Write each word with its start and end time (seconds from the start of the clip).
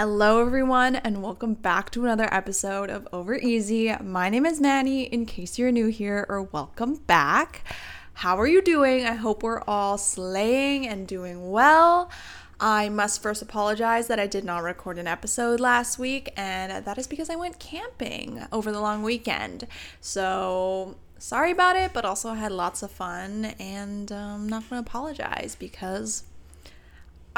Hello, 0.00 0.40
everyone, 0.40 0.94
and 0.94 1.24
welcome 1.24 1.54
back 1.54 1.90
to 1.90 2.04
another 2.04 2.32
episode 2.32 2.88
of 2.88 3.08
Over 3.12 3.34
Easy. 3.34 3.92
My 4.00 4.28
name 4.28 4.46
is 4.46 4.60
Manny, 4.60 5.02
in 5.02 5.26
case 5.26 5.58
you're 5.58 5.72
new 5.72 5.88
here, 5.88 6.24
or 6.28 6.42
welcome 6.42 6.94
back. 7.08 7.64
How 8.12 8.38
are 8.38 8.46
you 8.46 8.62
doing? 8.62 9.04
I 9.04 9.14
hope 9.14 9.42
we're 9.42 9.62
all 9.62 9.98
slaying 9.98 10.86
and 10.86 11.08
doing 11.08 11.50
well. 11.50 12.12
I 12.60 12.90
must 12.90 13.20
first 13.20 13.42
apologize 13.42 14.06
that 14.06 14.20
I 14.20 14.28
did 14.28 14.44
not 14.44 14.62
record 14.62 14.98
an 14.98 15.08
episode 15.08 15.58
last 15.58 15.98
week, 15.98 16.32
and 16.36 16.84
that 16.84 16.96
is 16.96 17.08
because 17.08 17.28
I 17.28 17.34
went 17.34 17.58
camping 17.58 18.46
over 18.52 18.70
the 18.70 18.80
long 18.80 19.02
weekend. 19.02 19.66
So, 20.00 20.96
sorry 21.18 21.50
about 21.50 21.74
it, 21.74 21.92
but 21.92 22.04
also 22.04 22.28
I 22.28 22.36
had 22.36 22.52
lots 22.52 22.84
of 22.84 22.92
fun, 22.92 23.46
and 23.58 24.12
I'm 24.12 24.42
um, 24.42 24.48
not 24.48 24.70
going 24.70 24.80
to 24.80 24.88
apologize 24.88 25.56
because 25.58 26.22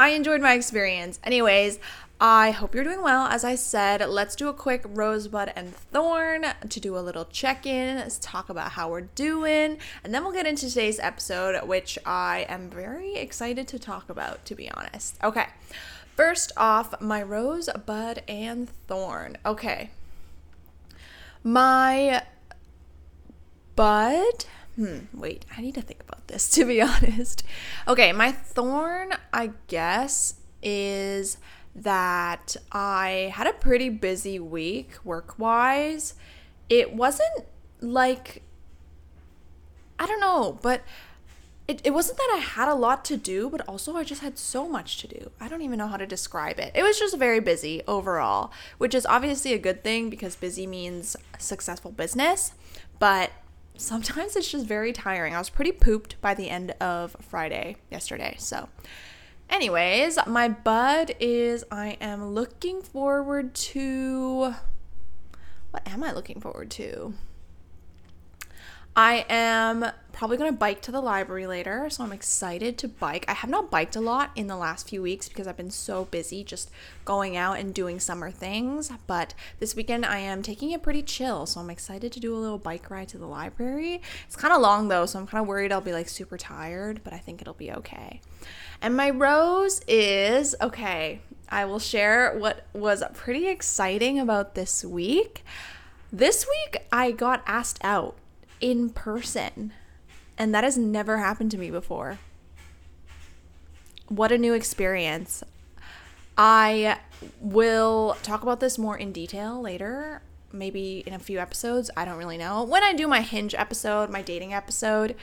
I 0.00 0.08
enjoyed 0.12 0.40
my 0.40 0.54
experience. 0.54 1.20
Anyways, 1.22 1.78
I 2.18 2.52
hope 2.52 2.74
you're 2.74 2.84
doing 2.84 3.02
well. 3.02 3.26
As 3.26 3.44
I 3.44 3.54
said, 3.54 4.00
let's 4.08 4.34
do 4.34 4.48
a 4.48 4.54
quick 4.54 4.80
rosebud 4.86 5.52
and 5.54 5.74
thorn 5.74 6.46
to 6.66 6.80
do 6.80 6.96
a 6.96 7.00
little 7.00 7.26
check 7.26 7.66
in. 7.66 7.98
Let's 7.98 8.18
talk 8.18 8.48
about 8.48 8.70
how 8.70 8.88
we're 8.88 9.02
doing, 9.02 9.76
and 10.02 10.14
then 10.14 10.22
we'll 10.22 10.32
get 10.32 10.46
into 10.46 10.70
today's 10.70 10.98
episode, 10.98 11.62
which 11.68 11.98
I 12.06 12.46
am 12.48 12.70
very 12.70 13.16
excited 13.16 13.68
to 13.68 13.78
talk 13.78 14.08
about, 14.08 14.46
to 14.46 14.54
be 14.54 14.70
honest. 14.70 15.18
Okay, 15.22 15.48
first 16.16 16.50
off, 16.56 16.98
my 17.02 17.22
rosebud 17.22 18.22
and 18.26 18.70
thorn. 18.70 19.36
Okay, 19.44 19.90
my 21.44 22.22
bud. 23.76 24.46
Hmm, 24.80 25.00
wait, 25.12 25.44
I 25.54 25.60
need 25.60 25.74
to 25.74 25.82
think 25.82 26.00
about 26.08 26.26
this, 26.28 26.48
to 26.52 26.64
be 26.64 26.80
honest. 26.80 27.42
Okay, 27.86 28.12
my 28.12 28.32
thorn, 28.32 29.12
I 29.30 29.50
guess, 29.68 30.36
is 30.62 31.36
that 31.74 32.56
I 32.72 33.30
had 33.34 33.46
a 33.46 33.52
pretty 33.52 33.90
busy 33.90 34.38
week 34.38 34.92
work 35.04 35.38
wise. 35.38 36.14
It 36.70 36.94
wasn't 36.94 37.44
like, 37.82 38.42
I 39.98 40.06
don't 40.06 40.18
know, 40.18 40.58
but 40.62 40.80
it, 41.68 41.82
it 41.84 41.90
wasn't 41.90 42.16
that 42.16 42.32
I 42.34 42.38
had 42.38 42.68
a 42.70 42.74
lot 42.74 43.04
to 43.04 43.18
do, 43.18 43.50
but 43.50 43.60
also 43.68 43.96
I 43.96 44.02
just 44.02 44.22
had 44.22 44.38
so 44.38 44.66
much 44.66 44.96
to 45.02 45.06
do. 45.06 45.30
I 45.38 45.48
don't 45.48 45.60
even 45.60 45.76
know 45.76 45.88
how 45.88 45.98
to 45.98 46.06
describe 46.06 46.58
it. 46.58 46.72
It 46.74 46.82
was 46.84 46.98
just 46.98 47.18
very 47.18 47.40
busy 47.40 47.82
overall, 47.86 48.50
which 48.78 48.94
is 48.94 49.04
obviously 49.04 49.52
a 49.52 49.58
good 49.58 49.84
thing 49.84 50.08
because 50.08 50.36
busy 50.36 50.66
means 50.66 51.18
successful 51.38 51.90
business, 51.90 52.54
but 52.98 53.30
sometimes 53.76 54.36
it's 54.36 54.50
just 54.50 54.66
very 54.66 54.92
tiring. 54.92 55.34
I 55.34 55.38
was 55.38 55.50
pretty 55.50 55.72
pooped 55.72 56.20
by 56.20 56.34
the 56.34 56.50
end 56.50 56.72
of 56.80 57.16
Friday 57.20 57.76
yesterday. 57.90 58.36
So, 58.38 58.68
Anyways, 59.50 60.16
my 60.28 60.48
bud 60.48 61.16
is 61.18 61.64
I 61.72 61.98
am 62.00 62.34
looking 62.34 62.82
forward 62.82 63.52
to. 63.54 64.54
What 65.72 65.86
am 65.86 66.04
I 66.04 66.12
looking 66.12 66.40
forward 66.40 66.70
to? 66.72 67.14
I 69.02 69.24
am 69.30 69.86
probably 70.12 70.36
going 70.36 70.52
to 70.52 70.58
bike 70.58 70.82
to 70.82 70.92
the 70.92 71.00
library 71.00 71.46
later, 71.46 71.88
so 71.88 72.04
I'm 72.04 72.12
excited 72.12 72.76
to 72.76 72.86
bike. 72.86 73.24
I 73.28 73.32
have 73.32 73.48
not 73.48 73.70
biked 73.70 73.96
a 73.96 74.00
lot 74.00 74.30
in 74.36 74.46
the 74.46 74.58
last 74.58 74.90
few 74.90 75.00
weeks 75.00 75.26
because 75.26 75.46
I've 75.46 75.56
been 75.56 75.70
so 75.70 76.04
busy 76.04 76.44
just 76.44 76.70
going 77.06 77.34
out 77.34 77.58
and 77.58 77.72
doing 77.72 77.98
summer 77.98 78.30
things, 78.30 78.92
but 79.06 79.32
this 79.58 79.74
weekend 79.74 80.04
I 80.04 80.18
am 80.18 80.42
taking 80.42 80.72
it 80.72 80.82
pretty 80.82 81.02
chill, 81.02 81.46
so 81.46 81.60
I'm 81.60 81.70
excited 81.70 82.12
to 82.12 82.20
do 82.20 82.36
a 82.36 82.36
little 82.36 82.58
bike 82.58 82.90
ride 82.90 83.08
to 83.08 83.16
the 83.16 83.24
library. 83.24 84.02
It's 84.26 84.36
kind 84.36 84.52
of 84.52 84.60
long 84.60 84.88
though, 84.88 85.06
so 85.06 85.18
I'm 85.18 85.26
kind 85.26 85.40
of 85.40 85.48
worried 85.48 85.72
I'll 85.72 85.80
be 85.80 85.94
like 85.94 86.10
super 86.10 86.36
tired, 86.36 87.00
but 87.02 87.14
I 87.14 87.18
think 87.18 87.40
it'll 87.40 87.54
be 87.54 87.72
okay. 87.72 88.20
And 88.82 88.94
my 88.94 89.08
rose 89.08 89.80
is 89.88 90.54
okay, 90.60 91.22
I 91.48 91.64
will 91.64 91.78
share 91.78 92.36
what 92.36 92.66
was 92.74 93.02
pretty 93.14 93.48
exciting 93.48 94.20
about 94.20 94.54
this 94.54 94.84
week. 94.84 95.42
This 96.12 96.46
week 96.46 96.82
I 96.92 97.12
got 97.12 97.42
asked 97.46 97.78
out 97.82 98.18
in 98.60 98.90
person. 98.90 99.72
And 100.38 100.54
that 100.54 100.64
has 100.64 100.78
never 100.78 101.18
happened 101.18 101.50
to 101.50 101.58
me 101.58 101.70
before. 101.70 102.18
What 104.08 104.32
a 104.32 104.38
new 104.38 104.54
experience. 104.54 105.44
I 106.36 106.98
will 107.40 108.16
talk 108.22 108.42
about 108.42 108.60
this 108.60 108.78
more 108.78 108.96
in 108.96 109.12
detail 109.12 109.60
later, 109.60 110.22
maybe 110.52 111.04
in 111.06 111.12
a 111.12 111.18
few 111.18 111.38
episodes. 111.38 111.90
I 111.96 112.04
don't 112.04 112.16
really 112.16 112.38
know. 112.38 112.64
When 112.64 112.82
I 112.82 112.94
do 112.94 113.06
my 113.06 113.20
hinge 113.20 113.54
episode, 113.54 114.10
my 114.10 114.22
dating 114.22 114.54
episode, 114.54 115.14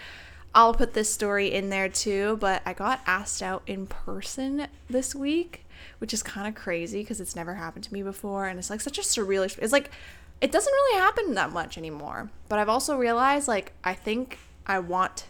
I'll 0.53 0.73
put 0.73 0.93
this 0.93 1.11
story 1.11 1.51
in 1.51 1.69
there 1.69 1.89
too. 1.89 2.37
But 2.39 2.61
I 2.65 2.73
got 2.73 3.01
asked 3.05 3.41
out 3.41 3.63
in 3.65 3.87
person 3.87 4.67
this 4.89 5.15
week, 5.15 5.65
which 5.99 6.13
is 6.13 6.23
kind 6.23 6.47
of 6.47 6.55
crazy 6.55 7.01
because 7.01 7.19
it's 7.19 7.35
never 7.35 7.55
happened 7.55 7.83
to 7.85 7.93
me 7.93 8.03
before. 8.03 8.47
And 8.47 8.59
it's 8.59 8.69
like 8.69 8.81
such 8.81 8.97
a 8.97 9.01
surreal 9.01 9.43
experience. 9.45 9.65
It's 9.67 9.73
like 9.73 9.91
it 10.39 10.51
doesn't 10.51 10.71
really 10.71 10.99
happen 10.99 11.33
that 11.35 11.51
much 11.51 11.77
anymore. 11.77 12.29
But 12.49 12.59
I've 12.59 12.69
also 12.69 12.97
realized 12.97 13.47
like 13.47 13.73
I 13.83 13.93
think 13.93 14.39
I 14.65 14.79
want 14.79 15.25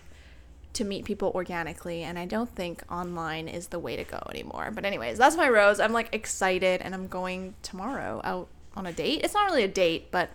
to 0.73 0.83
meet 0.83 1.05
people 1.05 1.31
organically 1.33 2.03
and 2.03 2.19
I 2.19 2.25
don't 2.25 2.53
think 2.53 2.83
online 2.91 3.47
is 3.47 3.69
the 3.69 3.79
way 3.79 3.95
to 3.95 4.03
go 4.03 4.21
anymore. 4.29 4.71
But 4.73 4.85
anyways, 4.85 5.17
that's 5.17 5.35
my 5.35 5.49
rose. 5.49 5.79
I'm 5.79 5.93
like 5.93 6.13
excited 6.13 6.81
and 6.81 6.93
I'm 6.93 7.07
going 7.07 7.55
tomorrow 7.63 8.21
out 8.23 8.47
on 8.75 8.85
a 8.85 8.93
date. 8.93 9.21
It's 9.23 9.33
not 9.33 9.49
really 9.49 9.63
a 9.63 9.67
date, 9.67 10.11
but 10.11 10.29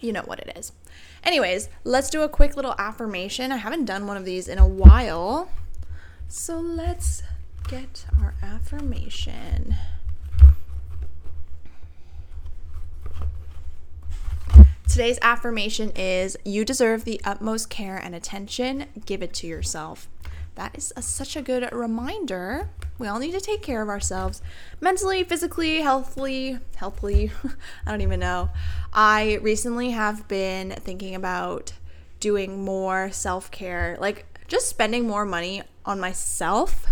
you 0.00 0.12
know 0.12 0.22
what 0.22 0.40
it 0.40 0.52
is. 0.56 0.72
Anyways, 1.22 1.68
let's 1.84 2.10
do 2.10 2.22
a 2.22 2.28
quick 2.28 2.56
little 2.56 2.74
affirmation. 2.78 3.52
I 3.52 3.56
haven't 3.58 3.84
done 3.84 4.06
one 4.06 4.16
of 4.16 4.24
these 4.24 4.48
in 4.48 4.58
a 4.58 4.66
while. 4.66 5.48
So 6.28 6.58
let's 6.58 7.22
get 7.68 8.06
our 8.18 8.34
affirmation. 8.42 9.76
Today's 14.88 15.18
affirmation 15.20 15.92
is 15.94 16.38
You 16.46 16.64
deserve 16.64 17.04
the 17.04 17.20
utmost 17.24 17.68
care 17.68 17.98
and 17.98 18.14
attention. 18.14 18.86
Give 19.04 19.22
it 19.22 19.34
to 19.34 19.46
yourself. 19.46 20.08
That 20.54 20.78
is 20.78 20.94
a, 20.96 21.02
such 21.02 21.36
a 21.36 21.42
good 21.42 21.68
reminder. 21.70 22.70
We 22.98 23.06
all 23.06 23.18
need 23.18 23.32
to 23.32 23.40
take 23.40 23.62
care 23.62 23.82
of 23.82 23.90
ourselves 23.90 24.40
mentally, 24.80 25.22
physically, 25.22 25.82
healthily, 25.82 26.58
healthily. 26.76 27.30
I 27.86 27.90
don't 27.90 28.00
even 28.00 28.18
know. 28.18 28.48
I 28.94 29.38
recently 29.42 29.90
have 29.90 30.26
been 30.26 30.70
thinking 30.70 31.14
about 31.14 31.74
doing 32.18 32.64
more 32.64 33.10
self 33.12 33.50
care, 33.50 33.98
like 34.00 34.24
just 34.48 34.68
spending 34.68 35.06
more 35.06 35.26
money 35.26 35.62
on 35.84 36.00
myself 36.00 36.86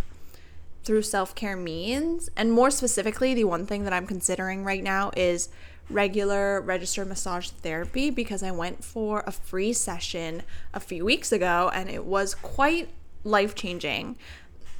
through 0.86 1.02
self 1.02 1.34
care 1.34 1.56
means. 1.56 2.30
And 2.36 2.52
more 2.52 2.70
specifically, 2.70 3.34
the 3.34 3.44
one 3.44 3.66
thing 3.66 3.84
that 3.84 3.92
I'm 3.92 4.06
considering 4.06 4.64
right 4.64 4.82
now 4.82 5.10
is 5.16 5.48
regular 5.90 6.60
registered 6.60 7.08
massage 7.08 7.50
therapy 7.50 8.10
because 8.10 8.42
I 8.42 8.52
went 8.52 8.82
for 8.82 9.22
a 9.26 9.32
free 9.32 9.72
session 9.72 10.42
a 10.72 10.80
few 10.80 11.04
weeks 11.04 11.30
ago 11.30 11.70
and 11.72 11.88
it 11.90 12.04
was 12.04 12.34
quite 12.34 12.88
life 13.24 13.54
changing. 13.54 14.16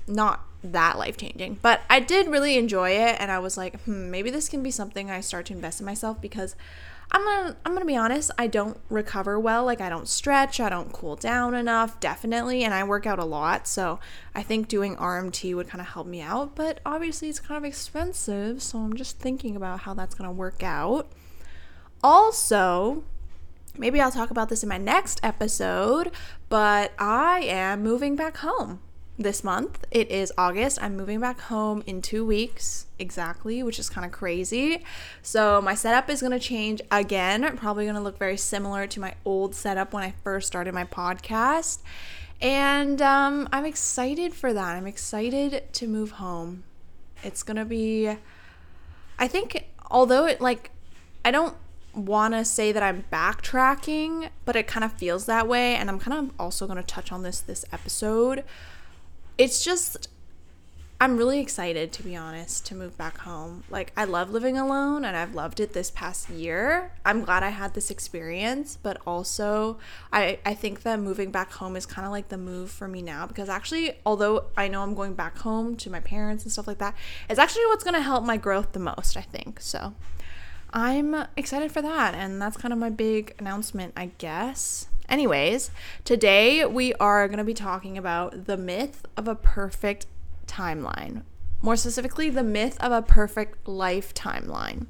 Not 0.06 0.44
that 0.72 0.98
life 0.98 1.16
changing, 1.16 1.58
but 1.62 1.82
I 1.88 2.00
did 2.00 2.28
really 2.28 2.56
enjoy 2.56 2.90
it 2.90 3.16
and 3.20 3.30
I 3.30 3.38
was 3.38 3.56
like, 3.56 3.80
hmm, 3.82 4.10
maybe 4.10 4.30
this 4.30 4.48
can 4.48 4.62
be 4.62 4.70
something 4.70 5.10
I 5.10 5.20
start 5.20 5.46
to 5.46 5.52
invest 5.52 5.80
in 5.80 5.86
myself 5.86 6.20
because 6.20 6.56
I'm 7.10 7.24
gonna 7.24 7.56
I'm 7.64 7.72
gonna 7.72 7.86
be 7.86 7.96
honest, 7.96 8.30
I 8.36 8.48
don't 8.48 8.80
recover 8.90 9.38
well. 9.38 9.64
Like 9.64 9.80
I 9.80 9.88
don't 9.88 10.08
stretch, 10.08 10.58
I 10.58 10.68
don't 10.68 10.92
cool 10.92 11.14
down 11.14 11.54
enough, 11.54 12.00
definitely, 12.00 12.64
and 12.64 12.74
I 12.74 12.82
work 12.84 13.06
out 13.06 13.18
a 13.18 13.24
lot. 13.24 13.68
So 13.68 14.00
I 14.34 14.42
think 14.42 14.68
doing 14.68 14.96
RMT 14.96 15.54
would 15.54 15.68
kind 15.68 15.80
of 15.80 15.88
help 15.88 16.06
me 16.06 16.20
out, 16.20 16.56
but 16.56 16.80
obviously 16.84 17.28
it's 17.28 17.38
kind 17.38 17.58
of 17.58 17.64
expensive, 17.64 18.62
so 18.62 18.78
I'm 18.78 18.96
just 18.96 19.18
thinking 19.18 19.54
about 19.54 19.80
how 19.80 19.94
that's 19.94 20.14
gonna 20.14 20.32
work 20.32 20.62
out. 20.62 21.08
Also, 22.02 23.04
maybe 23.78 24.00
I'll 24.00 24.10
talk 24.10 24.30
about 24.30 24.48
this 24.48 24.62
in 24.62 24.68
my 24.68 24.78
next 24.78 25.20
episode, 25.22 26.10
but 26.48 26.92
I 26.98 27.40
am 27.44 27.82
moving 27.82 28.16
back 28.16 28.38
home 28.38 28.80
this 29.18 29.42
month. 29.42 29.84
It 29.90 30.10
is 30.10 30.32
August. 30.36 30.78
I'm 30.82 30.96
moving 30.96 31.20
back 31.20 31.40
home 31.40 31.82
in 31.86 32.02
two 32.02 32.24
weeks 32.24 32.86
exactly, 32.98 33.62
which 33.62 33.78
is 33.78 33.88
kind 33.88 34.04
of 34.04 34.12
crazy. 34.12 34.84
So, 35.22 35.60
my 35.60 35.74
setup 35.74 36.10
is 36.10 36.20
going 36.20 36.32
to 36.32 36.38
change 36.38 36.82
again. 36.90 37.56
Probably 37.56 37.84
going 37.84 37.96
to 37.96 38.02
look 38.02 38.18
very 38.18 38.36
similar 38.36 38.86
to 38.86 39.00
my 39.00 39.14
old 39.24 39.54
setup 39.54 39.92
when 39.92 40.02
I 40.02 40.14
first 40.22 40.46
started 40.46 40.74
my 40.74 40.84
podcast. 40.84 41.78
And 42.40 43.00
um, 43.00 43.48
I'm 43.52 43.64
excited 43.64 44.34
for 44.34 44.52
that. 44.52 44.76
I'm 44.76 44.86
excited 44.86 45.72
to 45.72 45.86
move 45.86 46.12
home. 46.12 46.64
It's 47.22 47.42
going 47.42 47.56
to 47.56 47.64
be, 47.64 48.14
I 49.18 49.28
think, 49.28 49.66
although 49.90 50.26
it 50.26 50.40
like, 50.40 50.70
I 51.24 51.30
don't 51.30 51.56
want 51.94 52.34
to 52.34 52.44
say 52.44 52.72
that 52.72 52.82
I'm 52.82 53.04
backtracking, 53.10 54.28
but 54.44 54.54
it 54.54 54.66
kind 54.66 54.84
of 54.84 54.92
feels 54.92 55.24
that 55.24 55.48
way. 55.48 55.76
And 55.76 55.88
I'm 55.88 55.98
kind 55.98 56.28
of 56.28 56.34
also 56.38 56.66
going 56.66 56.76
to 56.76 56.86
touch 56.86 57.10
on 57.10 57.22
this 57.22 57.40
this 57.40 57.64
episode 57.72 58.44
it's 59.38 59.64
just 59.64 60.08
I'm 60.98 61.18
really 61.18 61.40
excited 61.40 61.92
to 61.92 62.02
be 62.02 62.16
honest 62.16 62.64
to 62.66 62.74
move 62.74 62.96
back 62.96 63.18
home. 63.18 63.64
Like 63.68 63.92
I 63.98 64.04
love 64.04 64.30
living 64.30 64.56
alone 64.56 65.04
and 65.04 65.14
I've 65.14 65.34
loved 65.34 65.60
it 65.60 65.74
this 65.74 65.90
past 65.90 66.30
year. 66.30 66.90
I'm 67.04 67.22
glad 67.22 67.42
I 67.42 67.50
had 67.50 67.74
this 67.74 67.90
experience, 67.90 68.78
but 68.82 68.96
also 69.06 69.78
I 70.10 70.38
I 70.46 70.54
think 70.54 70.82
that 70.82 70.98
moving 70.98 71.30
back 71.30 71.52
home 71.52 71.76
is 71.76 71.84
kind 71.84 72.06
of 72.06 72.12
like 72.12 72.28
the 72.28 72.38
move 72.38 72.70
for 72.70 72.88
me 72.88 73.02
now 73.02 73.26
because 73.26 73.50
actually 73.50 73.92
although 74.06 74.46
I 74.56 74.68
know 74.68 74.82
I'm 74.82 74.94
going 74.94 75.12
back 75.12 75.36
home 75.38 75.76
to 75.76 75.90
my 75.90 76.00
parents 76.00 76.44
and 76.44 76.52
stuff 76.52 76.66
like 76.66 76.78
that, 76.78 76.94
it's 77.28 77.38
actually 77.38 77.66
what's 77.66 77.84
going 77.84 77.94
to 77.94 78.00
help 78.00 78.24
my 78.24 78.38
growth 78.38 78.72
the 78.72 78.78
most, 78.78 79.18
I 79.18 79.22
think. 79.22 79.60
So 79.60 79.92
I'm 80.72 81.14
excited 81.36 81.72
for 81.72 81.82
that 81.82 82.14
and 82.14 82.40
that's 82.40 82.56
kind 82.56 82.72
of 82.72 82.78
my 82.78 82.90
big 82.90 83.34
announcement, 83.38 83.92
I 83.98 84.12
guess. 84.16 84.88
Anyways, 85.08 85.70
today 86.04 86.64
we 86.66 86.92
are 86.94 87.28
going 87.28 87.38
to 87.38 87.44
be 87.44 87.54
talking 87.54 87.96
about 87.96 88.46
the 88.46 88.56
myth 88.56 89.06
of 89.16 89.28
a 89.28 89.34
perfect 89.34 90.06
timeline. 90.46 91.22
More 91.62 91.76
specifically, 91.76 92.28
the 92.28 92.42
myth 92.42 92.76
of 92.80 92.92
a 92.92 93.02
perfect 93.02 93.68
life 93.68 94.12
timeline. 94.14 94.86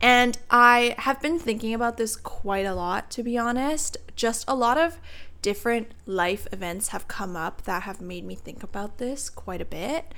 And 0.00 0.38
I 0.50 0.94
have 0.98 1.20
been 1.20 1.38
thinking 1.38 1.74
about 1.74 1.96
this 1.96 2.16
quite 2.16 2.66
a 2.66 2.74
lot, 2.74 3.10
to 3.12 3.22
be 3.22 3.36
honest. 3.36 3.96
Just 4.16 4.44
a 4.48 4.54
lot 4.54 4.78
of 4.78 4.98
different 5.42 5.92
life 6.06 6.46
events 6.52 6.88
have 6.88 7.08
come 7.08 7.36
up 7.36 7.62
that 7.62 7.82
have 7.82 8.00
made 8.00 8.24
me 8.24 8.34
think 8.34 8.62
about 8.62 8.98
this 8.98 9.30
quite 9.30 9.60
a 9.60 9.64
bit. 9.64 10.12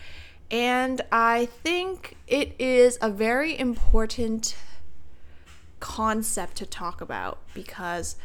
And 0.50 1.00
I 1.10 1.46
think 1.46 2.16
it 2.26 2.54
is 2.58 2.98
a 3.00 3.10
very 3.10 3.58
important 3.58 4.56
concept 5.80 6.56
to 6.56 6.66
talk 6.66 7.00
about 7.00 7.38
because, 7.54 8.16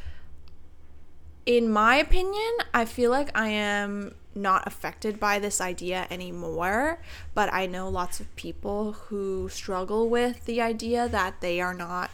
in 1.48 1.72
my 1.72 1.96
opinion, 1.96 2.52
I 2.74 2.84
feel 2.84 3.10
like 3.10 3.36
I 3.36 3.48
am 3.48 4.14
not 4.36 4.68
affected 4.68 5.18
by 5.18 5.40
this 5.40 5.62
idea 5.62 6.06
anymore, 6.12 7.00
but 7.34 7.52
I 7.54 7.66
know 7.66 7.88
lots 7.88 8.20
of 8.20 8.36
people 8.36 8.92
who 8.92 9.48
struggle 9.48 10.10
with 10.10 10.44
the 10.44 10.62
idea 10.62 11.08
that 11.08 11.40
they 11.40 11.62
are 11.62 11.74
not 11.74 12.12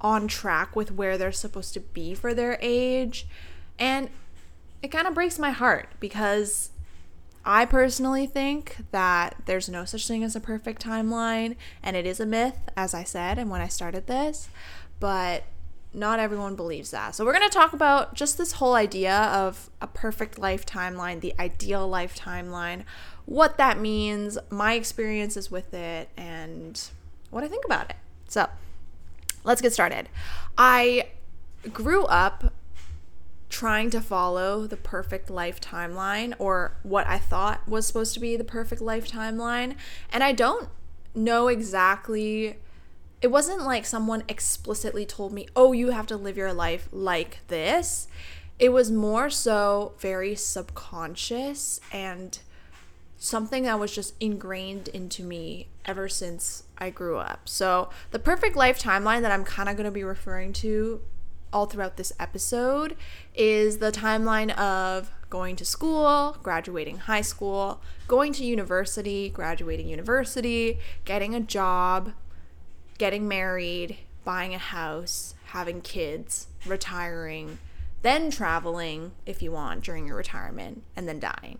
on 0.00 0.28
track 0.28 0.76
with 0.76 0.92
where 0.92 1.18
they're 1.18 1.32
supposed 1.32 1.74
to 1.74 1.80
be 1.80 2.14
for 2.14 2.32
their 2.32 2.56
age. 2.62 3.26
And 3.76 4.08
it 4.82 4.88
kind 4.88 5.08
of 5.08 5.14
breaks 5.14 5.36
my 5.36 5.50
heart 5.50 5.88
because 5.98 6.70
I 7.44 7.64
personally 7.64 8.26
think 8.28 8.76
that 8.92 9.34
there's 9.46 9.68
no 9.68 9.84
such 9.84 10.06
thing 10.06 10.22
as 10.22 10.36
a 10.36 10.40
perfect 10.40 10.80
timeline, 10.80 11.56
and 11.82 11.96
it 11.96 12.06
is 12.06 12.20
a 12.20 12.26
myth, 12.26 12.58
as 12.76 12.94
I 12.94 13.02
said, 13.02 13.36
and 13.36 13.50
when 13.50 13.60
I 13.60 13.68
started 13.68 14.06
this. 14.06 14.48
But 15.00 15.42
not 15.94 16.18
everyone 16.18 16.56
believes 16.56 16.90
that. 16.90 17.14
So, 17.14 17.24
we're 17.24 17.32
going 17.32 17.48
to 17.48 17.54
talk 17.54 17.72
about 17.72 18.14
just 18.14 18.36
this 18.36 18.52
whole 18.52 18.74
idea 18.74 19.14
of 19.16 19.70
a 19.80 19.86
perfect 19.86 20.38
life 20.38 20.66
timeline, 20.66 21.20
the 21.20 21.34
ideal 21.38 21.88
life 21.88 22.18
timeline, 22.18 22.84
what 23.26 23.56
that 23.58 23.78
means, 23.78 24.36
my 24.50 24.74
experiences 24.74 25.50
with 25.50 25.72
it, 25.72 26.08
and 26.16 26.88
what 27.30 27.44
I 27.44 27.48
think 27.48 27.64
about 27.64 27.90
it. 27.90 27.96
So, 28.28 28.48
let's 29.44 29.62
get 29.62 29.72
started. 29.72 30.08
I 30.58 31.10
grew 31.72 32.04
up 32.04 32.52
trying 33.48 33.88
to 33.88 34.00
follow 34.00 34.66
the 34.66 34.76
perfect 34.76 35.30
life 35.30 35.60
timeline 35.60 36.34
or 36.40 36.76
what 36.82 37.06
I 37.06 37.18
thought 37.18 37.66
was 37.68 37.86
supposed 37.86 38.12
to 38.14 38.20
be 38.20 38.36
the 38.36 38.44
perfect 38.44 38.82
life 38.82 39.08
timeline, 39.08 39.76
and 40.10 40.24
I 40.24 40.32
don't 40.32 40.68
know 41.14 41.46
exactly 41.46 42.56
it 43.24 43.30
wasn't 43.30 43.62
like 43.62 43.86
someone 43.86 44.22
explicitly 44.28 45.06
told 45.06 45.32
me, 45.32 45.48
oh, 45.56 45.72
you 45.72 45.92
have 45.92 46.06
to 46.06 46.14
live 46.14 46.36
your 46.36 46.52
life 46.52 46.90
like 46.92 47.38
this. 47.48 48.06
It 48.58 48.68
was 48.68 48.90
more 48.90 49.30
so 49.30 49.94
very 49.98 50.34
subconscious 50.34 51.80
and 51.90 52.38
something 53.16 53.62
that 53.62 53.80
was 53.80 53.94
just 53.94 54.12
ingrained 54.20 54.88
into 54.88 55.22
me 55.22 55.68
ever 55.86 56.06
since 56.06 56.64
I 56.76 56.90
grew 56.90 57.16
up. 57.16 57.48
So, 57.48 57.88
the 58.10 58.18
perfect 58.18 58.56
life 58.56 58.78
timeline 58.78 59.22
that 59.22 59.32
I'm 59.32 59.44
kind 59.44 59.70
of 59.70 59.76
going 59.76 59.86
to 59.86 59.90
be 59.90 60.04
referring 60.04 60.52
to 60.64 61.00
all 61.50 61.64
throughout 61.64 61.96
this 61.96 62.12
episode 62.20 62.94
is 63.34 63.78
the 63.78 63.90
timeline 63.90 64.54
of 64.58 65.10
going 65.30 65.56
to 65.56 65.64
school, 65.64 66.36
graduating 66.42 66.98
high 66.98 67.22
school, 67.22 67.80
going 68.06 68.34
to 68.34 68.44
university, 68.44 69.30
graduating 69.30 69.88
university, 69.88 70.78
getting 71.06 71.34
a 71.34 71.40
job, 71.40 72.12
getting 72.98 73.26
married, 73.28 73.98
buying 74.24 74.54
a 74.54 74.58
house, 74.58 75.34
having 75.46 75.80
kids, 75.80 76.48
retiring, 76.66 77.58
then 78.02 78.30
traveling 78.30 79.12
if 79.26 79.42
you 79.42 79.52
want 79.52 79.82
during 79.82 80.06
your 80.06 80.16
retirement, 80.16 80.82
and 80.96 81.08
then 81.08 81.18
dying. 81.18 81.58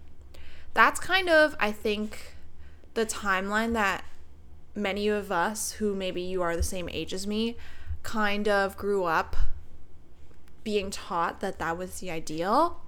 That's 0.75 1.01
kind 1.01 1.29
of, 1.29 1.57
I 1.59 1.73
think, 1.73 2.35
the 2.95 3.07
timeline 3.07 3.73
that 3.75 4.05
many 4.75 5.09
of 5.09 5.31
us 5.31 5.73
who 5.73 5.95
maybe 5.95 6.21
you 6.21 6.43
are 6.43 6.57
the 6.57 6.63
same 6.63 6.89
age 6.89 7.13
as 7.15 7.27
me 7.27 7.57
kind 8.03 8.49
of 8.49 8.77
grew 8.77 9.05
up 9.05 9.37
being 10.65 10.91
taught 10.91 11.41
that 11.41 11.59
that 11.59 11.79
was 11.79 12.01
the 12.01 12.11
ideal. 12.11 12.81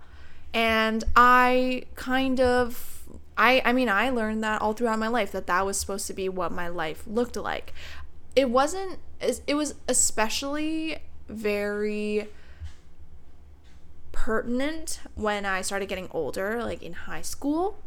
And 0.53 1.05
I 1.15 1.85
kind 1.95 2.41
of 2.41 3.05
I 3.37 3.63
I 3.65 3.73
mean 3.73 3.89
I 3.89 4.11
learned 4.11 4.43
that 4.43 4.63
all 4.63 4.73
throughout 4.73 4.99
my 4.99 5.09
life 5.09 5.33
that 5.33 5.47
that 5.47 5.67
was 5.67 5.79
supposed 5.79 6.07
to 6.07 6.15
be 6.15 6.29
what 6.29 6.51
my 6.53 6.69
life 6.69 7.05
looked 7.07 7.37
like 7.37 7.75
it 8.37 8.51
wasn't 8.51 8.99
it 9.21 9.55
was 9.55 9.75
especially 9.89 10.99
very 11.27 12.29
pertinent 14.13 15.01
when 15.15 15.47
I 15.47 15.63
started 15.63 15.89
getting 15.89 16.09
older, 16.13 16.63
like 16.63 16.83
in 16.83 16.93
high 16.93 17.23
school. 17.23 17.79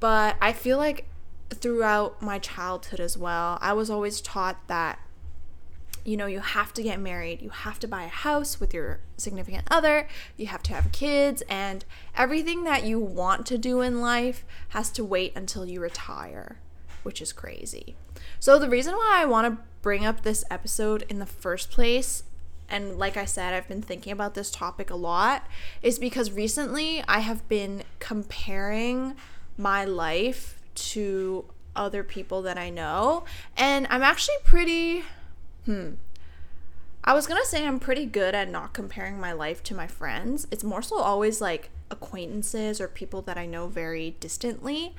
But 0.00 0.36
I 0.40 0.52
feel 0.52 0.76
like 0.76 1.06
throughout 1.50 2.20
my 2.20 2.38
childhood 2.38 3.00
as 3.00 3.16
well, 3.16 3.58
I 3.60 3.72
was 3.72 3.90
always 3.90 4.20
taught 4.20 4.66
that 4.66 4.98
you 6.02 6.16
know, 6.16 6.26
you 6.26 6.40
have 6.40 6.72
to 6.72 6.82
get 6.82 6.98
married, 6.98 7.42
you 7.42 7.50
have 7.50 7.78
to 7.78 7.86
buy 7.86 8.04
a 8.04 8.08
house 8.08 8.58
with 8.58 8.72
your 8.72 9.00
significant 9.18 9.64
other, 9.70 10.08
you 10.36 10.46
have 10.46 10.62
to 10.62 10.72
have 10.72 10.90
kids, 10.92 11.42
and 11.42 11.84
everything 12.16 12.64
that 12.64 12.84
you 12.84 12.98
want 12.98 13.44
to 13.46 13.58
do 13.58 13.82
in 13.82 14.00
life 14.00 14.44
has 14.70 14.90
to 14.92 15.04
wait 15.04 15.36
until 15.36 15.66
you 15.66 15.78
retire, 15.78 16.58
which 17.02 17.20
is 17.20 17.34
crazy. 17.34 17.96
So, 18.40 18.58
the 18.58 18.70
reason 18.70 18.94
why 18.94 19.18
I 19.18 19.26
want 19.26 19.54
to 19.54 19.62
bring 19.82 20.06
up 20.06 20.22
this 20.22 20.44
episode 20.50 21.04
in 21.10 21.18
the 21.18 21.26
first 21.26 21.70
place, 21.70 22.22
and 22.70 22.98
like 22.98 23.18
I 23.18 23.26
said, 23.26 23.52
I've 23.52 23.68
been 23.68 23.82
thinking 23.82 24.14
about 24.14 24.32
this 24.32 24.50
topic 24.50 24.88
a 24.88 24.96
lot, 24.96 25.46
is 25.82 25.98
because 25.98 26.32
recently 26.32 27.04
I 27.06 27.18
have 27.18 27.46
been 27.50 27.82
comparing 27.98 29.14
my 29.58 29.84
life 29.84 30.58
to 30.74 31.44
other 31.76 32.02
people 32.02 32.40
that 32.40 32.56
I 32.56 32.70
know, 32.70 33.24
and 33.58 33.86
I'm 33.90 34.02
actually 34.02 34.36
pretty, 34.42 35.04
hmm. 35.66 35.90
I 37.04 37.12
was 37.12 37.26
gonna 37.26 37.44
say 37.44 37.66
I'm 37.66 37.78
pretty 37.78 38.06
good 38.06 38.34
at 38.34 38.48
not 38.48 38.72
comparing 38.72 39.20
my 39.20 39.32
life 39.32 39.62
to 39.64 39.74
my 39.74 39.86
friends. 39.86 40.46
It's 40.50 40.64
more 40.64 40.80
so 40.80 40.98
always 40.98 41.42
like 41.42 41.68
acquaintances 41.90 42.80
or 42.80 42.88
people 42.88 43.20
that 43.22 43.36
I 43.36 43.44
know 43.44 43.66
very 43.66 44.16
distantly 44.18 44.94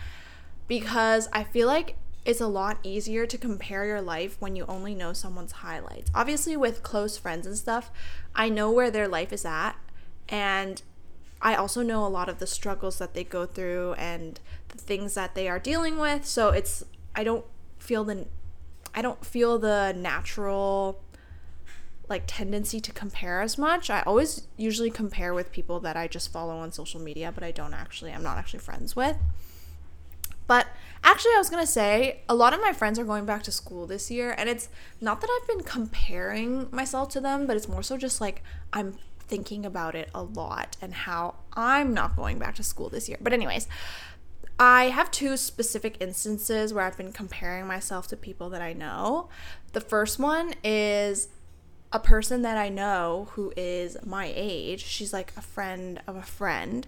because 0.67 1.27
I 1.33 1.43
feel 1.43 1.67
like 1.67 1.95
it's 2.23 2.41
a 2.41 2.47
lot 2.47 2.77
easier 2.83 3.25
to 3.25 3.37
compare 3.37 3.85
your 3.85 4.01
life 4.01 4.37
when 4.39 4.55
you 4.55 4.65
only 4.67 4.93
know 4.93 5.11
someone's 5.13 5.51
highlights. 5.53 6.11
Obviously, 6.13 6.55
with 6.55 6.83
close 6.83 7.17
friends 7.17 7.47
and 7.47 7.57
stuff, 7.57 7.89
I 8.35 8.49
know 8.49 8.71
where 8.71 8.91
their 8.91 9.07
life 9.07 9.33
is 9.33 9.45
at, 9.45 9.73
and 10.29 10.81
I 11.41 11.55
also 11.55 11.81
know 11.81 12.05
a 12.05 12.09
lot 12.09 12.29
of 12.29 12.39
the 12.39 12.45
struggles 12.45 12.99
that 12.99 13.13
they 13.13 13.23
go 13.23 13.45
through 13.45 13.93
and 13.93 14.39
the 14.69 14.77
things 14.77 15.15
that 15.15 15.33
they 15.33 15.47
are 15.49 15.59
dealing 15.59 15.97
with. 15.97 16.25
So 16.25 16.49
it's 16.49 16.83
I 17.15 17.23
don't 17.23 17.45
feel 17.79 18.03
the 18.03 18.27
I 18.93 19.01
don't 19.01 19.25
feel 19.25 19.57
the 19.57 19.93
natural 19.97 21.01
like 22.07 22.23
tendency 22.27 22.79
to 22.81 22.91
compare 22.91 23.41
as 23.41 23.57
much. 23.57 23.89
I 23.89 24.01
always 24.01 24.47
usually 24.57 24.91
compare 24.91 25.33
with 25.33 25.51
people 25.51 25.79
that 25.79 25.95
I 25.97 26.07
just 26.07 26.31
follow 26.31 26.57
on 26.57 26.71
social 26.71 26.99
media, 26.99 27.31
but 27.33 27.43
I 27.43 27.51
don't 27.51 27.73
actually 27.73 28.11
I'm 28.11 28.23
not 28.23 28.37
actually 28.37 28.59
friends 28.59 28.95
with. 28.95 29.17
But 30.51 30.67
actually, 31.01 31.31
I 31.35 31.37
was 31.37 31.49
going 31.49 31.63
to 31.63 31.71
say 31.71 32.23
a 32.27 32.35
lot 32.35 32.53
of 32.53 32.59
my 32.59 32.73
friends 32.73 32.99
are 32.99 33.05
going 33.05 33.25
back 33.25 33.41
to 33.43 33.53
school 33.53 33.87
this 33.87 34.11
year, 34.11 34.35
and 34.37 34.49
it's 34.49 34.67
not 34.99 35.21
that 35.21 35.29
I've 35.29 35.47
been 35.47 35.63
comparing 35.63 36.67
myself 36.71 37.07
to 37.11 37.21
them, 37.21 37.47
but 37.47 37.55
it's 37.55 37.69
more 37.69 37.81
so 37.81 37.95
just 37.95 38.19
like 38.19 38.43
I'm 38.73 38.97
thinking 39.17 39.65
about 39.65 39.95
it 39.95 40.09
a 40.13 40.23
lot 40.23 40.75
and 40.81 40.93
how 40.93 41.35
I'm 41.53 41.93
not 41.93 42.17
going 42.17 42.37
back 42.37 42.55
to 42.55 42.63
school 42.63 42.89
this 42.89 43.07
year. 43.07 43.17
But, 43.21 43.31
anyways, 43.31 43.69
I 44.59 44.89
have 44.89 45.09
two 45.09 45.37
specific 45.37 45.95
instances 46.01 46.73
where 46.73 46.83
I've 46.83 46.97
been 46.97 47.13
comparing 47.13 47.65
myself 47.65 48.07
to 48.07 48.17
people 48.17 48.49
that 48.49 48.61
I 48.61 48.73
know. 48.73 49.29
The 49.71 49.79
first 49.79 50.19
one 50.19 50.53
is 50.65 51.29
a 51.93 51.99
person 51.99 52.41
that 52.41 52.57
I 52.57 52.67
know 52.67 53.29
who 53.35 53.53
is 53.55 53.95
my 54.05 54.29
age. 54.35 54.83
She's 54.83 55.13
like 55.13 55.31
a 55.37 55.41
friend 55.41 56.01
of 56.05 56.17
a 56.17 56.23
friend, 56.23 56.87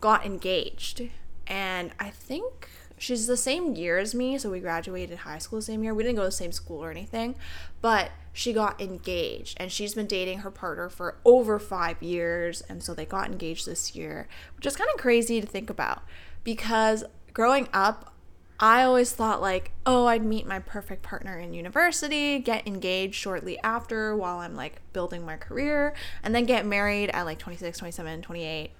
got 0.00 0.24
engaged. 0.24 1.02
And 1.46 1.90
I 2.00 2.08
think 2.08 2.70
she's 3.04 3.26
the 3.26 3.36
same 3.36 3.74
year 3.74 3.98
as 3.98 4.14
me, 4.14 4.38
so 4.38 4.50
we 4.50 4.60
graduated 4.60 5.18
high 5.18 5.38
school 5.38 5.58
the 5.58 5.64
same 5.64 5.84
year. 5.84 5.92
We 5.92 6.02
didn't 6.02 6.16
go 6.16 6.22
to 6.22 6.28
the 6.28 6.32
same 6.32 6.52
school 6.52 6.82
or 6.82 6.90
anything, 6.90 7.34
but 7.82 8.12
she 8.32 8.52
got 8.52 8.80
engaged 8.80 9.56
and 9.60 9.70
she's 9.70 9.94
been 9.94 10.06
dating 10.06 10.38
her 10.38 10.50
partner 10.50 10.88
for 10.88 11.18
over 11.24 11.58
five 11.58 12.02
years. 12.02 12.62
And 12.62 12.82
so 12.82 12.94
they 12.94 13.04
got 13.04 13.26
engaged 13.26 13.66
this 13.66 13.94
year, 13.94 14.26
which 14.56 14.64
is 14.64 14.74
kind 14.74 14.88
of 14.92 15.00
crazy 15.00 15.40
to 15.40 15.46
think 15.46 15.68
about 15.68 16.02
because 16.44 17.04
growing 17.34 17.68
up, 17.74 18.14
I 18.58 18.84
always 18.84 19.12
thought 19.12 19.42
like, 19.42 19.72
oh, 19.84 20.06
I'd 20.06 20.24
meet 20.24 20.46
my 20.46 20.58
perfect 20.60 21.02
partner 21.02 21.38
in 21.38 21.52
university, 21.52 22.38
get 22.38 22.66
engaged 22.66 23.16
shortly 23.16 23.58
after 23.58 24.16
while 24.16 24.38
I'm 24.38 24.56
like 24.56 24.80
building 24.94 25.26
my 25.26 25.36
career, 25.36 25.92
and 26.22 26.34
then 26.34 26.46
get 26.46 26.64
married 26.64 27.10
at 27.10 27.24
like 27.24 27.38
26, 27.38 27.76
27, 27.76 28.22
28, 28.22 28.70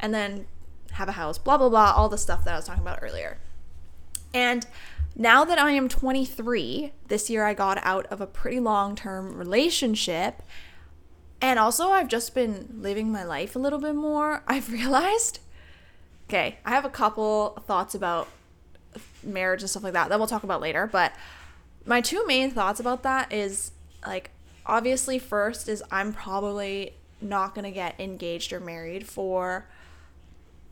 and 0.00 0.12
then 0.12 0.46
have 0.92 1.08
a 1.08 1.12
house, 1.12 1.38
blah, 1.38 1.58
blah, 1.58 1.68
blah, 1.68 1.92
all 1.94 2.08
the 2.08 2.18
stuff 2.18 2.44
that 2.44 2.54
I 2.54 2.56
was 2.56 2.64
talking 2.64 2.82
about 2.82 2.98
earlier. 3.02 3.38
And 4.32 4.66
now 5.16 5.44
that 5.44 5.58
I 5.58 5.72
am 5.72 5.88
23, 5.88 6.92
this 7.08 7.28
year 7.28 7.44
I 7.44 7.54
got 7.54 7.78
out 7.82 8.06
of 8.06 8.20
a 8.20 8.26
pretty 8.26 8.60
long 8.60 8.94
term 8.94 9.34
relationship. 9.36 10.42
And 11.40 11.58
also, 11.58 11.90
I've 11.90 12.08
just 12.08 12.34
been 12.34 12.68
living 12.80 13.12
my 13.12 13.24
life 13.24 13.54
a 13.54 13.58
little 13.58 13.78
bit 13.78 13.94
more. 13.94 14.42
I've 14.48 14.72
realized, 14.72 15.40
okay, 16.28 16.58
I 16.64 16.70
have 16.70 16.84
a 16.84 16.90
couple 16.90 17.62
thoughts 17.66 17.94
about 17.94 18.28
marriage 19.22 19.62
and 19.62 19.70
stuff 19.70 19.82
like 19.82 19.92
that 19.92 20.08
that 20.08 20.18
we'll 20.18 20.28
talk 20.28 20.44
about 20.44 20.60
later. 20.60 20.86
But 20.86 21.12
my 21.84 22.00
two 22.00 22.26
main 22.26 22.50
thoughts 22.50 22.80
about 22.80 23.02
that 23.02 23.32
is 23.32 23.72
like, 24.06 24.30
obviously, 24.66 25.18
first 25.18 25.68
is 25.68 25.82
I'm 25.90 26.12
probably 26.12 26.94
not 27.20 27.54
to 27.64 27.70
get 27.70 27.98
engaged 27.98 28.52
or 28.52 28.60
married 28.60 29.06
for 29.06 29.66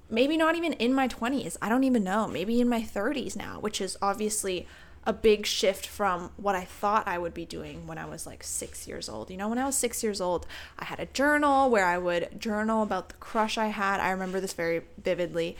maybe 0.08 0.36
not 0.36 0.56
even 0.56 0.72
in 0.74 0.94
my 0.94 1.08
20s. 1.08 1.56
I 1.60 1.68
don't 1.68 1.84
even 1.84 2.04
know. 2.04 2.26
Maybe 2.28 2.60
in 2.60 2.68
my 2.68 2.82
30s 2.82 3.36
now, 3.36 3.60
which 3.60 3.80
is 3.80 3.96
obviously 4.00 4.66
a 5.06 5.12
big 5.12 5.46
shift 5.46 5.86
from 5.86 6.30
what 6.36 6.56
I 6.56 6.64
thought 6.64 7.06
I 7.06 7.16
would 7.16 7.32
be 7.32 7.44
doing 7.44 7.86
when 7.86 7.96
I 7.96 8.06
was 8.06 8.26
like 8.26 8.42
six 8.42 8.88
years 8.88 9.08
old. 9.08 9.30
You 9.30 9.36
know, 9.36 9.48
when 9.48 9.58
I 9.58 9.64
was 9.64 9.76
six 9.76 10.02
years 10.02 10.20
old, 10.20 10.46
I 10.78 10.84
had 10.84 10.98
a 10.98 11.06
journal 11.06 11.70
where 11.70 11.86
I 11.86 11.96
would 11.96 12.40
journal 12.40 12.82
about 12.82 13.10
the 13.10 13.14
crush 13.16 13.56
I 13.56 13.68
had. 13.68 14.00
I 14.00 14.10
remember 14.10 14.40
this 14.40 14.52
very 14.52 14.82
vividly. 15.02 15.56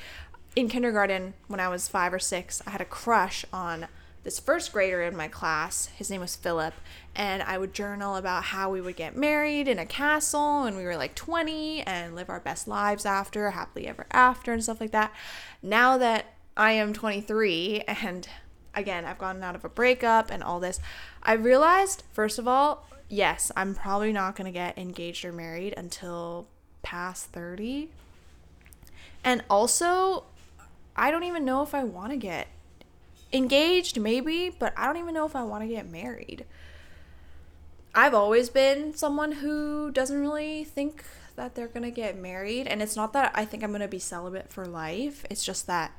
In 0.57 0.69
kindergarten, 0.69 1.35
when 1.47 1.61
I 1.61 1.69
was 1.69 1.87
five 1.87 2.13
or 2.13 2.19
six, 2.19 2.61
I 2.67 2.71
had 2.71 2.81
a 2.81 2.87
crush 2.87 3.45
on 3.53 3.87
this 4.27 4.41
first 4.41 4.73
grader 4.73 5.03
in 5.03 5.17
my 5.17 5.29
class. 5.29 5.87
His 5.95 6.11
name 6.11 6.21
was 6.21 6.35
Philip, 6.35 6.75
and 7.15 7.45
I 7.45 7.59
would 7.59 7.73
journal 7.73 8.17
about 8.17 8.43
how 8.43 8.69
we 8.69 8.81
would 8.81 8.97
get 8.97 9.17
married 9.17 9.69
in 9.69 9.79
a 9.79 9.87
castle 9.87 10.65
and 10.65 10.77
we 10.77 10.83
were 10.83 10.97
like 10.97 11.15
20 11.15 11.83
and 11.83 12.17
live 12.17 12.29
our 12.29 12.41
best 12.41 12.67
lives 12.67 13.07
after, 13.07 13.53
happily 13.53 13.87
ever 13.87 14.05
after, 14.11 14.53
and 14.53 14.65
stuff 14.65 14.81
like 14.81 14.91
that. 14.91 15.15
Now 15.63 15.97
that 15.99 16.35
I 16.57 16.73
am 16.73 16.93
23 16.93 17.85
and 17.87 18.29
again, 18.75 19.05
I've 19.05 19.19
gotten 19.19 19.45
out 19.45 19.55
of 19.55 19.65
a 19.65 19.69
breakup 19.69 20.33
and 20.33 20.43
all 20.43 20.59
this, 20.59 20.81
I 21.23 21.35
realized, 21.35 22.03
first 22.13 22.41
of 22.41 22.49
all, 22.49 22.89
yes, 23.09 23.53
I'm 23.55 23.77
probably 23.77 24.13
not 24.13 24.35
going 24.35 24.47
to 24.47 24.59
get 24.59 24.77
engaged 24.77 25.25
or 25.25 25.31
married 25.31 25.73
until 25.77 26.49
past 26.83 27.27
30. 27.27 27.91
And 29.23 29.45
also, 29.49 30.25
I 30.97 31.13
don't 31.13 31.23
even 31.23 31.45
know 31.45 31.63
if 31.63 31.77
I 31.77 31.85
want 31.85 32.11
to 32.11 32.17
get 32.17 32.49
engaged 33.33 34.01
maybe 34.01 34.51
but 34.51 34.73
i 34.77 34.87
don't 34.87 34.97
even 34.97 35.15
know 35.15 35.27
if 35.27 35.37
i 35.37 35.43
want 35.43 35.63
to 35.63 35.69
get 35.69 35.89
married. 35.91 36.45
I've 37.99 38.13
always 38.13 38.51
been 38.51 38.95
someone 38.95 39.33
who 39.33 39.91
doesn't 39.91 40.21
really 40.21 40.65
think 40.65 41.03
that 41.37 41.55
they're 41.55 41.67
going 41.67 41.83
to 41.83 41.91
get 41.91 42.19
married 42.19 42.67
and 42.67 42.83
it's 42.83 42.95
not 42.95 43.15
that 43.15 43.33
i 43.35 43.45
think 43.45 43.63
i'm 43.63 43.71
going 43.71 43.81
to 43.81 43.89
be 43.89 43.99
celibate 43.99 44.51
for 44.51 44.67
life 44.67 45.25
it's 45.31 45.45
just 45.45 45.67
that 45.67 45.93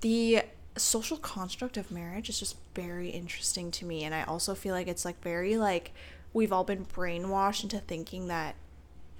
the 0.00 0.42
social 0.76 1.16
construct 1.16 1.76
of 1.76 1.90
marriage 1.90 2.28
is 2.28 2.38
just 2.38 2.56
very 2.74 3.10
interesting 3.10 3.70
to 3.70 3.84
me 3.84 4.02
and 4.04 4.14
i 4.14 4.22
also 4.24 4.54
feel 4.54 4.74
like 4.74 4.88
it's 4.88 5.04
like 5.04 5.20
very 5.22 5.56
like 5.56 5.92
we've 6.32 6.52
all 6.52 6.64
been 6.64 6.84
brainwashed 6.84 7.62
into 7.62 7.78
thinking 7.78 8.26
that 8.26 8.54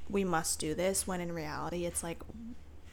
we 0.09 0.25
must 0.25 0.59
do 0.59 0.75
this 0.75 1.07
when 1.07 1.21
in 1.21 1.33
reality 1.33 1.87
it's 1.87 2.03
like 2.03 2.19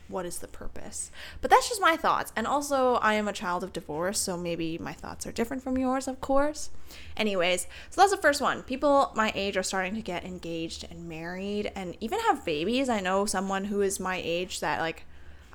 what 0.08 0.26
is 0.26 0.40
the 0.40 0.48
purpose? 0.48 1.12
But 1.42 1.50
that's 1.50 1.70
just 1.70 1.82
my 1.82 1.96
thoughts. 1.96 2.32
And 2.36 2.46
also, 2.46 2.96
I 2.96 3.14
am 3.16 3.28
a 3.28 3.34
child 3.34 3.64
of 3.64 3.74
divorce, 3.74 4.20
so 4.20 4.38
maybe 4.38 4.78
my 4.78 4.94
thoughts 4.94 5.26
are 5.26 5.32
different 5.32 5.64
from 5.64 5.78
yours, 5.78 6.08
of 6.08 6.22
course. 6.22 6.70
Anyways, 7.18 7.68
so 7.90 8.02
that's 8.02 8.12
the 8.12 8.18
first 8.18 8.42
one. 8.42 8.64
People 8.64 9.12
my 9.16 9.32
age 9.36 9.58
are 9.58 9.64
starting 9.64 9.96
to 9.96 10.02
get 10.02 10.26
engaged 10.26 10.86
and 10.90 11.08
married 11.08 11.72
and 11.76 11.96
even 12.00 12.20
have 12.20 12.46
babies. 12.46 12.90
I 12.90 13.00
know 13.00 13.26
someone 13.26 13.66
who 13.66 13.82
is 13.82 14.00
my 14.00 14.22
age 14.24 14.60
that, 14.60 14.80
like, 14.80 15.06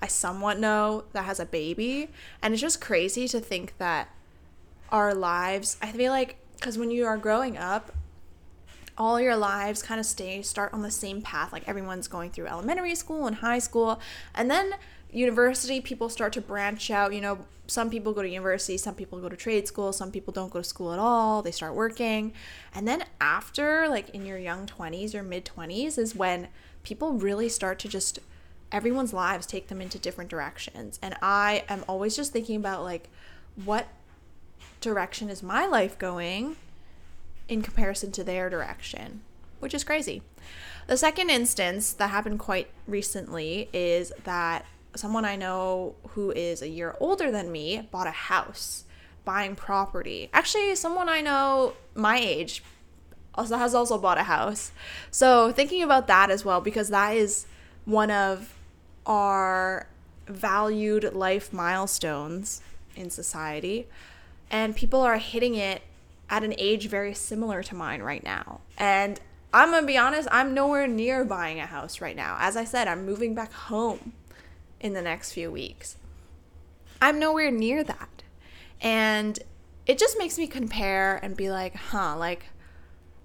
I 0.01 0.07
somewhat 0.07 0.59
know 0.59 1.05
that 1.13 1.25
has 1.25 1.41
a 1.41 1.47
baby. 1.47 2.09
And 2.43 2.55
it's 2.55 2.61
just 2.61 2.81
crazy 2.81 3.29
to 3.29 3.41
think 3.41 3.77
that 3.79 4.09
our 4.91 5.15
lives, 5.15 5.77
I 5.83 5.93
feel 5.93 6.13
like, 6.13 6.37
because 6.57 6.79
when 6.79 6.91
you 6.91 7.07
are 7.07 7.17
growing 7.17 7.57
up, 7.57 7.93
all 8.99 9.21
your 9.21 9.37
lives 9.37 9.83
kind 9.83 10.01
of 10.01 10.05
stay 10.05 10.43
start 10.43 10.73
on 10.75 10.83
the 10.83 10.91
same 10.91 11.23
path 11.23 11.53
like 11.53 11.67
everyone's 11.69 12.09
going 12.09 12.31
through 12.31 12.47
elementary 12.47 12.95
school 12.95 13.27
and 13.27 13.37
high 13.37 13.59
school 13.59 14.01
and 14.35 14.51
then 14.51 14.75
university 15.11 15.81
people 15.81 16.09
start 16.09 16.33
to 16.33 16.41
branch 16.41 16.91
out 16.91 17.15
you 17.15 17.21
know 17.21 17.39
some 17.67 17.89
people 17.89 18.13
go 18.13 18.23
to 18.23 18.29
university 18.29 18.77
some 18.77 18.95
people 18.95 19.21
go 19.21 19.29
to 19.29 19.37
trade 19.37 19.67
school 19.67 19.93
some 19.93 20.11
people 20.11 20.33
don't 20.33 20.53
go 20.53 20.59
to 20.59 20.65
school 20.65 20.93
at 20.93 20.99
all 20.99 21.41
they 21.43 21.51
start 21.51 21.75
working 21.75 22.33
and 22.75 22.87
then 22.87 23.05
after 23.21 23.89
like 23.89 24.11
in 24.11 24.27
your 24.27 24.39
young 24.39 24.67
20s 24.67 25.15
or 25.15 25.23
mid 25.23 25.45
20s 25.45 25.97
is 25.97 26.15
when 26.15 26.49
people 26.83 27.13
really 27.13 27.49
start 27.49 27.79
to 27.79 27.89
just 27.89 28.19
everyone's 28.71 29.15
lives 29.15 29.47
take 29.47 29.69
them 29.69 29.81
into 29.81 29.99
different 29.99 30.29
directions 30.29 30.99
and 31.01 31.15
i 31.23 31.65
am 31.69 31.85
always 31.89 32.17
just 32.17 32.33
thinking 32.33 32.57
about 32.57 32.83
like 32.83 33.09
what 33.65 33.89
direction 34.81 35.31
is 35.31 35.43
my 35.43 35.67
life 35.67 35.99
going 35.99 36.57
in 37.49 37.63
comparison 37.63 38.13
to 38.13 38.25
their 38.25 38.51
direction, 38.51 39.23
which 39.61 39.75
is 39.75 39.85
crazy. 39.85 40.23
The 40.87 40.97
second 40.97 41.31
instance 41.31 41.93
that 41.95 42.11
happened 42.11 42.39
quite 42.39 42.69
recently 42.87 43.69
is 43.73 44.13
that 44.25 44.65
someone 44.95 45.25
I 45.25 45.37
know 45.37 45.95
who 46.11 46.31
is 46.31 46.63
a 46.63 46.69
year 46.69 46.97
older 47.01 47.31
than 47.31 47.53
me 47.53 47.87
bought 47.91 48.07
a 48.07 48.13
house, 48.13 48.85
buying 49.25 49.55
property. 49.55 50.31
Actually, 50.33 50.75
someone 50.75 51.09
I 51.09 51.21
know 51.21 51.75
my 51.95 52.19
age 52.19 52.63
also 53.35 53.57
has 53.57 53.75
also 53.75 53.99
bought 53.99 54.19
a 54.19 54.25
house. 54.25 54.73
So, 55.11 55.53
thinking 55.53 55.83
about 55.83 56.07
that 56.09 56.31
as 56.31 56.45
well 56.45 56.61
because 56.61 56.89
that 56.89 57.17
is 57.17 57.47
one 57.85 58.11
of 58.11 58.55
our 59.07 59.87
valued 60.27 61.15
life 61.15 61.53
milestones 61.53 62.61
in 62.97 63.09
society 63.11 63.87
and 64.51 64.77
people 64.77 65.01
are 65.01 65.17
hitting 65.17 65.55
it 65.55 65.83
at 66.31 66.45
an 66.45 66.55
age 66.59 66.89
very 66.89 67.15
similar 67.15 67.63
to 67.63 67.75
mine 67.75 68.03
right 68.03 68.23
now. 68.23 68.61
And 68.77 69.21
I'm 69.53 69.71
gonna 69.71 69.87
be 69.87 69.97
honest, 69.97 70.29
I'm 70.31 70.53
nowhere 70.53 70.87
near 70.87 71.25
buying 71.25 71.59
a 71.59 71.67
house 71.67 72.01
right 72.01 72.17
now. 72.17 72.37
As 72.39 72.57
I 72.57 72.65
said, 72.65 72.87
I'm 72.87 73.07
moving 73.07 73.35
back 73.35 73.53
home 73.53 74.13
in 74.81 74.93
the 74.93 75.03
next 75.03 75.33
few 75.33 75.51
weeks. 75.51 75.97
I'm 77.01 77.19
nowhere 77.19 77.51
near 77.51 77.83
that. 77.85 78.23
And 78.81 79.39
it 79.87 79.99
just 79.99 80.19
makes 80.19 80.39
me 80.39 80.47
compare 80.47 81.17
and 81.17 81.37
be 81.37 81.51
like, 81.51 81.75
huh, 81.75 82.17
like 82.19 82.47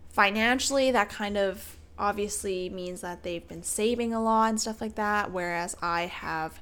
financially, 0.10 0.92
that 0.92 1.10
kind 1.10 1.38
of 1.38 1.78
obviously 2.00 2.70
means 2.70 3.02
that 3.02 3.24
they've 3.24 3.48
been 3.48 3.64
saving 3.64 4.14
a 4.14 4.24
lot 4.24 4.50
and 4.50 4.62
stuff 4.62 4.80
like 4.80 4.96
that. 4.96 5.32
Whereas 5.32 5.76
I 5.82 6.04
have, 6.04 6.62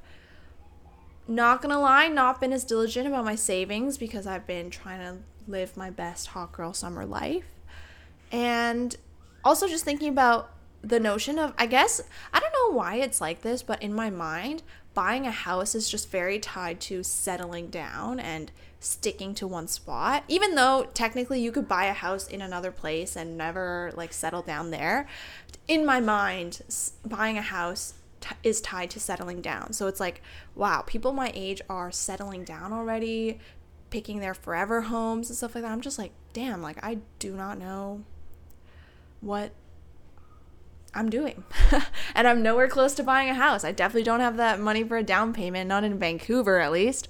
not 1.28 1.62
gonna 1.62 1.80
lie, 1.80 2.08
not 2.08 2.40
been 2.40 2.52
as 2.52 2.64
diligent 2.64 3.06
about 3.06 3.24
my 3.24 3.36
savings 3.36 3.96
because 3.96 4.26
I've 4.26 4.46
been 4.46 4.70
trying 4.70 5.00
to 5.00 5.22
live 5.46 5.76
my 5.76 5.90
best 5.90 6.28
hot 6.28 6.52
girl 6.52 6.72
summer 6.72 7.04
life. 7.04 7.44
And 8.30 8.96
also 9.44 9.68
just 9.68 9.84
thinking 9.84 10.08
about 10.08 10.50
the 10.82 11.00
notion 11.00 11.38
of, 11.38 11.54
I 11.58 11.66
guess, 11.66 12.02
I 12.32 12.40
don't 12.40 12.52
know 12.52 12.76
why 12.76 12.96
it's 12.96 13.20
like 13.20 13.42
this, 13.42 13.62
but 13.62 13.82
in 13.82 13.94
my 13.94 14.10
mind, 14.10 14.62
buying 14.94 15.26
a 15.26 15.30
house 15.30 15.74
is 15.74 15.88
just 15.88 16.10
very 16.10 16.38
tied 16.38 16.80
to 16.80 17.02
settling 17.02 17.68
down 17.68 18.20
and 18.20 18.50
sticking 18.80 19.34
to 19.36 19.46
one 19.46 19.68
spot. 19.68 20.24
Even 20.28 20.54
though 20.54 20.88
technically 20.92 21.40
you 21.40 21.52
could 21.52 21.68
buy 21.68 21.84
a 21.86 21.92
house 21.92 22.26
in 22.26 22.42
another 22.42 22.72
place 22.72 23.16
and 23.16 23.38
never 23.38 23.92
like 23.94 24.12
settle 24.12 24.42
down 24.42 24.70
there, 24.70 25.06
in 25.68 25.86
my 25.86 26.00
mind, 26.00 26.62
buying 27.06 27.38
a 27.38 27.42
house 27.42 27.94
t- 28.20 28.34
is 28.42 28.60
tied 28.60 28.90
to 28.90 29.00
settling 29.00 29.40
down. 29.40 29.72
So 29.72 29.86
it's 29.86 30.00
like, 30.00 30.20
wow, 30.54 30.82
people 30.84 31.12
my 31.12 31.30
age 31.34 31.62
are 31.68 31.92
settling 31.92 32.44
down 32.44 32.72
already, 32.72 33.38
picking 33.92 34.18
their 34.20 34.34
forever 34.34 34.80
homes 34.80 35.28
and 35.28 35.36
stuff 35.36 35.54
like 35.54 35.62
that. 35.62 35.70
I'm 35.70 35.82
just 35.82 35.98
like, 35.98 36.12
damn, 36.32 36.62
like 36.62 36.82
I 36.82 36.98
do 37.20 37.34
not 37.34 37.58
know 37.58 38.02
what 39.20 39.52
I'm 40.94 41.10
doing. 41.10 41.44
and 42.14 42.26
I'm 42.26 42.42
nowhere 42.42 42.68
close 42.68 42.94
to 42.94 43.04
buying 43.04 43.28
a 43.28 43.34
house. 43.34 43.64
I 43.64 43.70
definitely 43.70 44.02
don't 44.02 44.20
have 44.20 44.38
that 44.38 44.58
money 44.58 44.82
for 44.82 44.96
a 44.96 45.02
down 45.02 45.32
payment, 45.32 45.68
not 45.68 45.84
in 45.84 45.98
Vancouver 45.98 46.58
at 46.58 46.72
least. 46.72 47.08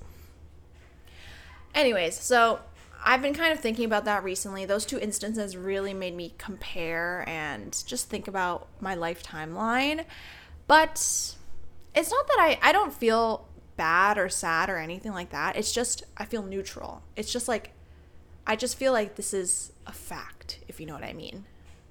Anyways, 1.75 2.19
so 2.19 2.61
I've 3.05 3.23
been 3.23 3.33
kind 3.33 3.53
of 3.53 3.61
thinking 3.61 3.85
about 3.85 4.05
that 4.05 4.25
recently. 4.25 4.67
Those 4.67 4.85
two 4.85 4.99
instances 4.99 5.57
really 5.57 5.95
made 5.95 6.17
me 6.17 6.35
compare 6.37 7.25
and 7.29 7.81
just 7.87 8.11
think 8.11 8.27
about 8.27 8.67
my 8.81 8.97
life 8.97 9.23
timeline. 9.23 10.05
But 10.67 10.95
it's 11.95 12.11
not 12.11 12.27
that 12.27 12.39
I 12.39 12.59
I 12.61 12.73
don't 12.73 12.93
feel 12.93 13.47
bad 13.83 14.17
or 14.17 14.29
sad 14.29 14.71
or 14.71 14.77
anything 14.77 15.13
like 15.13 15.31
that. 15.31 15.57
It's 15.57 15.73
just 15.73 16.05
I 16.17 16.25
feel 16.25 16.45
neutral. 16.45 17.03
It's 17.17 17.33
just 17.33 17.49
like 17.49 17.73
I 18.47 18.55
just 18.55 18.79
feel 18.79 18.93
like 18.93 19.17
this 19.17 19.35
is 19.35 19.73
a 19.89 19.93
fact, 19.93 20.61
if 20.69 20.79
you 20.79 20.87
know 20.87 20.95
what 20.95 21.03
I 21.03 21.13
mean. 21.13 21.47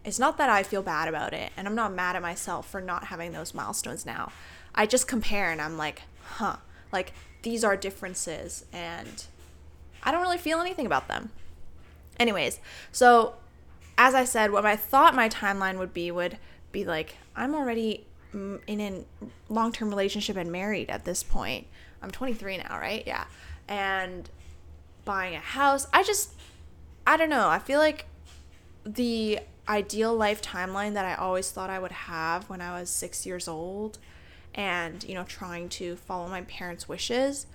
It's 0.06 0.18
not 0.18 0.38
that 0.38 0.50
I 0.50 0.64
feel 0.64 0.82
bad 0.82 1.10
about 1.10 1.34
it, 1.34 1.52
and 1.58 1.68
I'm 1.68 1.76
not 1.76 1.94
mad 1.94 2.16
at 2.16 2.22
myself 2.22 2.70
for 2.70 2.80
not 2.80 3.06
having 3.08 3.34
those 3.34 3.54
milestones 3.54 4.06
now. 4.06 4.32
I 4.74 4.86
just 4.86 5.06
compare 5.06 5.52
and 5.52 5.62
I'm 5.62 5.78
like, 5.78 6.04
huh, 6.24 6.56
like 6.94 7.12
these 7.42 7.62
are 7.66 7.76
differences 7.76 8.64
and 8.72 9.26
I 10.02 10.12
don't 10.12 10.22
really 10.22 10.38
feel 10.38 10.62
anything 10.62 10.86
about 10.86 11.10
them. 11.10 11.32
Anyways, 12.18 12.62
so 12.94 13.36
as 13.98 14.16
I 14.16 14.24
said, 14.24 14.52
what 14.52 14.66
I 14.66 14.78
thought 14.78 15.14
my 15.14 15.28
timeline 15.28 15.78
would 15.78 15.94
be 15.94 16.10
would 16.10 16.38
be 16.72 16.86
like, 16.86 17.18
I'm 17.36 17.54
already 17.54 18.06
in 18.34 18.80
a 18.82 19.04
long 19.50 19.72
term 19.72 19.90
relationship 19.90 20.38
and 20.38 20.52
married 20.52 20.90
at 20.90 21.06
this 21.06 21.24
point. 21.24 21.68
I'm 22.02 22.12
23 22.12 22.58
now, 22.58 22.80
right? 22.80 23.04
Yeah. 23.06 23.26
And 23.68 24.30
buying 25.06 25.36
a 25.36 25.40
house. 25.40 25.88
I 25.94 26.04
just, 26.04 26.34
I 27.06 27.18
don't 27.18 27.30
know. 27.30 27.50
I 27.50 27.60
feel 27.60 27.80
like 27.80 28.06
the 28.84 29.40
ideal 29.68 30.16
life 30.16 30.42
timeline 30.42 30.94
that 30.94 31.06
I 31.06 31.16
always 31.16 31.52
thought 31.52 31.70
I 31.70 31.80
would 31.80 31.92
have 31.92 32.50
when 32.50 32.62
I 32.62 32.80
was 32.80 32.90
six 32.90 33.26
years 33.26 33.48
old 33.48 34.00
and, 34.54 35.04
you 35.04 35.14
know, 35.14 35.24
trying 35.24 35.70
to 35.70 35.96
follow 35.96 36.28
my 36.28 36.42
parents' 36.42 36.90
wishes 36.90 37.46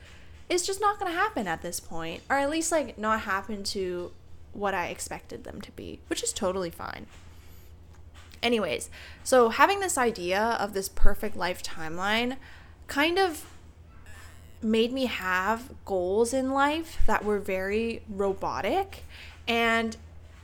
is 0.48 0.64
just 0.66 0.80
not 0.80 0.98
going 0.98 1.10
to 1.10 1.18
happen 1.18 1.46
at 1.48 1.62
this 1.62 1.80
point, 1.80 2.22
or 2.30 2.36
at 2.36 2.48
least 2.48 2.70
like 2.70 2.96
not 2.96 3.22
happen 3.22 3.64
to 3.64 4.12
what 4.52 4.74
I 4.74 4.86
expected 4.86 5.44
them 5.44 5.60
to 5.60 5.72
be, 5.72 6.00
which 6.06 6.22
is 6.22 6.32
totally 6.32 6.70
fine. 6.70 7.06
Anyways, 8.42 8.90
so 9.24 9.48
having 9.48 9.80
this 9.80 9.98
idea 9.98 10.56
of 10.60 10.72
this 10.72 10.88
perfect 10.88 11.36
life 11.36 11.62
timeline 11.62 12.36
kind 12.86 13.18
of 13.18 13.46
made 14.62 14.92
me 14.92 15.06
have 15.06 15.72
goals 15.84 16.32
in 16.32 16.50
life 16.52 17.02
that 17.06 17.24
were 17.24 17.38
very 17.38 18.02
robotic. 18.08 19.04
And 19.46 19.96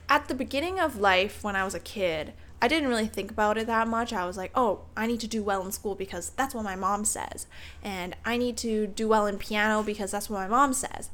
at 0.09 0.27
the 0.27 0.35
beginning 0.35 0.79
of 0.79 0.97
life, 0.97 1.43
when 1.43 1.55
I 1.55 1.63
was 1.63 1.73
a 1.73 1.79
kid, 1.79 2.33
I 2.61 2.67
didn't 2.69 2.87
really 2.87 3.07
think 3.07 3.29
about 3.29 3.57
it 3.57 3.67
that 3.67 3.89
much. 3.89 4.13
I 4.13 4.25
was 4.25 4.37
like, 4.37 4.51
oh, 4.55 4.81
I 4.95 5.05
need 5.05 5.19
to 5.19 5.27
do 5.27 5.43
well 5.43 5.65
in 5.65 5.71
school 5.73 5.95
because 5.95 6.29
that's 6.29 6.55
what 6.55 6.63
my 6.63 6.77
mom 6.77 7.03
says. 7.03 7.45
And 7.83 8.15
I 8.23 8.37
need 8.37 8.55
to 8.57 8.87
do 8.87 9.07
well 9.07 9.25
in 9.25 9.37
piano 9.37 9.83
because 9.83 10.11
that's 10.11 10.29
what 10.29 10.39
my 10.39 10.47
mom 10.47 10.73
says. 10.73 11.09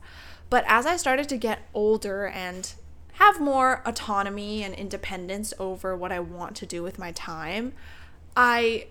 But 0.51 0.63
as 0.67 0.85
I 0.85 0.95
started 0.95 1.27
to 1.29 1.37
get 1.37 1.67
older 1.73 2.27
and 2.27 2.71
have 3.19 3.41
more 3.41 3.81
autonomy 3.85 4.63
and 4.63 4.73
independence 4.73 5.53
over 5.59 5.93
what 5.95 6.09
I 6.09 6.21
want 6.21 6.55
to 6.55 6.65
do 6.65 6.81
with 6.81 6.97
my 6.97 7.11
time, 7.11 7.73
I 8.35 8.87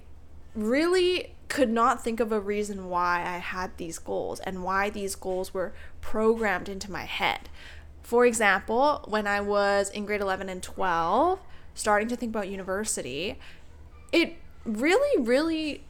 really 0.55 1.35
could 1.49 1.71
not 1.71 2.05
think 2.05 2.21
of 2.21 2.31
a 2.31 2.39
reason 2.39 2.91
why 2.91 3.25
I 3.27 3.39
had 3.39 3.75
these 3.79 3.99
goals 3.99 4.39
and 4.41 4.63
why 4.63 4.91
these 4.91 5.15
goals 5.15 5.55
were 5.55 5.73
programmed 6.03 6.69
into 6.69 6.93
my 6.93 7.05
head. 7.05 7.49
For 8.03 8.27
example, 8.27 9.03
when 9.09 9.27
I 9.27 9.41
was 9.41 9.89
in 9.89 10.05
grade 10.05 10.21
11 10.21 10.51
and 10.51 10.63
12, 10.63 11.41
starting 11.75 12.09
to 12.09 12.17
think 12.17 12.31
about 12.31 12.49
university, 12.49 13.39
it 14.13 14.37
really, 14.67 15.23
really, 15.23 15.85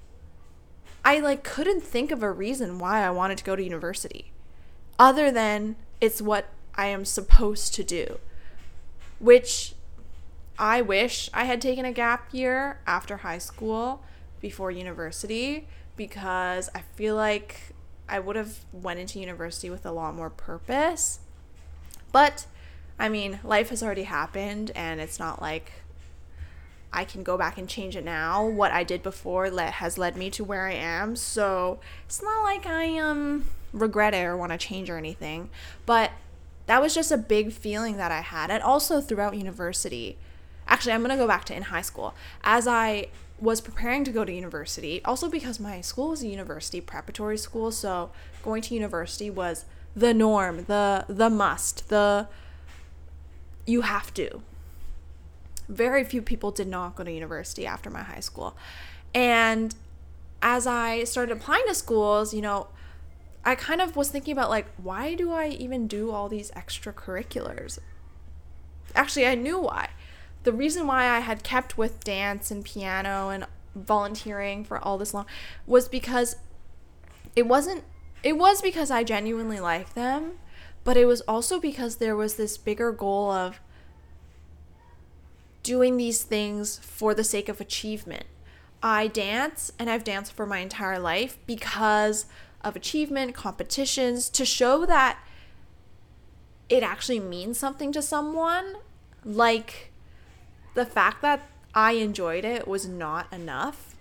I 1.05 1.19
like 1.19 1.43
couldn't 1.43 1.83
think 1.83 2.13
of 2.13 2.23
a 2.23 2.31
reason 2.31 2.79
why 2.79 3.05
I 3.05 3.11
wanted 3.11 3.39
to 3.39 3.45
go 3.45 3.57
to 3.57 3.63
university 3.65 4.31
other 4.97 5.33
than 5.33 5.75
it's 6.01 6.23
what 6.23 6.51
I 6.77 6.87
am 6.87 7.05
supposed 7.05 7.75
to 7.75 7.83
do 7.83 8.21
which 9.19 9.75
I 10.59 10.81
wish 10.83 11.31
I 11.33 11.45
had 11.45 11.61
taken 11.61 11.85
a 11.85 11.93
gap 11.93 12.29
year 12.33 12.81
after 12.87 13.19
high 13.19 13.39
school 13.39 14.03
before 14.41 14.71
university 14.71 15.69
because 15.97 16.69
I 16.75 16.83
feel 16.95 17.15
like 17.15 17.75
I 18.09 18.19
would 18.19 18.37
have 18.37 18.59
went 18.73 18.99
into 19.01 19.21
university 19.21 19.71
with 19.71 19.85
a 19.85 19.93
lot 19.93 20.15
more 20.15 20.31
purpose. 20.31 21.21
But 22.11 22.47
I 22.99 23.09
mean, 23.09 23.39
life 23.45 23.69
has 23.71 23.83
already 23.83 24.05
happened 24.05 24.73
and 24.75 25.01
it's 25.01 25.19
not 25.19 25.41
like 25.41 25.73
I 26.93 27.05
can 27.05 27.23
go 27.23 27.37
back 27.37 27.59
and 27.59 27.69
change 27.69 27.97
it 27.97 28.05
now. 28.05 28.47
What 28.47 28.73
I 28.73 28.83
did 28.83 29.03
before 29.03 29.51
le- 29.51 29.65
has 29.65 29.99
led 29.99 30.17
me 30.17 30.31
to 30.31 30.45
where 30.45 30.67
I 30.67 30.73
am. 30.73 31.17
So, 31.17 31.81
it's 32.07 32.23
not 32.23 32.43
like 32.43 32.67
I 32.67 32.99
um 32.99 33.47
regret 33.73 34.15
it 34.15 34.25
or 34.25 34.37
want 34.37 34.53
to 34.53 34.59
change 34.59 34.89
or 34.89 34.97
anything. 34.97 35.51
But 35.87 36.11
that 36.69 36.83
was 36.83 36.95
just 36.95 37.11
a 37.11 37.17
big 37.17 37.51
feeling 37.51 37.97
that 37.97 38.13
I 38.13 38.21
had. 38.21 38.51
And 38.51 38.63
also 38.63 39.01
throughout 39.01 39.35
university. 39.35 40.19
Actually, 40.67 40.93
I'm 40.93 41.01
going 41.01 41.11
to 41.11 41.17
go 41.17 41.27
back 41.27 41.47
to 41.47 41.57
in 41.57 41.63
high 41.63 41.81
school. 41.81 42.15
As 42.45 42.69
I 42.69 43.09
was 43.41 43.63
preparing 43.63 44.05
to 44.05 44.13
go 44.13 44.23
to 44.23 44.31
university, 44.31 45.03
also 45.03 45.31
because 45.31 45.59
my 45.59 45.81
school 45.81 46.11
was 46.11 46.23
a 46.23 46.29
university 46.29 46.83
preparatory 46.83 47.39
school, 47.39 47.73
so 47.73 48.11
going 48.43 48.61
to 48.63 48.75
university 48.75 49.31
was 49.31 49.65
the 49.97 50.13
norm, 50.13 50.65
the 50.67 51.07
the 51.09 51.31
must, 51.31 51.89
the 51.89 52.29
you 53.65 53.81
have 53.81 54.13
to. 54.15 54.43
Very 55.71 56.05
few 56.05 56.21
people 56.21 56.51
did 56.51 56.69
not 56.69 56.97
go 56.97 57.05
to 57.05 57.11
university 57.11 57.67
after 57.67 57.89
my 57.89 58.03
high 58.03 58.21
school. 58.21 58.55
And 59.15 59.75
as 60.43 60.67
I 60.67 61.05
started 61.05 61.33
applying 61.33 61.65
to 61.67 61.75
schools, 61.75 62.35
you 62.35 62.43
know, 62.43 62.69
I 63.49 63.55
kind 63.55 63.81
of 63.81 63.97
was 63.97 64.11
thinking 64.11 64.33
about 64.33 64.51
like, 64.51 64.67
why 64.77 65.15
do 65.15 65.33
I 65.33 65.47
even 65.49 65.87
do 65.87 66.11
all 66.11 66.29
these 66.29 66.51
extracurriculars? 66.51 67.79
Actually, 68.95 69.27
I 69.27 69.37
knew 69.37 69.59
why. 69.59 69.89
The 70.43 70.53
reason 70.53 70.87
why 70.87 71.09
I 71.09 71.21
had 71.21 71.43
kept 71.43 71.79
with 71.79 72.05
dance 72.05 72.51
and 72.51 72.63
piano 72.63 73.31
and 73.31 73.47
volunteering 73.75 74.65
for 74.65 74.77
all 74.77 74.99
this 74.99 75.15
long 75.15 75.25
was 75.67 75.89
because 75.89 76.37
it 77.35 77.47
wasn't 77.47 77.85
it 78.23 78.37
was 78.37 78.61
because 78.61 78.91
I 78.91 79.03
genuinely 79.03 79.61
liked 79.61 79.95
them, 79.95 80.33
but 80.85 80.99
it 80.99 81.07
was 81.07 81.23
also 81.23 81.59
because 81.59 81.97
there 81.97 82.17
was 82.17 82.35
this 82.35 82.59
bigger 82.59 82.93
goal 82.93 83.31
of 83.31 83.61
doing 85.63 85.97
these 85.97 86.23
things 86.23 86.77
for 86.81 87.15
the 87.15 87.25
sake 87.25 87.49
of 87.49 87.63
achievement. 87.63 88.25
I 88.83 89.07
dance 89.07 89.73
and 89.79 89.89
I've 89.89 90.05
danced 90.05 90.35
for 90.35 90.45
my 90.45 90.59
entire 90.59 90.99
life 90.99 91.39
because 91.47 92.27
of 92.63 92.77
achievement, 92.77 93.35
competitions, 93.35 94.29
to 94.31 94.45
show 94.45 94.85
that 94.87 95.19
it 96.69 96.83
actually 96.83 97.21
means 97.21 97.59
something 97.59 97.93
to 97.93 98.03
someone. 98.03 98.77
Like 99.25 99.91
the 100.75 100.87
fact 100.87 101.23
that 101.23 101.49
I 101.75 101.93
enjoyed 101.93 102.45
it 102.45 102.67
was 102.67 102.87
not 102.87 103.33
enough 103.33 103.95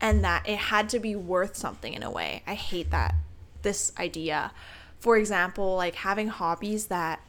and 0.00 0.24
that 0.24 0.48
it 0.48 0.58
had 0.58 0.88
to 0.90 0.98
be 0.98 1.14
worth 1.14 1.56
something 1.56 1.94
in 1.94 2.02
a 2.02 2.10
way. 2.10 2.42
I 2.46 2.54
hate 2.54 2.90
that, 2.90 3.14
this 3.62 3.92
idea. 3.98 4.52
For 4.98 5.16
example, 5.16 5.76
like 5.76 5.96
having 5.96 6.28
hobbies 6.28 6.86
that 6.86 7.20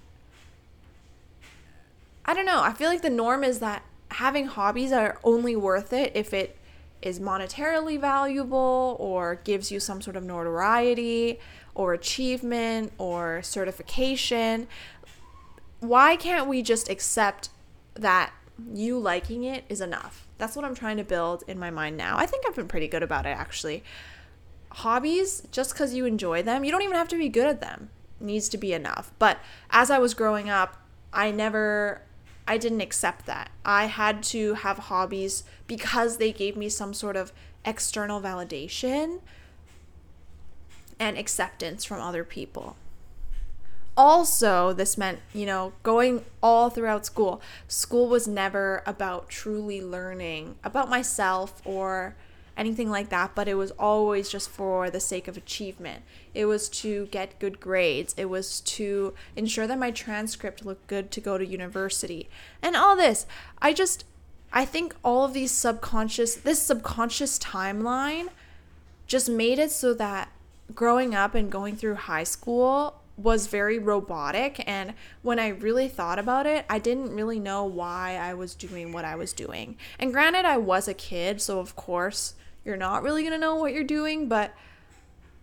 I 2.25 2.33
don't 2.33 2.45
know, 2.45 2.61
I 2.61 2.73
feel 2.73 2.89
like 2.89 3.01
the 3.01 3.09
norm 3.09 3.43
is 3.43 3.59
that 3.59 3.83
having 4.11 4.47
hobbies 4.47 4.91
are 4.91 5.19
only 5.23 5.55
worth 5.55 5.91
it 5.91 6.11
if 6.15 6.33
it 6.33 6.57
is 7.03 7.19
monetarily 7.19 7.99
valuable 7.99 8.95
or 8.99 9.35
gives 9.43 9.71
you 9.71 9.79
some 9.79 10.01
sort 10.01 10.15
of 10.15 10.23
notoriety 10.23 11.39
or 11.75 11.93
achievement 11.93 12.93
or 12.97 13.41
certification. 13.43 14.67
Why 15.79 16.15
can't 16.15 16.47
we 16.47 16.61
just 16.61 16.89
accept 16.89 17.49
that 17.95 18.31
you 18.73 18.97
liking 18.97 19.43
it 19.43 19.65
is 19.69 19.81
enough? 19.81 20.27
That's 20.37 20.55
what 20.55 20.65
I'm 20.65 20.75
trying 20.75 20.97
to 20.97 21.03
build 21.03 21.43
in 21.47 21.59
my 21.59 21.69
mind 21.69 21.97
now. 21.97 22.17
I 22.17 22.25
think 22.25 22.45
I've 22.47 22.55
been 22.55 22.67
pretty 22.67 22.87
good 22.87 23.03
about 23.03 23.25
it 23.25 23.37
actually. 23.37 23.83
Hobbies, 24.71 25.43
just 25.51 25.73
because 25.73 25.93
you 25.93 26.05
enjoy 26.05 26.41
them, 26.41 26.63
you 26.63 26.71
don't 26.71 26.81
even 26.81 26.95
have 26.95 27.09
to 27.09 27.17
be 27.17 27.29
good 27.29 27.47
at 27.47 27.61
them. 27.61 27.89
needs 28.19 28.49
to 28.49 28.57
be 28.57 28.73
enough. 28.73 29.11
But 29.19 29.39
as 29.69 29.91
I 29.91 29.99
was 29.99 30.13
growing 30.13 30.49
up, 30.49 30.77
I 31.11 31.31
never 31.31 32.01
I 32.47 32.57
didn't 32.57 32.81
accept 32.81 33.25
that. 33.25 33.51
I 33.65 33.85
had 33.85 34.23
to 34.23 34.55
have 34.55 34.77
hobbies 34.77 35.43
because 35.67 36.17
they 36.17 36.31
gave 36.31 36.57
me 36.57 36.69
some 36.69 36.93
sort 36.93 37.15
of 37.15 37.31
external 37.65 38.19
validation 38.21 39.21
and 40.99 41.17
acceptance 41.17 41.85
from 41.85 42.01
other 42.01 42.23
people. 42.23 42.75
Also, 43.95 44.73
this 44.73 44.97
meant, 44.97 45.19
you 45.33 45.45
know, 45.45 45.73
going 45.83 46.25
all 46.41 46.69
throughout 46.69 47.05
school. 47.05 47.41
School 47.67 48.07
was 48.07 48.27
never 48.27 48.81
about 48.85 49.29
truly 49.29 49.81
learning 49.81 50.55
about 50.63 50.89
myself 50.89 51.61
or 51.63 52.15
anything 52.55 52.89
like 52.89 53.09
that, 53.09 53.35
but 53.35 53.47
it 53.47 53.55
was 53.55 53.71
always 53.71 54.29
just 54.29 54.49
for 54.49 54.89
the 54.89 54.99
sake 54.99 55.27
of 55.27 55.37
achievement. 55.37 56.03
It 56.33 56.45
was 56.45 56.69
to 56.69 57.07
get 57.07 57.39
good 57.39 57.59
grades, 57.59 58.13
it 58.17 58.25
was 58.25 58.61
to 58.61 59.13
ensure 59.35 59.67
that 59.67 59.79
my 59.79 59.91
transcript 59.91 60.65
looked 60.65 60.87
good 60.87 61.11
to 61.11 61.21
go 61.21 61.37
to 61.37 61.45
university, 61.45 62.29
and 62.61 62.75
all 62.75 62.95
this. 62.95 63.25
I 63.61 63.73
just, 63.73 64.05
I 64.51 64.65
think 64.65 64.95
all 65.03 65.25
of 65.25 65.33
these 65.33 65.51
subconscious, 65.51 66.35
this 66.35 66.61
subconscious 66.61 67.39
timeline 67.39 68.29
just 69.07 69.29
made 69.29 69.59
it 69.59 69.71
so 69.71 69.93
that 69.95 70.29
growing 70.73 71.13
up 71.13 71.35
and 71.35 71.51
going 71.51 71.75
through 71.75 71.95
high 71.95 72.23
school 72.23 72.99
was 73.15 73.45
very 73.45 73.77
robotic 73.77 74.63
and 74.67 74.93
when 75.21 75.37
I 75.37 75.49
really 75.49 75.87
thought 75.87 76.17
about 76.17 76.47
it, 76.47 76.65
I 76.67 76.79
didn't 76.79 77.15
really 77.15 77.39
know 77.39 77.63
why 77.63 78.17
I 78.17 78.33
was 78.33 78.55
doing 78.55 78.91
what 78.91 79.05
I 79.05 79.15
was 79.15 79.33
doing. 79.33 79.77
And 79.99 80.11
granted 80.11 80.45
I 80.45 80.57
was 80.57 80.87
a 80.87 80.95
kid, 80.95 81.39
so 81.39 81.59
of 81.59 81.75
course 81.75 82.33
you're 82.65 82.77
not 82.77 83.03
really 83.03 83.23
going 83.23 83.33
to 83.33 83.39
know 83.39 83.55
what 83.55 83.73
you're 83.73 83.83
doing, 83.83 84.27
but 84.27 84.53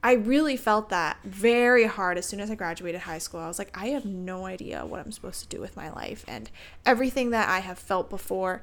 I 0.02 0.12
really 0.12 0.56
felt 0.56 0.88
that 0.88 1.18
very 1.24 1.85
hard 1.85 2.16
as 2.16 2.26
soon 2.26 2.40
as 2.40 2.50
I 2.50 2.54
graduated 2.54 3.02
high 3.02 3.18
school. 3.18 3.40
I 3.40 3.48
was 3.48 3.59
like, 3.59 3.76
I 3.76 3.88
have 3.88 4.06
no 4.06 4.46
idea 4.46 4.87
what 4.87 5.00
I'm 5.00 5.12
supposed 5.12 5.42
to 5.42 5.48
do 5.48 5.61
with 5.61 5.76
my 5.76 5.90
life 5.90 6.24
and 6.26 6.50
everything 6.87 7.30
that 7.30 7.48
I 7.48 7.59
have 7.59 7.78
felt 7.78 8.09
before 8.09 8.62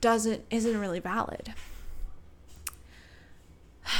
doesn't 0.00 0.44
isn't 0.50 0.78
really 0.78 1.00
valid. 1.00 1.54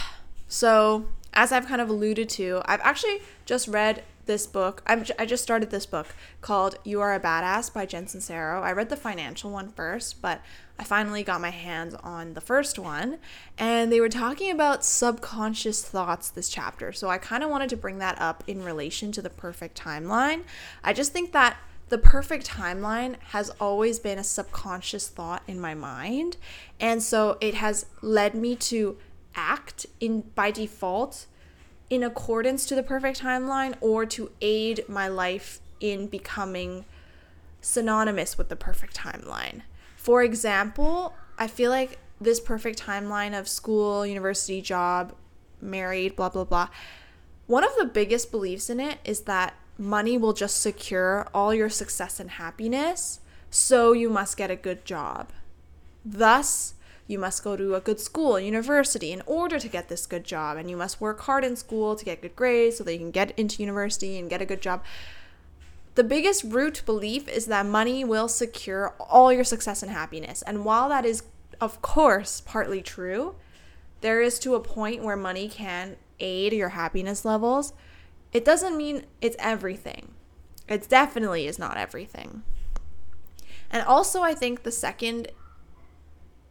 So, 0.47 1.07
as 1.33 1.51
I've 1.51 1.67
kind 1.67 1.81
of 1.81 1.89
alluded 1.89 2.29
to, 2.29 2.63
I've 2.65 2.81
actually 2.83 3.23
just 3.45 3.67
read 3.67 4.05
this 4.27 4.47
book. 4.47 4.85
I'm, 4.87 5.05
I 5.19 5.27
just 5.27 5.43
started 5.43 5.71
this 5.71 5.85
book 5.85 6.15
called 6.43 6.79
You 6.85 7.01
Are 7.01 7.13
a 7.13 7.19
Badass 7.19 7.73
by 7.73 7.87
Jen 7.87 8.07
Sincero. 8.07 8.63
I 8.63 8.71
read 8.71 8.89
the 8.89 8.97
financial 8.97 9.51
one 9.51 9.71
first, 9.71 10.23
but 10.23 10.41
I 10.79 10.85
finally 10.85 11.23
got 11.23 11.41
my 11.41 11.51
hands 11.51 11.95
on 11.95 12.35
the 12.35 12.41
first 12.41 12.79
one. 12.79 13.19
And 13.57 13.93
they 13.93 14.01
were 14.01 14.09
talking 14.09 14.51
about 14.51 14.85
subconscious 14.85 15.85
thoughts 15.85 16.31
this 16.31 16.49
chapter. 16.49 16.93
So 16.93 17.09
I 17.09 17.19
kind 17.19 17.45
of 17.45 17.51
wanted 17.51 17.71
to 17.71 17.77
bring 17.77 17.99
that 17.99 18.21
up 18.21 18.43
in 18.47 18.65
relation 18.65 19.13
to 19.13 19.23
the 19.23 19.31
perfect 19.31 19.81
timeline. 19.81 20.43
I 20.83 20.93
just 20.93 21.13
think 21.13 21.33
that 21.33 21.57
the 21.91 21.99
perfect 21.99 22.49
timeline 22.49 23.17
has 23.27 23.51
always 23.61 23.99
been 23.99 24.19
a 24.19 24.25
subconscious 24.25 25.09
thought 25.09 25.43
in 25.47 25.61
my 25.61 25.75
mind. 25.75 26.37
And 26.81 27.03
so 27.03 27.39
it 27.41 27.55
has 27.55 27.87
led 28.03 28.35
me 28.35 28.57
to 28.57 28.97
act 29.37 29.87
in 30.01 30.23
by 30.35 30.51
default 30.51 31.27
in 31.91 32.03
accordance 32.03 32.67
to 32.67 32.75
the 32.75 32.83
perfect 32.83 33.21
timeline 33.21 33.75
or 33.81 34.07
to 34.07 34.31
aid 34.41 34.85
my 34.89 35.07
life 35.07 35.61
in 35.81 36.07
becoming 36.07 36.85
synonymous 37.61 38.37
with 38.37 38.49
the 38.49 38.57
perfect 38.57 38.97
timeline. 38.97 39.63
For 40.05 40.23
example, 40.23 41.15
I 41.39 41.47
feel 41.47 41.71
like 41.71 41.99
this 42.21 42.39
perfect 42.39 42.79
timeline 42.79 43.37
of 43.37 43.49
school, 43.49 44.05
university, 44.05 44.61
job, 44.61 45.15
married, 45.63 46.15
blah, 46.15 46.29
blah, 46.29 46.45
blah. 46.45 46.69
One 47.47 47.65
of 47.65 47.71
the 47.79 47.87
biggest 47.87 48.31
beliefs 48.31 48.69
in 48.69 48.81
it 48.81 48.99
is 49.07 49.21
that 49.23 49.55
money 49.79 50.19
will 50.19 50.35
just 50.35 50.61
secure 50.61 51.27
all 51.33 51.55
your 51.55 51.71
success 51.71 52.21
and 52.21 52.33
happiness, 52.33 53.21
so 53.49 53.95
you 53.95 54.11
must 54.11 54.37
get 54.37 54.51
a 54.51 54.57
good 54.57 54.85
job. 54.85 55.33
Thus, 56.05 56.75
you 57.07 57.19
must 57.19 57.43
go 57.43 57.57
to 57.57 57.75
a 57.75 57.81
good 57.81 57.99
school, 57.99 58.39
university, 58.39 59.11
in 59.11 59.23
order 59.25 59.59
to 59.59 59.69
get 59.69 59.89
this 59.89 60.05
good 60.05 60.25
job. 60.25 60.59
And 60.59 60.69
you 60.69 60.77
must 60.77 61.01
work 61.01 61.21
hard 61.21 61.45
in 61.45 61.57
school 61.57 61.97
to 61.97 62.05
get 62.05 62.21
good 62.21 62.37
grades 62.37 62.77
so 62.77 62.85
that 62.85 62.93
you 62.93 62.99
can 62.99 63.11
get 63.11 63.33
into 63.39 63.63
university 63.63 64.19
and 64.19 64.29
get 64.29 64.43
a 64.43 64.47
good 64.47 64.61
job. 64.61 64.85
The 65.95 66.05
biggest 66.05 66.43
root 66.45 66.83
belief 66.85 67.29
is 67.29 67.47
that 67.47 67.67
money 67.67 68.05
will 68.05 68.27
secure 68.29 68.95
all 68.99 69.33
your 69.33 69.45
success 69.45 69.83
and 69.83 69.93
happiness. 69.93 70.43
And 70.43 70.65
while 70.65 70.89
that 70.89 71.05
is, 71.05 71.23
of 71.61 71.81
course, 71.83 72.41
partly 72.41 72.83
true, 72.83 73.37
there 74.01 74.21
is 74.21 74.39
to 74.41 74.55
a 74.55 74.61
point 74.61 75.05
where 75.05 75.17
money 75.17 75.49
can 75.49 75.97
aid 76.19 76.53
your 76.53 76.71
happiness 76.71 77.25
levels. 77.25 77.73
It 78.33 78.45
doesn't 78.45 78.77
mean 78.77 79.05
it's 79.21 79.37
everything. 79.39 80.13
It 80.69 80.89
definitely 80.89 81.47
is 81.47 81.59
not 81.59 81.77
everything. 81.77 82.43
And 83.71 83.87
also, 83.87 84.21
I 84.21 84.35
think 84.35 84.63
the 84.63 84.73
second 84.73 85.29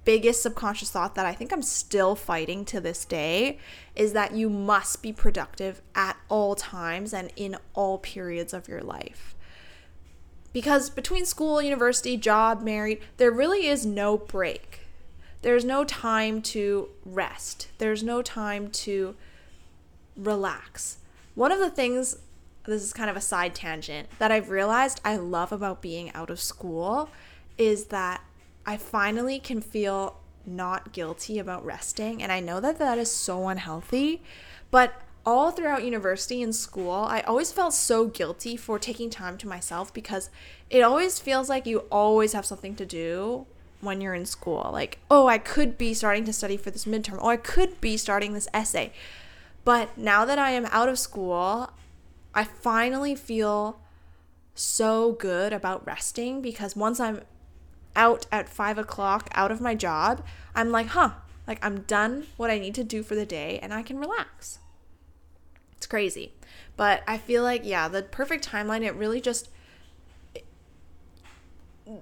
biggest 0.06 0.42
subconscious 0.42 0.92
thought 0.92 1.16
that 1.16 1.26
I 1.26 1.34
think 1.34 1.52
I'm 1.54 1.62
still 1.62 2.16
fighting 2.16 2.66
to 2.66 2.82
this 2.82 3.06
day 3.06 3.58
is 3.96 4.14
that 4.14 4.34
you 4.34 4.50
must 4.50 5.02
be 5.02 5.14
productive 5.14 5.82
at 5.96 6.18
all 6.30 6.56
times 6.56 7.14
and 7.14 7.32
in 7.36 7.58
all 7.74 7.98
periods 7.98 8.54
of 8.54 8.68
your 8.68 8.82
life. 8.82 9.33
Because 10.54 10.90
between 10.90 11.26
school, 11.26 11.62
university, 11.62 12.16
job, 12.16 12.62
married, 12.62 13.02
there 13.18 13.32
really 13.32 13.68
is 13.68 13.86
no 13.86 14.18
break. 14.18 14.82
There's 15.42 15.66
no 15.66 15.84
time 15.84 16.42
to 16.44 16.90
rest. 17.04 17.68
There's 17.80 18.04
no 18.04 18.22
time 18.22 18.70
to 18.70 19.16
relax. 20.16 21.00
One 21.36 21.52
of 21.52 21.60
the 21.60 21.72
things, 21.72 22.18
this 22.66 22.84
is 22.84 22.94
kind 22.94 23.10
of 23.10 23.18
a 23.18 23.22
side 23.22 23.56
tangent, 23.56 24.08
that 24.20 24.32
I've 24.32 24.50
realized 24.50 25.02
I 25.04 25.18
love 25.18 25.52
about 25.52 25.82
being 25.82 26.14
out 26.14 26.30
of 26.30 26.40
school 26.40 27.10
is 27.58 27.86
that 27.86 28.24
I 28.66 28.78
finally 28.78 29.40
can 29.40 29.60
feel 29.60 30.20
not 30.46 30.94
guilty 30.94 31.40
about 31.40 31.66
resting. 31.66 32.22
And 32.22 32.32
I 32.32 32.40
know 32.40 32.60
that 32.60 32.80
that 32.80 32.98
is 32.98 33.12
so 33.12 33.48
unhealthy. 33.48 34.22
But 34.72 34.94
all 35.26 35.52
throughout 35.52 35.84
university 35.84 36.44
and 36.44 36.54
school, 36.54 36.92
I 36.92 37.22
always 37.22 37.52
felt 37.52 37.74
so 37.74 38.08
guilty 38.08 38.58
for 38.58 38.78
taking 38.78 39.10
time 39.10 39.38
to 39.38 39.48
myself 39.48 39.94
because 39.94 40.30
it 40.70 40.82
always 40.82 41.20
feels 41.20 41.50
like 41.50 41.66
you 41.66 41.80
always 41.92 42.34
have 42.34 42.46
something 42.46 42.76
to 42.76 42.86
do 42.86 43.46
when 43.80 44.02
you're 44.02 44.14
in 44.14 44.26
school. 44.26 44.70
Like, 44.72 45.00
oh, 45.10 45.28
I 45.28 45.38
could 45.38 45.78
be 45.78 45.94
starting 45.94 46.26
to 46.26 46.34
study 46.34 46.58
for 46.58 46.72
this 46.72 46.86
midterm. 46.86 47.20
Oh, 47.22 47.30
I 47.30 47.38
could 47.38 47.80
be 47.80 47.98
starting 47.98 48.34
this 48.34 48.48
essay. 48.54 48.92
But 49.64 49.98
now 49.98 50.26
that 50.26 50.40
I 50.40 50.52
am 50.52 50.66
out 50.68 50.90
of 50.90 51.00
school, 51.00 51.72
I 52.34 52.44
finally 52.44 53.16
feel 53.16 53.80
so 54.56 55.14
good 55.14 55.54
about 55.54 55.86
resting 55.86 56.42
because 56.42 56.76
once 56.76 57.00
I'm 57.00 57.22
out 57.96 58.26
at 58.32 58.50
five 58.50 58.78
o'clock 58.78 59.30
out 59.34 59.52
of 59.52 59.62
my 59.62 59.76
job, 59.76 60.24
I'm 60.54 60.70
like, 60.70 60.88
huh, 60.88 61.12
like 61.48 61.64
I'm 61.64 61.82
done 61.82 62.28
what 62.38 62.50
I 62.50 62.60
need 62.60 62.76
to 62.76 62.84
do 62.84 63.04
for 63.04 63.16
the 63.16 63.26
day 63.26 63.60
and 63.62 63.74
I 63.74 63.84
can 63.84 64.00
relax. 64.00 64.60
It's 65.84 65.88
crazy. 65.90 66.32
But 66.78 67.04
I 67.06 67.18
feel 67.18 67.44
like, 67.44 67.66
yeah, 67.66 67.90
the 67.90 68.04
perfect 68.04 68.48
timeline, 68.48 68.84
it 68.84 68.96
really 68.96 69.20
just, 69.20 69.50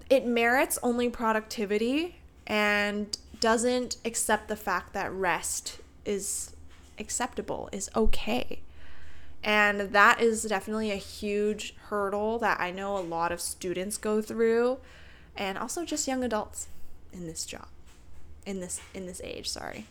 it 0.08 0.24
merits 0.24 0.78
only 0.84 1.10
productivity 1.10 2.18
and 2.46 3.18
doesn't 3.40 3.98
accept 4.06 4.50
the 4.50 4.56
fact 4.56 4.94
that 4.94 5.12
rest 5.12 5.80
is 6.06 6.56
acceptable, 7.00 7.70
is 7.72 7.90
okay. 7.96 8.62
And 9.44 9.80
that 9.80 10.22
is 10.22 10.44
definitely 10.44 10.92
a 10.92 10.96
huge 10.98 11.74
hurdle 11.88 12.38
that 12.38 12.60
I 12.60 12.70
know 12.70 12.96
a 12.96 13.02
lot 13.02 13.32
of 13.32 13.42
students 13.42 13.98
go 13.98 14.22
through 14.22 14.78
and 15.36 15.58
also 15.58 15.86
just 15.86 16.08
young 16.08 16.24
adults 16.24 16.68
in 17.12 17.26
this 17.26 17.48
job 17.48 17.66
in 18.46 18.60
this 18.60 18.82
in 18.94 19.06
this 19.06 19.22
age 19.24 19.48
sorry 19.48 19.86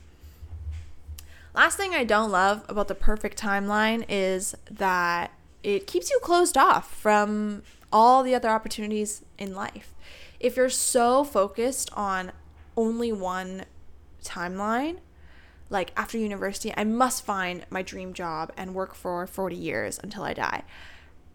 last 1.54 1.76
thing 1.76 1.94
i 1.94 2.04
don't 2.04 2.30
love 2.30 2.64
about 2.68 2.88
the 2.88 2.94
perfect 2.94 3.40
timeline 3.40 4.04
is 4.08 4.54
that 4.70 5.32
it 5.62 5.86
keeps 5.86 6.10
you 6.10 6.18
closed 6.22 6.56
off 6.56 6.92
from 6.94 7.62
all 7.92 8.22
the 8.22 8.34
other 8.34 8.48
opportunities 8.48 9.22
in 9.38 9.54
life. 9.54 9.94
If 10.38 10.56
you're 10.56 10.70
so 10.70 11.24
focused 11.24 11.90
on 11.94 12.32
only 12.76 13.12
one 13.12 13.64
timeline 14.22 14.98
like 15.70 15.92
after 15.96 16.18
university 16.18 16.72
i 16.76 16.84
must 16.84 17.24
find 17.24 17.64
my 17.70 17.80
dream 17.80 18.12
job 18.12 18.52
and 18.56 18.74
work 18.74 18.94
for 18.94 19.26
40 19.26 19.56
years 19.56 19.98
until 20.02 20.22
i 20.22 20.34
die 20.34 20.62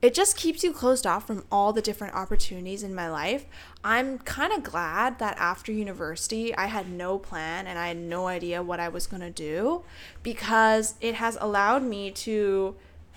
it 0.06 0.14
just 0.14 0.38
keeps 0.38 0.64
you 0.64 0.72
closed 0.72 1.08
off 1.08 1.26
from 1.26 1.44
all 1.52 1.74
the 1.74 1.82
different 1.82 2.14
opportunities 2.14 2.84
in 2.84 2.94
my 2.94 3.10
life. 3.10 3.48
I'm 3.84 4.20
kind 4.20 4.54
of 4.54 4.62
glad 4.62 5.18
that 5.18 5.36
after 5.40 5.72
university, 5.72 6.56
I 6.56 6.68
had 6.68 6.92
no 6.92 7.18
plan 7.18 7.66
and 7.66 7.80
I 7.80 7.88
had 7.88 7.98
no 7.98 8.28
idea 8.28 8.62
what 8.62 8.80
I 8.80 8.88
was 8.88 9.08
going 9.08 9.22
to 9.22 9.32
do 9.32 9.84
because 10.22 10.94
it 11.02 11.16
has 11.16 11.40
allowed 11.42 11.82
me 11.82 12.12
to 12.12 12.76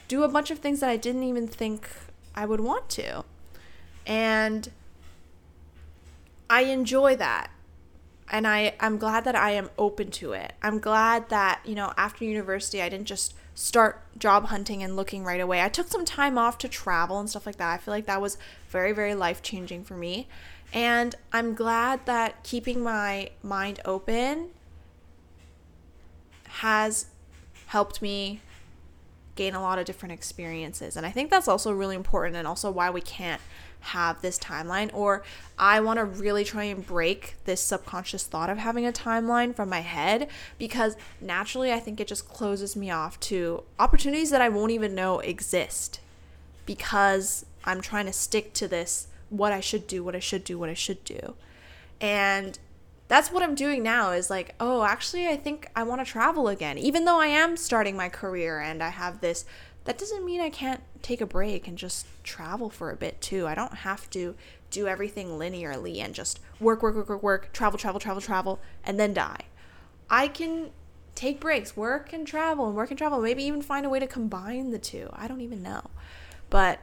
do 0.09 0.23
a 0.23 0.29
bunch 0.29 0.51
of 0.51 0.61
things 0.61 0.81
that 0.81 0.89
I 0.89 0.97
didn't 0.97 1.25
even 1.25 1.47
think 1.47 1.91
I 2.35 2.47
would 2.47 2.61
want 2.61 2.89
to. 2.91 3.23
And 4.07 4.71
I 6.49 6.63
enjoy 6.63 7.17
that. 7.17 7.51
And 8.31 8.47
I, 8.47 8.77
I'm 8.81 8.97
glad 8.97 9.25
that 9.25 9.37
I 9.37 9.51
am 9.51 9.69
open 9.77 10.11
to 10.13 10.33
it. 10.33 10.55
I'm 10.63 10.79
glad 10.79 11.29
that, 11.29 11.61
you 11.67 11.75
know, 11.75 11.93
after 11.99 12.25
university, 12.25 12.81
I 12.81 12.89
didn't 12.89 13.09
just 13.09 13.35
start 13.59 14.01
job 14.17 14.47
hunting 14.47 14.85
and 14.85 14.95
looking 14.95 15.25
right 15.25 15.41
away. 15.41 15.61
I 15.61 15.69
took 15.69 15.89
some 15.89 16.05
time 16.05 16.39
off 16.39 16.59
to 16.59 16.69
travel 16.69 17.19
and 17.19 17.29
stuff 17.29 17.45
like 17.45 17.57
that. 17.57 17.75
I 17.75 17.79
feel 17.79 17.93
like 17.93 18.07
that 18.07 18.21
was 18.21 18.39
very, 18.69 18.93
very 18.93 19.17
life 19.17 19.43
changing 19.43 19.83
for 19.83 19.97
me. 19.97 20.29
And 20.73 21.17
I'm 21.33 21.55
glad 21.55 22.07
that 22.07 22.45
keeping 22.45 22.81
my 22.81 23.31
mind 23.43 23.81
open 23.85 24.51
has 26.45 27.07
helped 27.67 28.01
me 28.01 28.43
gain 29.35 29.55
a 29.55 29.61
lot 29.61 29.81
of 29.81 29.87
different 29.87 30.13
experiences. 30.13 30.97
And 30.97 31.05
I 31.05 31.11
think 31.11 31.29
that's 31.29 31.49
also 31.49 31.73
really 31.73 31.97
important 31.97 32.37
and 32.37 32.47
also 32.47 32.71
why 32.71 32.91
we 32.91 33.01
can't 33.01 33.43
have 33.81 34.21
this 34.23 34.39
timeline 34.39 34.91
or 34.93 35.23
I 35.59 35.81
want 35.81 35.99
to 35.99 36.05
really 36.05 36.45
try 36.45 36.65
and 36.65 36.87
break 36.87 37.37
this 37.45 37.61
subconscious 37.61 38.27
thought 38.27 38.51
of 38.51 38.59
having 38.59 38.87
a 38.87 38.93
timeline 38.93 39.55
from 39.55 39.69
my 39.69 39.81
head 39.81 40.29
because 40.59 40.97
naturally 41.21 41.73
I 41.73 41.81
think 41.81 42.01
it 42.01 42.09
just 42.09 42.29
closes 42.29 42.77
me 42.77 42.91
off 42.91 43.19
to 43.21 43.63
opportunities 43.79 44.31
that 44.31 44.43
I 44.43 44.49
won't 44.49 44.73
even 44.73 44.95
know 44.95 45.21
exist 45.21 46.01
because 46.67 47.47
I'm 47.65 47.81
trying 47.81 48.07
to 48.07 48.13
stick 48.13 48.53
to 48.55 48.69
this 48.69 49.09
what 49.31 49.53
I 49.53 49.61
should 49.61 49.87
do, 49.87 50.03
what 50.03 50.17
I 50.17 50.21
should 50.21 50.45
do, 50.45 50.59
what 50.59 50.71
I 50.71 50.75
should 50.75 51.05
do. 51.05 51.35
And 52.01 52.59
that's 53.09 53.31
what 53.31 53.43
I'm 53.43 53.55
doing 53.55 53.83
now 53.83 54.13
is 54.13 54.31
like, 54.31 54.55
oh, 54.61 54.85
actually, 54.85 55.29
I 55.29 55.37
think 55.37 55.69
I 55.75 55.83
want 55.83 56.05
to 56.05 56.11
travel 56.11 56.49
again. 56.49 56.79
Even 56.79 57.05
though 57.05 57.21
I 57.21 57.27
am 57.27 57.57
starting 57.57 57.97
my 57.97 58.09
career 58.09 58.61
and 58.61 58.83
I 58.83 58.91
have 58.91 59.21
this 59.21 59.45
that 59.89 59.97
doesn't 59.97 60.23
mean 60.23 60.43
I 60.43 60.51
can't 60.51 60.83
take 61.03 61.21
a 61.21 61.27
break 61.27 61.69
and 61.69 61.79
just 61.79 62.07
travel 62.23 62.71
for 62.71 62.91
a 62.91 62.97
bit 62.97 63.21
too. 63.21 63.47
I 63.47 63.55
don't 63.55 63.75
have 63.75 64.09
to 64.11 64.35
do 64.71 64.87
everything 64.87 65.29
linearly 65.29 65.99
and 65.99 66.15
just 66.15 66.41
work, 66.61 66.83
work, 66.83 66.95
work, 66.95 67.09
work, 67.09 67.23
work, 67.23 67.53
travel, 67.53 67.79
travel, 67.79 68.01
travel, 68.01 68.21
travel, 68.21 68.61
and 68.85 68.99
then 68.99 69.15
die. 69.15 69.43
I 70.11 70.29
can 70.29 70.71
take 71.15 71.41
breaks, 71.41 71.77
work 71.77 72.13
and 72.13 72.27
travel, 72.27 72.67
and 72.67 72.77
work 72.77 72.91
and 72.91 72.99
travel, 72.99 73.21
maybe 73.21 73.43
even 73.45 73.63
find 73.63 73.85
a 73.85 73.89
way 73.89 73.99
to 73.99 74.07
combine 74.07 74.71
the 74.71 74.79
two. 74.79 75.11
I 75.13 75.27
don't 75.27 75.41
even 75.41 75.63
know. 75.63 75.91
But 76.51 76.81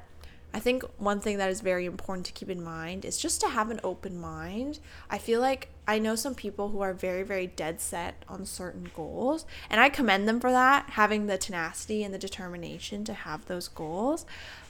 I 0.56 0.60
think 0.60 0.86
one 0.98 1.20
thing 1.20 1.38
that 1.40 1.50
is 1.50 1.60
very 1.60 1.86
important 1.86 2.26
to 2.28 2.32
keep 2.32 2.50
in 2.50 2.64
mind 2.64 3.04
is 3.04 3.18
just 3.18 3.42
to 3.42 3.50
have 3.50 3.70
an 3.72 3.82
open 3.84 4.18
mind. 4.18 4.80
I 5.10 5.18
feel 5.18 5.42
like 5.42 5.68
I 5.86 6.00
know 6.00 6.16
some 6.16 6.34
people 6.34 6.70
who 6.70 6.80
are 6.80 6.94
very, 6.94 7.24
very 7.24 7.46
dead 7.46 7.82
set 7.82 8.24
on 8.30 8.46
certain 8.46 8.90
goals, 8.96 9.46
and 9.70 9.82
I 9.82 9.90
commend 9.90 10.30
them 10.30 10.40
for 10.40 10.54
that, 10.54 10.92
having 10.92 11.28
the 11.28 11.38
tenacity 11.38 12.06
and 12.06 12.14
the 12.14 12.18
determination 12.18 13.04
to 13.04 13.14
have 13.14 13.48
those 13.48 13.68
goals. 13.68 14.26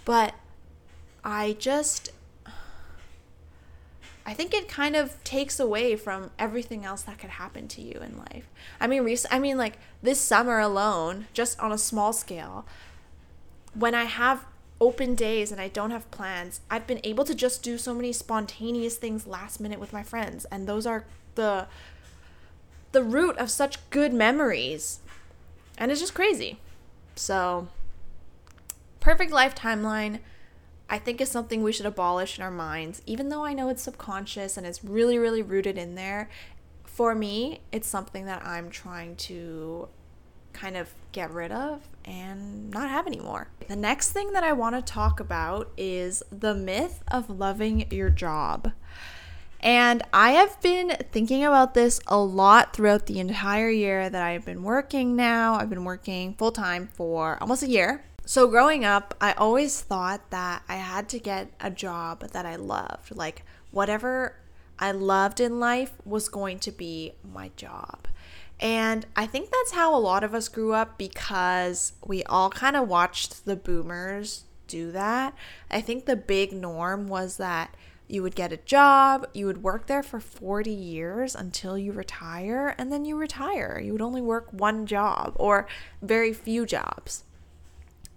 But 0.05 0.33
I 1.23 1.55
just 1.59 2.09
I 4.25 4.33
think 4.33 4.55
it 4.55 4.67
kind 4.67 4.95
of 4.95 5.23
takes 5.23 5.59
away 5.59 5.95
from 5.97 6.31
everything 6.39 6.83
else 6.83 7.03
that 7.03 7.19
could 7.19 7.29
happen 7.29 7.67
to 7.67 7.81
you 7.83 7.99
in 7.99 8.17
life. 8.17 8.49
I 8.81 8.87
mean, 8.87 9.03
rec- 9.03 9.31
I 9.31 9.37
mean, 9.37 9.59
like 9.59 9.77
this 10.01 10.19
summer 10.19 10.57
alone, 10.57 11.27
just 11.31 11.59
on 11.59 11.71
a 11.71 11.77
small 11.77 12.11
scale, 12.11 12.65
when 13.75 13.93
I 13.93 14.05
have 14.05 14.47
open 14.81 15.15
days 15.15 15.51
and 15.51 15.61
I 15.61 15.67
don't 15.67 15.91
have 15.91 16.09
plans, 16.11 16.61
I've 16.69 16.87
been 16.87 17.01
able 17.03 17.25
to 17.25 17.35
just 17.35 17.63
do 17.63 17.77
so 17.77 17.93
many 17.93 18.11
spontaneous 18.11 18.97
things 18.97 19.25
last 19.27 19.59
minute 19.59 19.79
with 19.79 19.93
my 19.93 20.03
friends, 20.03 20.45
and 20.45 20.67
those 20.67 20.85
are 20.85 21.05
the 21.35 21.67
the 22.91 23.03
root 23.03 23.37
of 23.37 23.51
such 23.51 23.89
good 23.89 24.13
memories. 24.13 24.99
And 25.77 25.91
it's 25.91 25.99
just 25.99 26.13
crazy. 26.13 26.59
So, 27.17 27.67
perfect 29.01 29.31
life 29.31 29.53
timeline 29.53 30.19
I 30.89 30.99
think 30.99 31.19
is 31.19 31.29
something 31.29 31.63
we 31.63 31.71
should 31.71 31.85
abolish 31.85 32.37
in 32.37 32.43
our 32.43 32.51
minds, 32.51 33.01
even 33.05 33.29
though 33.29 33.43
I 33.43 33.53
know 33.53 33.69
it's 33.69 33.81
subconscious 33.81 34.55
and 34.55 34.67
it's 34.67 34.83
really, 34.83 35.17
really 35.17 35.41
rooted 35.41 35.77
in 35.77 35.95
there. 35.95 36.29
For 36.83 37.15
me, 37.15 37.61
it's 37.71 37.87
something 37.87 38.25
that 38.25 38.45
I'm 38.45 38.69
trying 38.69 39.15
to 39.17 39.89
kind 40.55 40.77
of 40.77 40.89
get 41.11 41.31
rid 41.31 41.51
of 41.51 41.81
and 42.05 42.71
not 42.71 42.89
have 42.89 43.05
anymore. 43.05 43.49
The 43.67 43.75
next 43.75 44.11
thing 44.11 44.31
that 44.33 44.43
I 44.43 44.53
want 44.53 44.75
to 44.75 44.81
talk 44.81 45.19
about 45.19 45.71
is 45.77 46.23
the 46.31 46.55
myth 46.55 47.03
of 47.09 47.29
loving 47.29 47.91
your 47.91 48.09
job. 48.09 48.71
And 49.59 50.03
I 50.13 50.31
have 50.31 50.61
been 50.61 50.95
thinking 51.11 51.43
about 51.43 51.73
this 51.73 51.99
a 52.07 52.17
lot 52.17 52.73
throughout 52.73 53.07
the 53.07 53.19
entire 53.19 53.69
year 53.69 54.09
that 54.09 54.21
I've 54.21 54.45
been 54.45 54.63
working 54.63 55.15
now. 55.15 55.55
I've 55.55 55.69
been 55.69 55.85
working 55.85 56.35
full 56.35 56.51
time 56.51 56.87
for 56.93 57.37
almost 57.41 57.63
a 57.63 57.69
year. 57.69 58.03
So, 58.27 58.47
growing 58.47 58.83
up, 58.83 59.13
I 59.21 59.33
always 59.33 59.81
thought 59.81 60.31
that 60.31 60.63
I 60.67 60.75
had 60.75 61.09
to 61.09 61.19
get 61.19 61.51
a 61.59 61.69
job 61.69 62.29
that 62.31 62.45
I 62.45 62.55
loved. 62.55 63.15
Like, 63.15 63.43
whatever 63.71 64.35
I 64.79 64.91
loved 64.91 65.39
in 65.39 65.59
life 65.59 65.93
was 66.05 66.27
going 66.27 66.59
to 66.59 66.71
be 66.71 67.13
my 67.23 67.51
job. 67.55 68.07
And 68.59 69.05
I 69.15 69.25
think 69.25 69.51
that's 69.51 69.71
how 69.71 69.95
a 69.95 69.99
lot 69.99 70.23
of 70.23 70.33
us 70.33 70.47
grew 70.47 70.73
up 70.73 70.97
because 70.97 71.93
we 72.05 72.23
all 72.23 72.49
kind 72.49 72.75
of 72.75 72.87
watched 72.87 73.45
the 73.45 73.55
boomers 73.55 74.45
do 74.67 74.91
that. 74.91 75.35
I 75.69 75.81
think 75.81 76.05
the 76.05 76.15
big 76.15 76.53
norm 76.53 77.07
was 77.07 77.37
that 77.37 77.75
you 78.07 78.21
would 78.21 78.35
get 78.35 78.53
a 78.53 78.57
job, 78.57 79.27
you 79.33 79.47
would 79.47 79.63
work 79.63 79.87
there 79.87 80.03
for 80.03 80.19
40 80.19 80.71
years 80.71 81.35
until 81.35 81.77
you 81.77 81.91
retire, 81.91 82.75
and 82.77 82.91
then 82.91 83.03
you 83.03 83.15
retire. 83.17 83.81
You 83.83 83.93
would 83.93 84.01
only 84.01 84.21
work 84.21 84.47
one 84.51 84.85
job 84.85 85.33
or 85.37 85.67
very 86.01 86.31
few 86.31 86.65
jobs. 86.65 87.23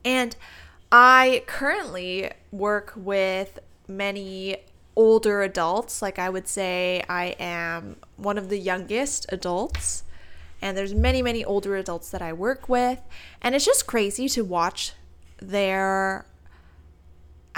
And 0.04 0.36
I 0.92 1.42
currently 1.46 2.30
work 2.52 2.92
with 2.96 3.58
many 3.86 4.58
older 4.94 5.42
adults. 5.42 6.02
Like 6.02 6.18
I 6.18 6.28
would 6.28 6.48
say 6.48 7.02
I 7.08 7.36
am 7.38 7.96
one 8.16 8.36
of 8.36 8.50
the 8.50 8.58
youngest 8.58 9.26
adults. 9.30 10.04
And 10.60 10.76
there's 10.76 10.94
many, 10.94 11.22
many 11.22 11.44
older 11.44 11.76
adults 11.76 12.10
that 12.10 12.22
I 12.22 12.32
work 12.32 12.68
with. 12.68 13.00
And 13.40 13.54
it's 13.54 13.64
just 13.64 13.86
crazy 13.86 14.28
to 14.30 14.44
watch 14.44 14.92
their 15.40 16.26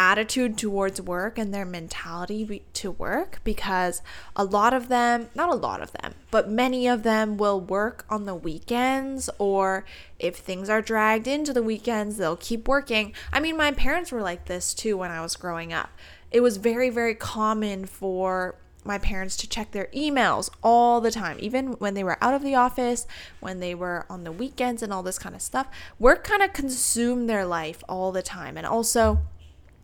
attitude 0.00 0.56
towards 0.56 0.98
work 0.98 1.36
and 1.36 1.52
their 1.52 1.66
mentality 1.66 2.62
to 2.72 2.90
work 2.90 3.38
because 3.44 4.00
a 4.34 4.42
lot 4.42 4.72
of 4.72 4.88
them, 4.88 5.28
not 5.34 5.50
a 5.50 5.54
lot 5.54 5.82
of 5.82 5.92
them, 5.92 6.14
but 6.30 6.48
many 6.48 6.88
of 6.88 7.02
them 7.02 7.36
will 7.36 7.60
work 7.60 8.06
on 8.08 8.24
the 8.24 8.34
weekends 8.34 9.28
or 9.38 9.84
if 10.18 10.36
things 10.36 10.70
are 10.70 10.80
dragged 10.80 11.26
into 11.26 11.52
the 11.52 11.62
weekends, 11.62 12.16
they'll 12.16 12.36
keep 12.36 12.66
working. 12.66 13.12
I 13.30 13.40
mean, 13.40 13.58
my 13.58 13.72
parents 13.72 14.10
were 14.10 14.22
like 14.22 14.46
this 14.46 14.72
too 14.72 14.96
when 14.96 15.10
I 15.10 15.20
was 15.20 15.36
growing 15.36 15.70
up. 15.70 15.90
It 16.30 16.40
was 16.40 16.56
very, 16.56 16.88
very 16.88 17.14
common 17.14 17.84
for 17.84 18.54
my 18.84 18.98
parents 18.98 19.36
to 19.38 19.48
check 19.48 19.72
their 19.72 19.88
emails 19.94 20.50
all 20.62 21.00
the 21.00 21.10
time, 21.10 21.36
even 21.40 21.72
when 21.74 21.94
they 21.94 22.04
were 22.04 22.18
out 22.22 22.34
of 22.34 22.42
the 22.42 22.54
office, 22.54 23.06
when 23.40 23.60
they 23.60 23.74
were 23.74 24.06
on 24.08 24.24
the 24.24 24.32
weekends, 24.32 24.82
and 24.82 24.92
all 24.92 25.02
this 25.02 25.18
kind 25.18 25.34
of 25.34 25.42
stuff. 25.42 25.68
Work 25.98 26.24
kind 26.24 26.42
of 26.42 26.52
consumed 26.52 27.28
their 27.28 27.44
life 27.44 27.84
all 27.88 28.12
the 28.12 28.22
time. 28.22 28.56
And 28.56 28.66
also, 28.66 29.20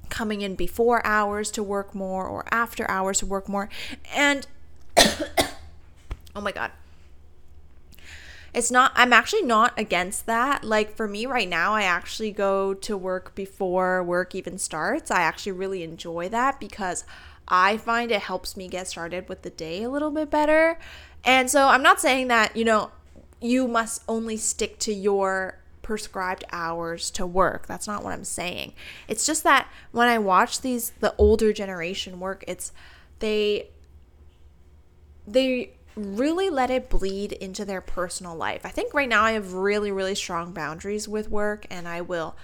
coming 0.08 0.40
in 0.40 0.54
before 0.54 1.04
hours 1.04 1.50
to 1.52 1.62
work 1.62 1.94
more 1.94 2.26
or 2.26 2.44
after 2.50 2.88
hours 2.90 3.18
to 3.18 3.26
work 3.26 3.48
more. 3.48 3.68
And 4.14 4.46
oh 4.96 6.40
my 6.40 6.52
God. 6.52 6.70
It's 8.54 8.70
not, 8.70 8.92
I'm 8.94 9.12
actually 9.12 9.42
not 9.42 9.78
against 9.78 10.24
that. 10.24 10.64
Like 10.64 10.96
for 10.96 11.06
me 11.06 11.26
right 11.26 11.48
now, 11.48 11.74
I 11.74 11.82
actually 11.82 12.30
go 12.30 12.72
to 12.72 12.96
work 12.96 13.34
before 13.34 14.02
work 14.02 14.34
even 14.34 14.56
starts. 14.56 15.10
I 15.10 15.20
actually 15.20 15.52
really 15.52 15.82
enjoy 15.82 16.30
that 16.30 16.58
because 16.58 17.04
I 17.48 17.76
find 17.76 18.10
it 18.10 18.22
helps 18.22 18.56
me 18.56 18.68
get 18.68 18.88
started 18.88 19.28
with 19.28 19.42
the 19.42 19.50
day 19.50 19.82
a 19.82 19.90
little 19.90 20.10
bit 20.10 20.30
better. 20.30 20.78
And 21.24 21.50
so 21.50 21.68
I'm 21.68 21.82
not 21.82 22.00
saying 22.00 22.28
that, 22.28 22.56
you 22.56 22.64
know, 22.64 22.90
you 23.40 23.68
must 23.68 24.02
only 24.08 24.36
stick 24.36 24.78
to 24.80 24.92
your 24.92 25.58
prescribed 25.82 26.44
hours 26.50 27.10
to 27.12 27.24
work. 27.24 27.66
That's 27.66 27.86
not 27.86 28.02
what 28.02 28.12
I'm 28.12 28.24
saying. 28.24 28.72
It's 29.06 29.24
just 29.24 29.44
that 29.44 29.68
when 29.92 30.08
I 30.08 30.18
watch 30.18 30.60
these 30.60 30.90
the 31.00 31.14
older 31.16 31.52
generation 31.52 32.18
work, 32.18 32.44
it's 32.48 32.72
they 33.20 33.68
they 35.28 35.72
really 35.94 36.50
let 36.50 36.70
it 36.70 36.90
bleed 36.90 37.32
into 37.32 37.64
their 37.64 37.80
personal 37.80 38.34
life. 38.34 38.62
I 38.64 38.70
think 38.70 38.94
right 38.94 39.08
now 39.08 39.22
I 39.22 39.32
have 39.32 39.52
really 39.54 39.92
really 39.92 40.16
strong 40.16 40.52
boundaries 40.52 41.06
with 41.06 41.30
work 41.30 41.66
and 41.70 41.86
I 41.86 42.00
will 42.00 42.34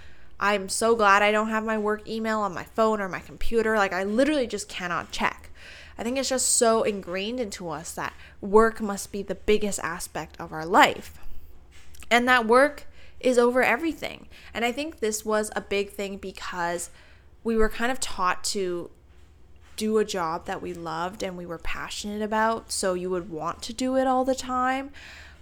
I'm 0.42 0.68
so 0.68 0.96
glad 0.96 1.22
I 1.22 1.30
don't 1.30 1.50
have 1.50 1.64
my 1.64 1.78
work 1.78 2.06
email 2.08 2.40
on 2.40 2.52
my 2.52 2.64
phone 2.64 3.00
or 3.00 3.08
my 3.08 3.20
computer. 3.20 3.76
Like 3.76 3.92
I 3.92 4.02
literally 4.02 4.48
just 4.48 4.68
cannot 4.68 5.12
check. 5.12 5.50
I 5.96 6.02
think 6.02 6.18
it's 6.18 6.28
just 6.28 6.48
so 6.56 6.82
ingrained 6.82 7.38
into 7.38 7.68
us 7.68 7.92
that 7.92 8.12
work 8.40 8.80
must 8.80 9.12
be 9.12 9.22
the 9.22 9.36
biggest 9.36 9.78
aspect 9.84 10.34
of 10.40 10.52
our 10.52 10.66
life. 10.66 11.20
And 12.10 12.26
that 12.26 12.44
work 12.44 12.88
is 13.20 13.38
over 13.38 13.62
everything. 13.62 14.26
And 14.52 14.64
I 14.64 14.72
think 14.72 14.98
this 14.98 15.24
was 15.24 15.52
a 15.54 15.60
big 15.60 15.90
thing 15.90 16.16
because 16.16 16.90
we 17.44 17.56
were 17.56 17.68
kind 17.68 17.92
of 17.92 18.00
taught 18.00 18.42
to 18.44 18.90
do 19.76 19.98
a 19.98 20.04
job 20.04 20.46
that 20.46 20.60
we 20.60 20.74
loved 20.74 21.22
and 21.22 21.36
we 21.36 21.46
were 21.46 21.58
passionate 21.58 22.20
about, 22.20 22.72
so 22.72 22.94
you 22.94 23.10
would 23.10 23.30
want 23.30 23.62
to 23.62 23.72
do 23.72 23.96
it 23.96 24.08
all 24.08 24.24
the 24.24 24.34
time. 24.34 24.90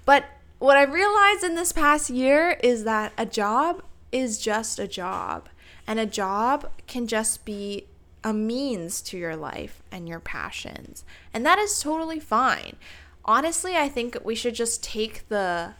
But 0.05 0.27
what 0.59 0.77
I 0.77 0.83
realized 0.83 1.43
in 1.43 1.55
this 1.55 1.73
past 1.73 2.11
year 2.11 2.59
is 2.63 2.85
that 2.85 3.15
a 3.17 3.25
job 3.25 3.83
is 4.13 4.39
just 4.39 4.79
a 4.79 4.89
job, 4.89 5.49
and 5.87 5.99
a 5.99 6.07
job 6.07 6.71
can 6.87 7.07
just 7.07 7.45
be 7.45 7.87
a 8.23 8.33
means 8.33 9.01
to 9.01 9.17
your 9.17 9.37
life 9.37 9.83
and 9.91 10.09
your 10.09 10.21
passions. 10.21 11.05
And 11.33 11.45
that 11.47 11.59
is 11.59 11.81
totally 11.81 12.21
fine. 12.21 12.77
Honestly, 13.25 13.77
I 13.77 13.89
think 13.89 14.17
we 14.25 14.35
should 14.35 14.55
just 14.55 14.83
take 14.83 15.29
the 15.29 15.75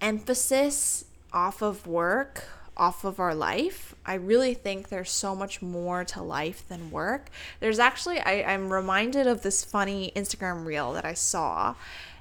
emphasis 0.00 1.04
off 1.32 1.62
of 1.62 1.86
work, 1.86 2.48
off 2.76 3.04
of 3.04 3.18
our 3.18 3.34
life. 3.34 3.94
I 4.06 4.14
really 4.14 4.54
think 4.54 4.88
there's 4.88 5.10
so 5.10 5.34
much 5.34 5.60
more 5.60 6.04
to 6.04 6.22
life 6.22 6.66
than 6.68 6.90
work. 6.90 7.30
There's 7.60 7.78
actually, 7.78 8.20
I, 8.20 8.54
I'm 8.54 8.72
reminded 8.72 9.26
of 9.26 9.42
this 9.42 9.64
funny 9.64 10.12
Instagram 10.14 10.64
reel 10.64 10.92
that 10.92 11.04
I 11.04 11.14
saw, 11.14 11.74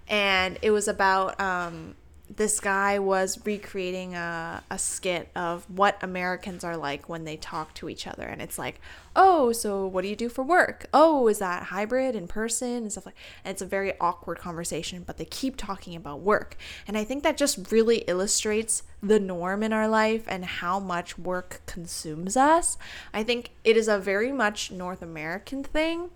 and 0.08 0.58
it 0.62 0.72
was 0.72 0.88
about 0.88 1.40
um, 1.40 1.96
this 2.36 2.60
guy 2.60 3.00
was 3.00 3.40
recreating 3.46 4.16
a, 4.16 4.64
a 4.70 4.78
skit 4.78 5.30
of 5.36 5.66
what 5.70 5.98
Americans 6.02 6.64
are 6.64 6.76
like 6.76 7.08
when 7.08 7.24
they 7.24 7.38
talk 7.38 7.74
to 7.76 7.88
each 7.88 8.06
other. 8.06 8.24
And 8.24 8.42
it's 8.42 8.58
like, 8.58 8.82
oh, 9.16 9.52
so 9.52 9.88
what 9.88 10.02
do 10.02 10.10
you 10.10 10.16
do 10.16 10.28
for 10.28 10.44
work? 10.44 10.88
Oh, 10.94 11.28
is 11.28 11.40
that 11.40 11.64
hybrid 11.64 12.16
in 12.16 12.28
person 12.28 12.84
and 12.84 12.92
stuff 12.92 13.06
like 13.06 13.16
and 13.46 13.52
it's 13.52 13.62
a 13.62 13.66
very 13.66 13.94
awkward 14.00 14.40
conversation, 14.40 15.04
but 15.06 15.18
they 15.18 15.26
keep 15.26 15.56
talking 15.56 15.96
about 15.96 16.20
work. 16.20 16.58
And 16.88 16.98
I 16.98 17.04
think 17.04 17.24
that 17.24 17.38
just 17.38 17.72
really 17.72 18.00
illustrates 18.00 18.84
the 19.02 19.20
norm 19.20 19.64
in 19.64 19.72
our 19.72 19.88
life 19.88 20.26
and 20.28 20.44
how 20.44 20.80
much 20.80 21.18
work 21.18 21.62
consumes 21.66 22.36
us. 22.36 22.78
I 23.14 23.24
think 23.24 23.52
it 23.64 23.78
is 23.78 23.88
a 23.88 23.98
very 23.98 24.32
much 24.32 24.72
North 24.72 25.02
American 25.02 25.64
thing 25.64 26.10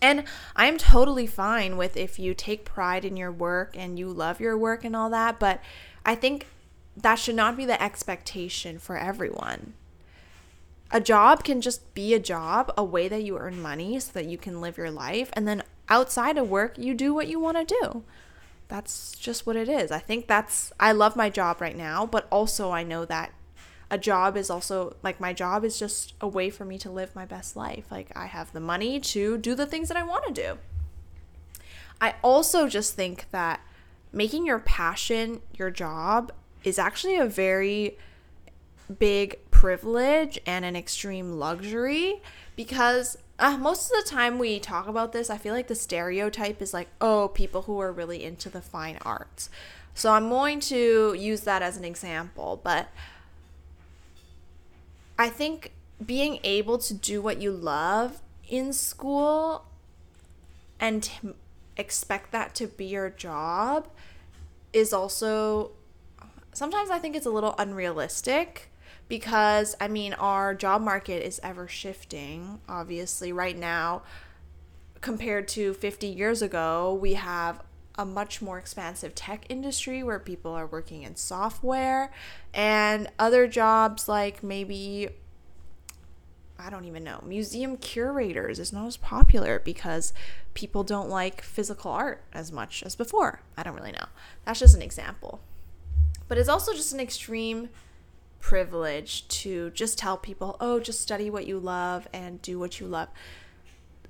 and 0.00 0.24
I'm 0.54 0.78
totally 0.78 1.26
fine 1.26 1.76
with 1.76 1.96
if 1.96 2.18
you 2.18 2.34
take 2.34 2.64
pride 2.64 3.04
in 3.04 3.16
your 3.16 3.32
work 3.32 3.76
and 3.76 3.98
you 3.98 4.08
love 4.08 4.40
your 4.40 4.56
work 4.56 4.84
and 4.84 4.94
all 4.94 5.10
that, 5.10 5.38
but 5.38 5.60
I 6.04 6.14
think 6.14 6.46
that 6.96 7.16
should 7.16 7.34
not 7.34 7.56
be 7.56 7.64
the 7.64 7.80
expectation 7.82 8.78
for 8.78 8.96
everyone. 8.96 9.74
A 10.90 11.00
job 11.00 11.44
can 11.44 11.60
just 11.60 11.92
be 11.94 12.14
a 12.14 12.18
job, 12.18 12.72
a 12.76 12.84
way 12.84 13.08
that 13.08 13.22
you 13.22 13.36
earn 13.38 13.60
money 13.60 14.00
so 14.00 14.12
that 14.12 14.26
you 14.26 14.38
can 14.38 14.60
live 14.60 14.78
your 14.78 14.90
life. 14.90 15.30
And 15.34 15.46
then 15.46 15.62
outside 15.88 16.38
of 16.38 16.48
work, 16.48 16.78
you 16.78 16.94
do 16.94 17.12
what 17.12 17.28
you 17.28 17.38
want 17.38 17.56
to 17.58 17.76
do. 17.82 18.04
That's 18.68 19.12
just 19.12 19.46
what 19.46 19.56
it 19.56 19.68
is. 19.68 19.90
I 19.90 19.98
think 19.98 20.26
that's, 20.26 20.72
I 20.78 20.92
love 20.92 21.16
my 21.16 21.30
job 21.30 21.60
right 21.60 21.76
now, 21.76 22.06
but 22.06 22.26
also 22.30 22.70
I 22.70 22.82
know 22.84 23.04
that 23.04 23.32
a 23.90 23.98
job 23.98 24.36
is 24.36 24.50
also 24.50 24.96
like 25.02 25.20
my 25.20 25.32
job 25.32 25.64
is 25.64 25.78
just 25.78 26.14
a 26.20 26.28
way 26.28 26.50
for 26.50 26.64
me 26.64 26.78
to 26.78 26.90
live 26.90 27.14
my 27.14 27.24
best 27.24 27.56
life. 27.56 27.86
Like 27.90 28.10
I 28.14 28.26
have 28.26 28.52
the 28.52 28.60
money 28.60 29.00
to 29.00 29.38
do 29.38 29.54
the 29.54 29.66
things 29.66 29.88
that 29.88 29.96
I 29.96 30.02
want 30.02 30.26
to 30.26 30.32
do. 30.32 30.58
I 32.00 32.14
also 32.22 32.68
just 32.68 32.94
think 32.94 33.26
that 33.30 33.60
making 34.12 34.46
your 34.46 34.58
passion 34.58 35.40
your 35.54 35.70
job 35.70 36.32
is 36.64 36.78
actually 36.78 37.16
a 37.16 37.26
very 37.26 37.96
big 38.98 39.38
privilege 39.50 40.38
and 40.46 40.64
an 40.64 40.76
extreme 40.76 41.32
luxury 41.32 42.22
because 42.56 43.18
uh, 43.38 43.56
most 43.56 43.90
of 43.90 44.04
the 44.04 44.10
time 44.10 44.38
we 44.38 44.58
talk 44.58 44.88
about 44.88 45.12
this, 45.12 45.30
I 45.30 45.38
feel 45.38 45.54
like 45.54 45.68
the 45.68 45.74
stereotype 45.74 46.60
is 46.60 46.74
like, 46.74 46.88
oh, 47.00 47.28
people 47.28 47.62
who 47.62 47.78
are 47.80 47.92
really 47.92 48.24
into 48.24 48.50
the 48.50 48.60
fine 48.60 48.98
arts. 49.02 49.48
So 49.94 50.12
I'm 50.12 50.28
going 50.28 50.60
to 50.60 51.14
use 51.14 51.42
that 51.42 51.62
as 51.62 51.76
an 51.76 51.84
example, 51.84 52.60
but 52.62 52.88
I 55.18 55.28
think 55.28 55.72
being 56.04 56.38
able 56.44 56.78
to 56.78 56.94
do 56.94 57.20
what 57.20 57.42
you 57.42 57.50
love 57.50 58.22
in 58.48 58.72
school 58.72 59.64
and 60.78 61.02
t- 61.02 61.30
expect 61.76 62.30
that 62.30 62.54
to 62.54 62.68
be 62.68 62.86
your 62.86 63.10
job 63.10 63.88
is 64.72 64.92
also 64.92 65.72
sometimes 66.52 66.90
I 66.90 66.98
think 66.98 67.16
it's 67.16 67.26
a 67.26 67.30
little 67.30 67.54
unrealistic 67.58 68.70
because 69.08 69.74
I 69.80 69.88
mean 69.88 70.12
our 70.14 70.54
job 70.54 70.82
market 70.82 71.26
is 71.26 71.40
ever 71.42 71.66
shifting 71.66 72.60
obviously. 72.68 73.32
Right 73.32 73.58
now 73.58 74.02
compared 75.00 75.48
to 75.48 75.74
50 75.74 76.06
years 76.06 76.42
ago 76.42 76.94
we 76.94 77.14
have 77.14 77.60
a 77.98 78.04
much 78.04 78.40
more 78.40 78.58
expansive 78.58 79.14
tech 79.14 79.44
industry 79.48 80.02
where 80.04 80.20
people 80.20 80.52
are 80.52 80.66
working 80.66 81.02
in 81.02 81.16
software 81.16 82.12
and 82.54 83.10
other 83.18 83.48
jobs 83.48 84.08
like 84.08 84.42
maybe 84.42 85.08
I 86.60 86.70
don't 86.70 86.86
even 86.86 87.04
know. 87.04 87.22
Museum 87.24 87.76
curators 87.76 88.58
is 88.58 88.72
not 88.72 88.86
as 88.86 88.96
popular 88.96 89.60
because 89.60 90.12
people 90.54 90.82
don't 90.82 91.08
like 91.08 91.40
physical 91.42 91.92
art 91.92 92.22
as 92.32 92.50
much 92.50 92.82
as 92.82 92.96
before. 92.96 93.40
I 93.56 93.62
don't 93.62 93.76
really 93.76 93.92
know. 93.92 94.06
That's 94.44 94.58
just 94.58 94.74
an 94.74 94.82
example. 94.82 95.40
But 96.26 96.36
it's 96.36 96.48
also 96.48 96.72
just 96.72 96.92
an 96.92 96.98
extreme 96.98 97.68
privilege 98.40 99.26
to 99.28 99.70
just 99.70 99.98
tell 99.98 100.16
people, 100.16 100.56
oh, 100.60 100.80
just 100.80 101.00
study 101.00 101.30
what 101.30 101.46
you 101.46 101.60
love 101.60 102.08
and 102.12 102.42
do 102.42 102.58
what 102.58 102.80
you 102.80 102.86
love. 102.86 103.08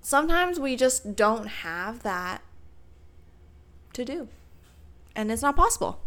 Sometimes 0.01 0.59
we 0.59 0.75
just 0.75 1.17
don't 1.17 1.47
have 1.47 2.03
that 2.03 2.41
to 3.99 4.05
do, 4.05 4.29
and 5.15 5.31
it's 5.31 5.43
not 5.43 5.57
possible. 5.57 6.01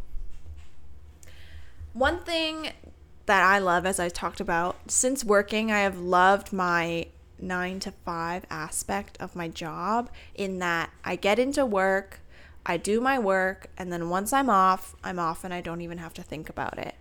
One 1.93 2.19
thing 2.19 2.71
that 3.25 3.43
I 3.43 3.59
love, 3.59 3.85
as 3.85 3.99
I 3.99 4.09
talked 4.09 4.39
about, 4.39 4.91
since 4.91 5.23
working, 5.23 5.71
I 5.71 5.79
have 5.79 5.99
loved 5.99 6.51
my 6.51 7.07
nine 7.37 7.79
to 7.81 7.91
five 7.91 8.45
aspect 8.49 9.17
of 9.19 9.35
my 9.35 9.47
job 9.47 10.09
in 10.35 10.59
that 10.59 10.91
I 11.03 11.15
get 11.15 11.39
into 11.39 11.65
work, 11.65 12.21
I 12.65 12.77
do 12.77 13.01
my 13.01 13.17
work, 13.19 13.67
and 13.77 13.91
then 13.91 14.09
once 14.09 14.31
I'm 14.31 14.49
off, 14.49 14.95
I'm 15.03 15.19
off 15.19 15.43
and 15.43 15.53
I 15.53 15.61
don't 15.61 15.81
even 15.81 15.97
have 15.97 16.13
to 16.15 16.23
think 16.23 16.49
about 16.49 16.77
it. 16.77 16.95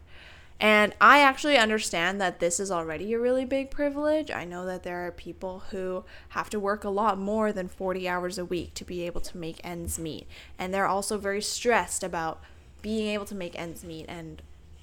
And 0.60 0.94
I 1.00 1.22
actually 1.22 1.56
understand 1.56 2.20
that 2.20 2.38
this 2.38 2.60
is 2.60 2.70
already 2.70 3.14
a 3.14 3.18
really 3.18 3.46
big 3.46 3.70
privilege. 3.70 4.30
I 4.30 4.44
know 4.44 4.66
that 4.66 4.82
there 4.82 5.06
are 5.06 5.10
people 5.10 5.60
who 5.70 6.04
have 6.30 6.50
to 6.50 6.60
work 6.60 6.84
a 6.84 6.90
lot 6.90 7.18
more 7.18 7.50
than 7.50 7.66
40 7.66 8.06
hours 8.06 8.36
a 8.36 8.44
week 8.44 8.74
to 8.74 8.84
be 8.84 9.06
able 9.06 9.22
to 9.22 9.38
make 9.38 9.60
ends 9.64 9.98
meet. 9.98 10.26
And 10.58 10.74
they're 10.74 10.86
also 10.86 11.16
very 11.16 11.40
stressed 11.40 12.04
about 12.04 12.42
being 12.82 13.08
able 13.08 13.24
to 13.24 13.34
make 13.34 13.58
ends 13.58 13.82
meet 13.82 14.04
and 14.06 14.42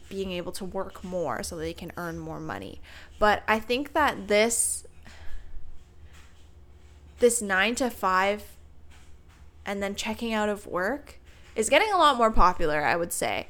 being 0.09 0.31
able 0.31 0.51
to 0.53 0.65
work 0.65 1.03
more 1.03 1.43
so 1.43 1.55
they 1.55 1.73
can 1.73 1.91
earn 1.95 2.17
more 2.17 2.39
money. 2.39 2.81
But 3.19 3.43
I 3.47 3.59
think 3.59 3.93
that 3.93 4.27
this 4.27 4.83
this 7.19 7.41
9 7.41 7.75
to 7.75 7.89
5 7.89 8.43
and 9.65 9.81
then 9.81 9.95
checking 9.95 10.33
out 10.33 10.49
of 10.49 10.65
work 10.65 11.19
is 11.55 11.69
getting 11.69 11.91
a 11.91 11.97
lot 11.97 12.15
more 12.15 12.31
popular, 12.31 12.83
I 12.83 12.95
would 12.95 13.11
say 13.11 13.47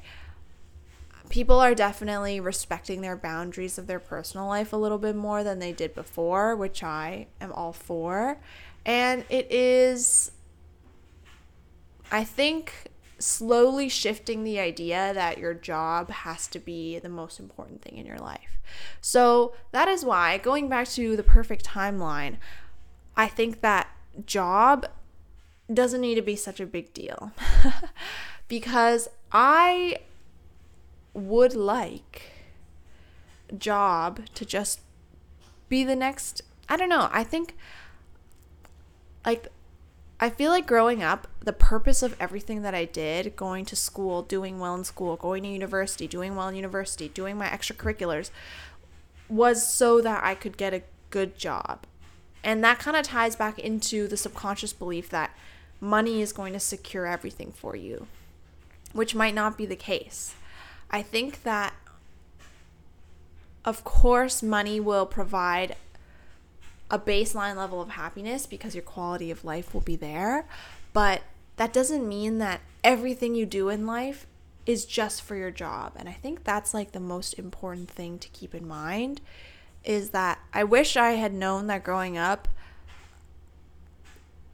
people 1.29 1.59
are 1.59 1.75
definitely 1.75 2.39
respecting 2.39 3.01
their 3.01 3.15
boundaries 3.15 3.77
of 3.77 3.87
their 3.87 3.99
personal 3.99 4.47
life 4.47 4.73
a 4.73 4.77
little 4.77 4.97
bit 4.97 5.15
more 5.15 5.43
than 5.43 5.59
they 5.59 5.71
did 5.71 5.93
before, 5.93 6.55
which 6.55 6.83
I 6.83 7.27
am 7.41 7.51
all 7.51 7.73
for. 7.73 8.39
And 8.85 9.25
it 9.29 9.51
is, 9.51 10.31
I 12.11 12.23
think, 12.23 12.91
slowly 13.19 13.89
shifting 13.89 14.43
the 14.43 14.59
idea 14.59 15.13
that 15.13 15.37
your 15.37 15.53
job 15.53 16.09
has 16.09 16.47
to 16.47 16.59
be 16.59 16.99
the 16.99 17.09
most 17.09 17.39
important 17.39 17.81
thing 17.81 17.97
in 17.97 18.05
your 18.05 18.19
life. 18.19 18.59
So 19.01 19.53
that 19.71 19.87
is 19.87 20.05
why, 20.05 20.37
going 20.37 20.69
back 20.69 20.87
to 20.89 21.15
the 21.15 21.23
perfect 21.23 21.65
timeline, 21.65 22.37
I 23.15 23.27
think 23.27 23.61
that 23.61 23.89
job 24.25 24.85
doesn't 25.73 26.01
need 26.01 26.15
to 26.15 26.21
be 26.21 26.35
such 26.35 26.59
a 26.59 26.65
big 26.65 26.93
deal. 26.93 27.31
because 28.47 29.09
I 29.31 29.97
would 31.17 31.55
like 31.55 32.21
job 33.57 34.21
to 34.35 34.45
just 34.45 34.81
be 35.67 35.83
the 35.83 35.95
next 35.95 36.41
I 36.69 36.77
don't 36.77 36.89
know. 36.89 37.09
I 37.11 37.23
think 37.23 37.55
like 39.25 39.47
I 40.19 40.29
feel 40.29 40.49
like 40.49 40.65
growing 40.65 41.03
up, 41.03 41.27
the 41.41 41.53
purpose 41.53 42.01
of 42.01 42.15
everything 42.19 42.63
that 42.63 42.73
I 42.73 42.85
did, 42.85 43.35
going 43.35 43.65
to 43.65 43.75
school, 43.75 44.23
doing 44.23 44.59
well 44.59 44.73
in 44.73 44.83
school, 44.83 45.15
going 45.15 45.43
to 45.43 45.49
university, 45.49 46.07
doing 46.07 46.35
well 46.35 46.47
in 46.47 46.55
university, 46.55 47.07
doing 47.07 47.37
my 47.37 47.47
extracurriculars, 47.47 48.31
was 49.29 49.67
so 49.67 50.01
that 50.01 50.23
I 50.23 50.33
could 50.33 50.57
get 50.57 50.73
a 50.73 50.81
good 51.11 51.37
job. 51.37 51.85
And 52.43 52.63
that 52.63 52.79
kind 52.79 52.97
of 52.97 53.03
ties 53.03 53.35
back 53.35 53.59
into 53.59 54.07
the 54.07 54.17
subconscious 54.17 54.73
belief 54.73 55.09
that 55.11 55.35
money 55.79 56.21
is 56.21 56.33
going 56.33 56.53
to 56.53 56.59
secure 56.59 57.05
everything 57.05 57.51
for 57.51 57.75
you, 57.75 58.07
which 58.93 59.13
might 59.13 59.35
not 59.35 59.55
be 59.55 59.67
the 59.67 59.75
case. 59.75 60.33
I 60.89 61.01
think 61.01 61.43
that, 61.43 61.73
of 63.65 63.83
course, 63.83 64.41
money 64.41 64.79
will 64.79 65.05
provide 65.05 65.75
a 66.89 66.97
baseline 66.97 67.55
level 67.57 67.81
of 67.81 67.89
happiness 67.89 68.45
because 68.45 68.73
your 68.73 68.83
quality 68.83 69.29
of 69.29 69.43
life 69.43 69.73
will 69.73 69.81
be 69.81 69.95
there. 69.95 70.47
But 70.93 71.21
that 71.57 71.73
doesn't 71.73 72.07
mean 72.07 72.37
that 72.37 72.61
everything 72.83 73.35
you 73.35 73.45
do 73.45 73.69
in 73.69 73.85
life 73.85 74.25
is 74.65 74.85
just 74.85 75.21
for 75.21 75.35
your 75.35 75.51
job. 75.51 75.93
And 75.95 76.07
I 76.07 76.13
think 76.13 76.43
that's 76.43 76.73
like 76.73 76.91
the 76.91 76.99
most 76.99 77.37
important 77.39 77.89
thing 77.89 78.19
to 78.19 78.29
keep 78.29 78.55
in 78.55 78.67
mind 78.67 79.21
is 79.83 80.09
that 80.11 80.39
I 80.53 80.63
wish 80.63 80.97
I 80.97 81.11
had 81.11 81.33
known 81.33 81.67
that 81.67 81.83
growing 81.83 82.17
up, 82.17 82.47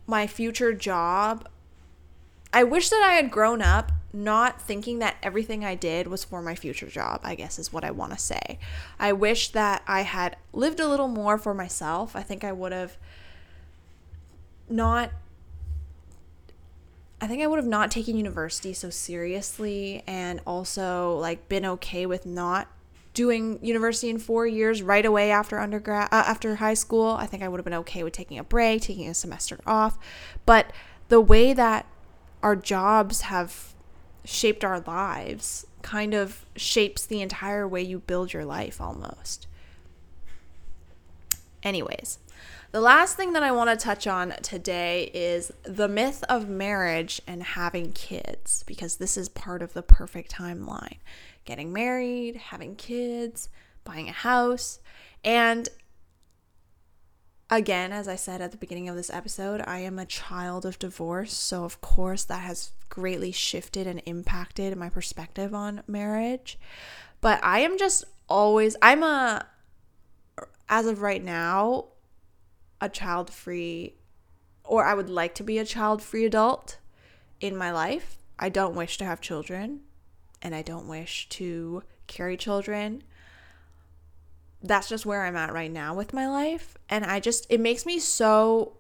my 0.06 0.28
future 0.28 0.74
job, 0.74 1.48
I 2.52 2.64
wish 2.64 2.90
that 2.90 3.02
I 3.04 3.14
had 3.14 3.32
grown 3.32 3.62
up 3.62 3.92
not 4.14 4.62
thinking 4.62 5.00
that 5.00 5.18
everything 5.24 5.66
I 5.66 5.74
did 5.74 6.08
was 6.08 6.24
for 6.24 6.42
my 6.42 6.54
future 6.54 6.88
job, 6.88 7.22
I 7.24 7.34
guess 7.34 7.58
is 7.58 7.74
what 7.74 7.84
I 7.84 7.90
want 7.90 8.14
to 8.14 8.20
say. 8.20 8.60
I 9.00 9.12
wish 9.12 9.50
that 9.50 9.82
I 9.88 10.02
had 10.02 10.38
lived 10.54 10.80
a 10.80 10.88
little 10.88 11.08
more 11.08 11.40
for 11.40 11.56
myself. 11.56 12.16
I 12.16 12.22
think 12.22 12.44
I 12.44 12.52
would 12.52 12.72
have 12.72 12.98
not 14.70 15.12
I 17.20 17.28
think 17.28 17.42
I 17.42 17.48
would 17.48 17.58
have 17.58 17.66
not 17.66 17.90
taken 17.90 18.18
university 18.18 18.74
so 18.74 18.90
seriously 18.90 20.04
and 20.06 20.42
also 20.46 21.18
like 21.20 21.48
been 21.48 21.66
okay 21.66 22.06
with 22.06 22.26
not 22.26 22.68
doing 23.14 23.60
university 23.62 24.10
in 24.10 24.20
4 24.20 24.46
years 24.46 24.82
right 24.82 25.06
away 25.06 25.32
after 25.32 25.58
undergrad 25.58 26.10
uh, 26.12 26.24
after 26.28 26.56
high 26.56 26.74
school. 26.74 27.12
I 27.12 27.26
think 27.26 27.42
I 27.42 27.48
would 27.48 27.60
have 27.60 27.66
been 27.66 27.74
okay 27.76 28.04
with 28.04 28.12
taking 28.12 28.38
a 28.38 28.44
break, 28.44 28.82
taking 28.82 29.08
a 29.08 29.14
semester 29.14 29.60
off. 29.66 29.98
But 30.46 30.74
the 31.08 31.22
way 31.22 31.54
that 31.54 31.86
our 32.42 32.58
jobs 32.58 33.22
have 33.22 33.73
shaped 34.26 34.64
our 34.64 34.80
lives 34.82 35.66
kind 35.82 36.14
of 36.14 36.46
shapes 36.56 37.06
the 37.06 37.22
entire 37.22 37.68
way 37.68 37.82
you 37.82 38.00
build 38.00 38.34
your 38.34 38.46
life 38.46 38.80
almost. 38.80 39.48
Anyways, 41.62 42.20
the 42.72 42.82
last 42.82 43.16
thing 43.16 43.34
that 43.34 43.44
I 43.44 43.52
want 43.52 43.70
to 43.70 43.76
touch 43.76 44.08
on 44.08 44.34
today 44.42 45.12
is 45.14 45.52
the 45.64 45.88
myth 45.88 46.24
of 46.28 46.50
marriage 46.50 47.22
and 47.28 47.44
having 47.44 47.92
kids, 47.92 48.64
because 48.66 48.98
this 48.98 49.16
is 49.16 49.30
part 49.30 49.62
of 49.62 49.74
the 49.74 49.84
perfect 49.84 50.32
timeline 50.32 50.98
getting 51.46 51.74
married, 51.74 52.38
having 52.38 52.76
kids, 52.76 53.50
buying 53.84 54.08
a 54.10 54.14
house. 54.14 54.80
And 55.24 55.70
again, 57.58 57.92
as 57.92 58.08
I 58.08 58.16
said 58.16 58.42
at 58.42 58.52
the 58.52 58.58
beginning 58.58 58.90
of 58.90 58.96
this 58.96 59.10
episode, 59.10 59.62
I 59.66 59.80
am 59.80 60.00
a 60.00 60.06
child 60.06 60.66
of 60.66 60.80
divorce. 60.80 61.34
So, 61.34 61.64
of 61.64 61.82
course, 61.82 62.24
that 62.26 62.42
has 62.42 62.72
greatly 62.90 63.32
shifted 63.32 63.88
and 63.88 64.02
impacted 64.06 64.78
my 64.78 64.90
perspective 64.90 65.54
on 65.54 65.84
marriage. 65.88 66.58
But 67.22 67.44
I 67.44 67.60
am 67.60 67.78
just 67.78 68.04
always, 68.28 68.76
I'm 68.82 69.04
a, 69.04 69.46
as 70.70 70.86
of 70.86 71.02
right 71.02 71.24
now, 71.24 71.86
a 72.82 72.90
child 72.90 73.30
free, 73.30 73.96
or 74.64 74.86
I 74.86 74.94
would 74.94 75.10
like 75.10 75.36
to 75.36 75.44
be 75.44 75.58
a 75.58 75.66
child 75.66 76.02
free 76.02 76.26
adult 76.26 76.78
in 77.40 77.56
my 77.56 77.72
life. 77.72 78.18
I 78.38 78.50
don't 78.50 78.76
wish 78.76 78.98
to 78.98 79.06
have 79.06 79.22
children 79.22 79.82
and 80.42 80.54
I 80.54 80.62
don't 80.62 80.88
wish 80.88 81.30
to 81.30 81.84
carry 82.08 82.36
children. 82.36 83.04
That's 84.64 84.90
just 84.90 85.06
where 85.06 85.26
I'm 85.26 85.36
at 85.36 85.54
right 85.54 85.72
now 85.72 85.94
with 85.94 86.14
my 86.14 86.28
life. 86.28 86.78
And 86.90 87.06
I 87.06 87.20
just, 87.20 87.46
it 87.50 87.60
makes 87.60 87.86
me 87.86 88.00
so 88.00 88.78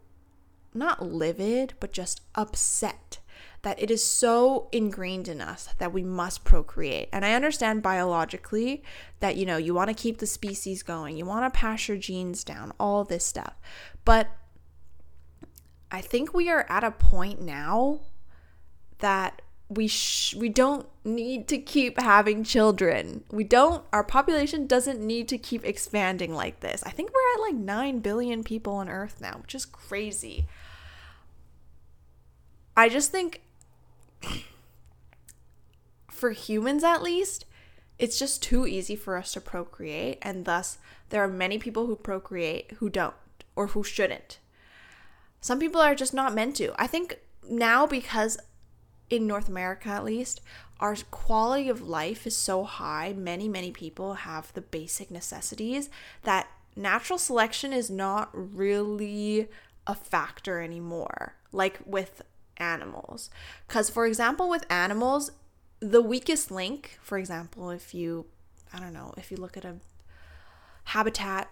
not 0.73 1.05
livid, 1.05 1.73
but 1.79 1.91
just 1.91 2.21
upset 2.35 3.19
that 3.63 3.81
it 3.81 3.89
is 3.89 4.03
so 4.03 4.67
ingrained 4.71 5.27
in 5.27 5.39
us 5.39 5.69
that 5.77 5.93
we 5.93 6.03
must 6.03 6.43
procreate. 6.43 7.07
And 7.13 7.23
I 7.23 7.33
understand 7.33 7.81
biologically 7.81 8.83
that, 9.19 9.37
you 9.37 9.45
know, 9.45 9.57
you 9.57 9.73
want 9.73 9.89
to 9.89 9.93
keep 9.93 10.17
the 10.17 10.27
species 10.27 10.83
going, 10.83 11.17
you 11.17 11.25
want 11.25 11.51
to 11.51 11.57
pass 11.57 11.87
your 11.87 11.97
genes 11.97 12.43
down, 12.43 12.73
all 12.79 13.03
this 13.03 13.25
stuff. 13.25 13.53
But 14.03 14.29
I 15.91 16.01
think 16.01 16.33
we 16.33 16.49
are 16.49 16.65
at 16.69 16.83
a 16.83 16.91
point 16.91 17.41
now 17.41 18.01
that 18.99 19.42
we 19.69 19.87
sh- 19.87 20.35
we 20.35 20.49
don't 20.49 20.87
need 21.03 21.47
to 21.47 21.57
keep 21.57 21.99
having 21.99 22.43
children. 22.43 23.23
We 23.31 23.43
don't 23.43 23.83
our 23.91 24.03
population 24.03 24.67
doesn't 24.67 24.99
need 24.99 25.27
to 25.29 25.37
keep 25.37 25.65
expanding 25.65 26.33
like 26.33 26.59
this. 26.59 26.83
I 26.83 26.91
think 26.91 27.11
we're 27.11 27.33
at 27.35 27.53
like 27.53 27.61
9 27.61 27.99
billion 27.99 28.43
people 28.43 28.73
on 28.73 28.89
earth 28.89 29.19
now, 29.21 29.39
which 29.41 29.55
is 29.55 29.65
crazy. 29.65 30.47
I 32.75 32.89
just 32.89 33.11
think 33.11 33.41
for 36.11 36.31
humans 36.31 36.83
at 36.83 37.01
least, 37.03 37.45
it's 37.99 38.17
just 38.17 38.41
too 38.41 38.65
easy 38.67 38.95
for 38.95 39.17
us 39.17 39.33
to 39.33 39.41
procreate 39.41 40.17
and 40.21 40.45
thus 40.45 40.77
there 41.09 41.23
are 41.23 41.27
many 41.27 41.57
people 41.57 41.85
who 41.85 41.95
procreate 41.95 42.71
who 42.79 42.89
don't 42.89 43.15
or 43.55 43.67
who 43.67 43.83
shouldn't. 43.83 44.39
Some 45.41 45.59
people 45.59 45.81
are 45.81 45.95
just 45.95 46.13
not 46.13 46.33
meant 46.33 46.55
to. 46.57 46.73
I 46.81 46.87
think 46.87 47.19
now 47.47 47.85
because 47.85 48.37
in 49.17 49.27
North 49.27 49.47
America 49.47 49.89
at 49.89 50.03
least, 50.03 50.41
our 50.79 50.95
quality 51.11 51.69
of 51.69 51.81
life 51.81 52.27
is 52.27 52.35
so 52.35 52.63
high, 52.63 53.13
many, 53.13 53.47
many 53.47 53.71
people 53.71 54.15
have 54.15 54.51
the 54.53 54.61
basic 54.61 55.09
necessities 55.09 55.89
that 56.23 56.47
natural 56.75 57.19
selection 57.19 57.71
is 57.71 57.89
not 57.89 58.29
really 58.33 59.47
a 59.87 59.95
factor 59.95 60.61
anymore, 60.61 61.35
like 61.51 61.79
with 61.85 62.21
animals. 62.57 63.29
Because, 63.67 63.89
for 63.89 64.05
example, 64.05 64.49
with 64.49 64.65
animals, 64.69 65.31
the 65.79 66.01
weakest 66.01 66.51
link, 66.51 66.97
for 67.01 67.17
example, 67.17 67.69
if 67.69 67.93
you, 67.93 68.25
I 68.73 68.79
don't 68.79 68.93
know, 68.93 69.13
if 69.17 69.31
you 69.31 69.37
look 69.37 69.57
at 69.57 69.65
a 69.65 69.75
habitat 70.85 71.49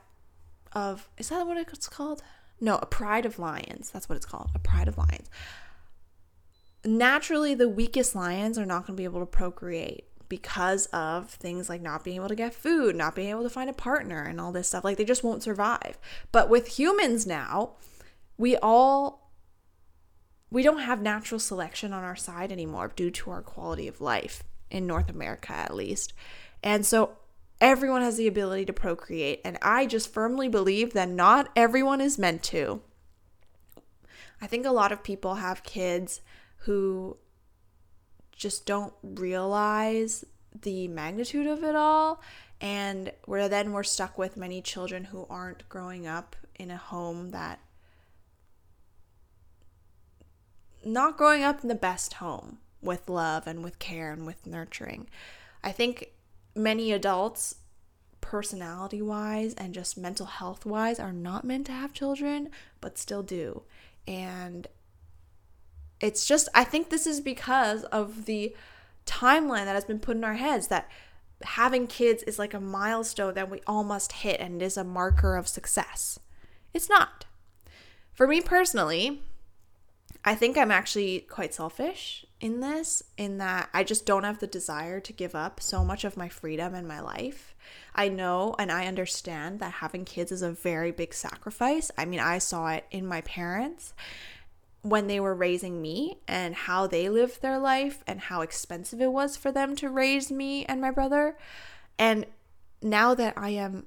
of, 0.73 1.07
is 1.17 1.29
that 1.29 1.45
what 1.45 1.57
it's 1.57 1.87
called? 1.87 2.23
No, 2.59 2.77
a 2.77 2.85
pride 2.85 3.25
of 3.25 3.39
lions. 3.39 3.89
That's 3.91 4.07
what 4.07 4.15
it's 4.15 4.25
called, 4.25 4.49
a 4.53 4.59
pride 4.59 4.87
of 4.87 4.97
lions 4.97 5.29
naturally 6.85 7.53
the 7.53 7.69
weakest 7.69 8.15
lions 8.15 8.57
are 8.57 8.65
not 8.65 8.85
going 8.85 8.95
to 8.95 9.01
be 9.01 9.05
able 9.05 9.19
to 9.19 9.25
procreate 9.25 10.05
because 10.31 10.85
of 10.87 11.29
things 11.29 11.67
like 11.67 11.81
not 11.81 12.05
being 12.05 12.15
able 12.15 12.29
to 12.29 12.35
get 12.35 12.53
food, 12.53 12.95
not 12.95 13.15
being 13.15 13.29
able 13.29 13.43
to 13.43 13.49
find 13.49 13.69
a 13.69 13.73
partner, 13.73 14.23
and 14.23 14.39
all 14.39 14.53
this 14.53 14.69
stuff. 14.69 14.85
Like 14.85 14.97
they 14.97 15.03
just 15.03 15.25
won't 15.25 15.43
survive. 15.43 15.97
But 16.31 16.49
with 16.49 16.79
humans 16.79 17.27
now, 17.27 17.71
we 18.37 18.55
all 18.57 19.29
we 20.49 20.63
don't 20.63 20.79
have 20.79 21.01
natural 21.01 21.39
selection 21.39 21.91
on 21.93 22.03
our 22.03 22.15
side 22.15 22.51
anymore 22.51 22.91
due 22.95 23.11
to 23.11 23.31
our 23.31 23.41
quality 23.41 23.87
of 23.87 24.01
life 24.01 24.43
in 24.69 24.87
North 24.87 25.09
America 25.09 25.53
at 25.53 25.75
least. 25.75 26.13
And 26.63 26.85
so 26.85 27.17
everyone 27.59 28.01
has 28.01 28.17
the 28.17 28.27
ability 28.27 28.65
to 28.65 28.73
procreate 28.73 29.41
and 29.43 29.57
I 29.61 29.85
just 29.85 30.13
firmly 30.13 30.47
believe 30.47 30.93
that 30.93 31.09
not 31.09 31.49
everyone 31.55 32.01
is 32.01 32.17
meant 32.17 32.41
to. 32.43 32.81
I 34.41 34.47
think 34.47 34.65
a 34.65 34.71
lot 34.71 34.91
of 34.91 35.03
people 35.03 35.35
have 35.35 35.63
kids 35.63 36.21
who 36.61 37.17
just 38.35 38.65
don't 38.65 38.93
realize 39.03 40.25
the 40.61 40.87
magnitude 40.87 41.47
of 41.47 41.63
it 41.63 41.75
all 41.75 42.21
and 42.59 43.11
where 43.25 43.49
then 43.49 43.71
we're 43.71 43.83
stuck 43.83 44.17
with 44.17 44.37
many 44.37 44.61
children 44.61 45.05
who 45.05 45.25
aren't 45.29 45.67
growing 45.69 46.05
up 46.05 46.35
in 46.55 46.69
a 46.69 46.77
home 46.77 47.31
that 47.31 47.59
not 50.83 51.17
growing 51.17 51.43
up 51.43 51.61
in 51.61 51.69
the 51.69 51.75
best 51.75 52.13
home 52.13 52.59
with 52.81 53.09
love 53.09 53.47
and 53.47 53.63
with 53.63 53.79
care 53.79 54.11
and 54.11 54.25
with 54.25 54.45
nurturing. 54.45 55.07
I 55.63 55.71
think 55.71 56.11
many 56.55 56.91
adults 56.91 57.55
personality 58.19 59.01
wise 59.01 59.53
and 59.55 59.73
just 59.73 59.97
mental 59.97 60.25
health 60.25 60.65
wise 60.65 60.99
are 60.99 61.13
not 61.13 61.43
meant 61.43 61.65
to 61.67 61.71
have 61.71 61.93
children 61.93 62.49
but 62.79 62.97
still 62.97 63.23
do. 63.23 63.63
And 64.07 64.67
it's 66.01 66.25
just, 66.25 66.49
I 66.53 66.63
think 66.63 66.89
this 66.89 67.07
is 67.07 67.21
because 67.21 67.83
of 67.85 68.25
the 68.25 68.55
timeline 69.05 69.65
that 69.65 69.75
has 69.75 69.85
been 69.85 69.99
put 69.99 70.17
in 70.17 70.23
our 70.23 70.35
heads 70.35 70.67
that 70.67 70.89
having 71.43 71.87
kids 71.87 72.23
is 72.23 72.39
like 72.39 72.53
a 72.53 72.59
milestone 72.59 73.33
that 73.35 73.49
we 73.49 73.61
all 73.65 73.83
must 73.83 74.11
hit 74.11 74.39
and 74.39 74.61
is 74.61 74.77
a 74.77 74.83
marker 74.83 75.35
of 75.35 75.47
success. 75.47 76.19
It's 76.73 76.89
not. 76.89 77.25
For 78.13 78.27
me 78.27 78.41
personally, 78.41 79.21
I 80.23 80.35
think 80.35 80.57
I'm 80.57 80.71
actually 80.71 81.21
quite 81.21 81.53
selfish 81.53 82.25
in 82.39 82.59
this, 82.59 83.01
in 83.17 83.37
that 83.39 83.69
I 83.73 83.83
just 83.83 84.05
don't 84.05 84.23
have 84.23 84.39
the 84.39 84.47
desire 84.47 84.99
to 84.99 85.13
give 85.13 85.33
up 85.33 85.59
so 85.59 85.83
much 85.83 86.03
of 86.03 86.17
my 86.17 86.29
freedom 86.29 86.75
in 86.75 86.87
my 86.87 86.99
life. 86.99 87.55
I 87.95 88.09
know 88.09 88.55
and 88.59 88.71
I 88.71 88.87
understand 88.87 89.59
that 89.59 89.73
having 89.73 90.05
kids 90.05 90.31
is 90.31 90.41
a 90.41 90.51
very 90.51 90.91
big 90.91 91.13
sacrifice. 91.13 91.89
I 91.97 92.05
mean, 92.05 92.19
I 92.19 92.37
saw 92.37 92.69
it 92.69 92.85
in 92.91 93.05
my 93.05 93.21
parents 93.21 93.93
when 94.81 95.07
they 95.07 95.19
were 95.19 95.35
raising 95.35 95.81
me 95.81 96.17
and 96.27 96.55
how 96.55 96.87
they 96.87 97.07
lived 97.07 97.41
their 97.41 97.59
life 97.59 98.03
and 98.07 98.19
how 98.19 98.41
expensive 98.41 99.01
it 99.01 99.11
was 99.11 99.37
for 99.37 99.51
them 99.51 99.75
to 99.75 99.89
raise 99.89 100.31
me 100.31 100.65
and 100.65 100.81
my 100.81 100.89
brother. 100.89 101.37
And 101.99 102.25
now 102.81 103.13
that 103.13 103.37
I 103.37 103.49
am 103.49 103.85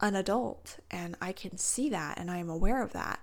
an 0.00 0.14
adult 0.14 0.78
and 0.90 1.16
I 1.22 1.32
can 1.32 1.56
see 1.56 1.88
that 1.88 2.18
and 2.18 2.30
I 2.30 2.38
am 2.38 2.50
aware 2.50 2.82
of 2.82 2.92
that, 2.92 3.20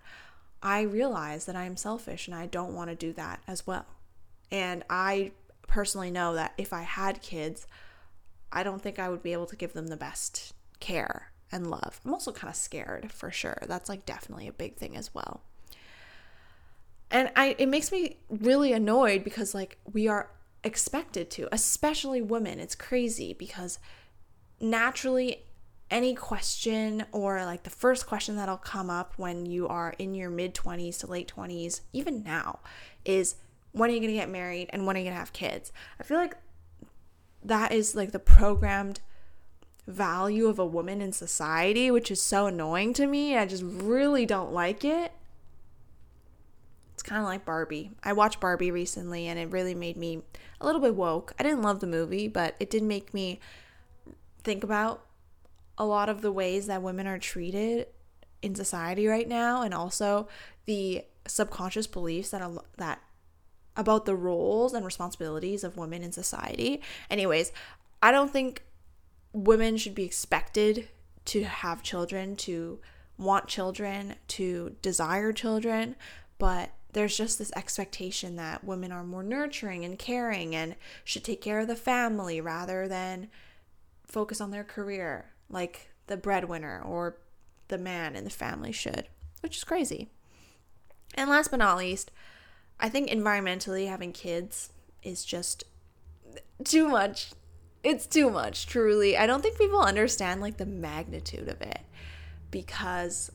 I 0.61 0.82
realize 0.82 1.45
that 1.45 1.55
I 1.55 1.66
am 1.66 1.78
selfish 1.78 2.28
and 2.28 2.36
I 2.36 2.47
don't 2.47 2.74
want 2.74 2.89
to 2.89 2.95
do 2.95 3.14
that 3.14 3.41
as 3.47 3.68
well. 3.68 3.86
And 4.51 4.84
I 4.89 5.32
personally 5.68 6.09
know 6.09 6.34
that 6.34 6.53
if 6.57 6.74
I 6.74 6.82
had 6.82 7.22
kids, 7.22 7.68
I 8.51 8.64
don't 8.64 8.82
think 8.82 8.97
I 8.97 9.09
would 9.09 9.22
be 9.22 9.34
able 9.34 9.45
to 9.47 9.55
give 9.55 9.74
them 9.74 9.88
the 9.88 9.97
best 9.97 10.53
care 10.80 11.32
and 11.51 11.70
love. 11.70 11.99
I'm 12.03 12.14
also 12.14 12.32
kind 12.32 12.49
of 12.49 12.55
scared 12.55 13.11
for 13.11 13.30
sure. 13.30 13.57
That's 13.68 13.89
like 13.89 14.05
definitely 14.05 14.47
a 14.47 14.53
big 14.53 14.78
thing 14.78 14.95
as 14.95 15.14
well. 15.14 15.41
And 17.14 17.32
I 17.36 17.55
it 17.59 17.70
makes 17.70 17.91
me 17.91 18.18
really 18.28 18.74
annoyed 18.74 19.24
because 19.24 19.53
like 19.53 19.78
we 19.93 20.09
are 20.09 20.32
expected 20.64 21.30
to, 21.32 21.47
especially 21.51 22.22
women. 22.22 22.59
It's 22.59 22.76
crazy 22.76 23.34
because 23.34 23.80
naturally 24.59 25.43
any 25.91 26.16
question 26.16 27.05
or 27.11 27.45
like 27.45 27.64
the 27.64 27.70
first 27.70 28.07
question 28.07 28.36
that'll 28.36 28.57
come 28.57 28.89
up 28.89 29.14
when 29.18 29.45
you 29.45 29.68
are 29.68 29.93
in 29.99 30.16
your 30.16 30.32
mid 30.32 30.55
20s 30.55 30.99
to 30.99 31.07
late 31.07 31.32
20s, 31.34 31.82
even 31.93 32.24
now, 32.24 32.59
is 33.05 33.36
when 33.74 33.89
are 33.89 33.93
you 33.93 33.99
going 33.99 34.11
to 34.11 34.18
get 34.18 34.30
married 34.30 34.70
and 34.72 34.88
when 34.88 34.95
are 34.95 34.99
you 34.99 35.05
going 35.05 35.14
to 35.14 35.20
have 35.20 35.34
kids? 35.34 35.72
I 35.99 36.03
feel 36.03 36.18
like 36.18 36.36
that 37.43 37.72
is 37.72 37.93
like 37.93 38.11
the 38.11 38.20
programmed 38.20 39.01
value 39.86 40.47
of 40.47 40.57
a 40.57 40.66
woman 40.66 41.01
in 41.01 41.11
society, 41.11 41.91
which 41.91 42.09
is 42.09 42.22
so 42.22 42.47
annoying 42.47 42.93
to 42.93 43.05
me. 43.05 43.38
I 43.38 43.45
just 43.45 43.64
really 43.64 44.26
don't 44.26 44.51
like 44.51 44.84
it. 44.84 45.11
It's 47.04 47.10
kind 47.10 47.22
of 47.22 47.28
like 47.28 47.43
Barbie. 47.43 47.91
I 48.01 48.14
watched 48.14 48.39
Barbie 48.39 48.72
recently 48.72 49.28
and 49.28 49.38
it 49.38 49.51
really 49.51 49.76
made 49.76 49.97
me 49.97 50.22
a 50.62 50.66
little 50.66 50.80
bit 50.80 50.95
woke. 50.95 51.34
I 51.38 51.43
didn't 51.43 51.62
love 51.62 51.82
the 51.82 51.88
movie, 51.88 52.30
but 52.30 52.56
it 52.62 52.70
did 52.70 52.82
make 52.82 53.14
me 53.14 53.41
think 54.41 54.64
about 54.64 55.06
a 55.78 55.86
lot 55.86 56.08
of 56.08 56.22
the 56.22 56.32
ways 56.32 56.68
that 56.68 56.82
women 56.82 57.06
are 57.06 57.20
treated 57.20 57.88
in 58.41 58.56
society 58.56 59.06
right 59.06 59.28
now 59.28 59.64
and 59.64 59.74
also 59.74 60.30
the 60.66 61.04
subconscious 61.28 61.88
beliefs 61.88 62.30
that 62.30 62.41
that 62.78 63.01
about 63.76 64.06
the 64.06 64.16
roles 64.16 64.74
and 64.74 64.86
responsibilities 64.86 65.66
of 65.66 65.76
women 65.76 66.04
in 66.04 66.14
society. 66.14 66.82
Anyways, 67.10 67.51
I 68.01 68.14
don't 68.14 68.32
think 68.32 68.64
women 69.34 69.76
should 69.76 69.95
be 69.95 70.06
expected 70.06 70.88
to 71.26 71.43
have 71.43 71.84
children, 71.84 72.38
to 72.38 72.80
want 73.18 73.47
children, 73.47 74.16
to 74.30 74.78
desire 74.82 75.34
children, 75.34 75.97
but 76.38 76.72
there's 76.94 77.18
just 77.18 77.38
this 77.38 77.52
expectation 77.56 78.36
that 78.38 78.64
women 78.64 78.91
are 78.91 79.04
more 79.04 79.24
nurturing 79.24 79.84
and 79.84 80.00
caring 80.00 80.56
and 80.56 80.76
should 81.04 81.24
take 81.24 81.41
care 81.41 81.60
of 81.60 81.68
the 81.68 81.76
family 81.76 82.39
rather 82.39 82.88
than 82.88 83.30
focus 84.06 84.39
on 84.39 84.52
their 84.52 84.64
career 84.64 85.26
like 85.50 85.89
the 86.08 86.18
breadwinner 86.18 86.82
or 86.84 87.18
the 87.68 87.78
man 87.78 88.16
in 88.16 88.24
the 88.24 88.30
family 88.30 88.72
should, 88.72 89.08
which 89.41 89.58
is 89.58 89.64
crazy. 89.64 90.10
And 91.16 91.30
last 91.30 91.52
but 91.52 91.58
not 91.58 91.78
least, 91.78 92.12
I 92.80 92.89
think 92.89 93.10
environmentally 93.10 93.88
having 93.88 94.12
kids 94.12 94.72
is 95.02 95.24
just 95.24 95.64
too 96.64 96.88
much. 96.88 97.32
It's 97.84 98.08
too 98.08 98.30
much, 98.30 98.66
truly. 98.66 99.18
I 99.18 99.28
don't 99.28 99.41
think 99.41 99.58
people 99.58 99.82
understand 99.82 100.41
like 100.41 100.58
the 100.58 100.66
magnitude 100.66 101.50
of 101.50 101.62
it 101.62 101.82
because 102.52 103.32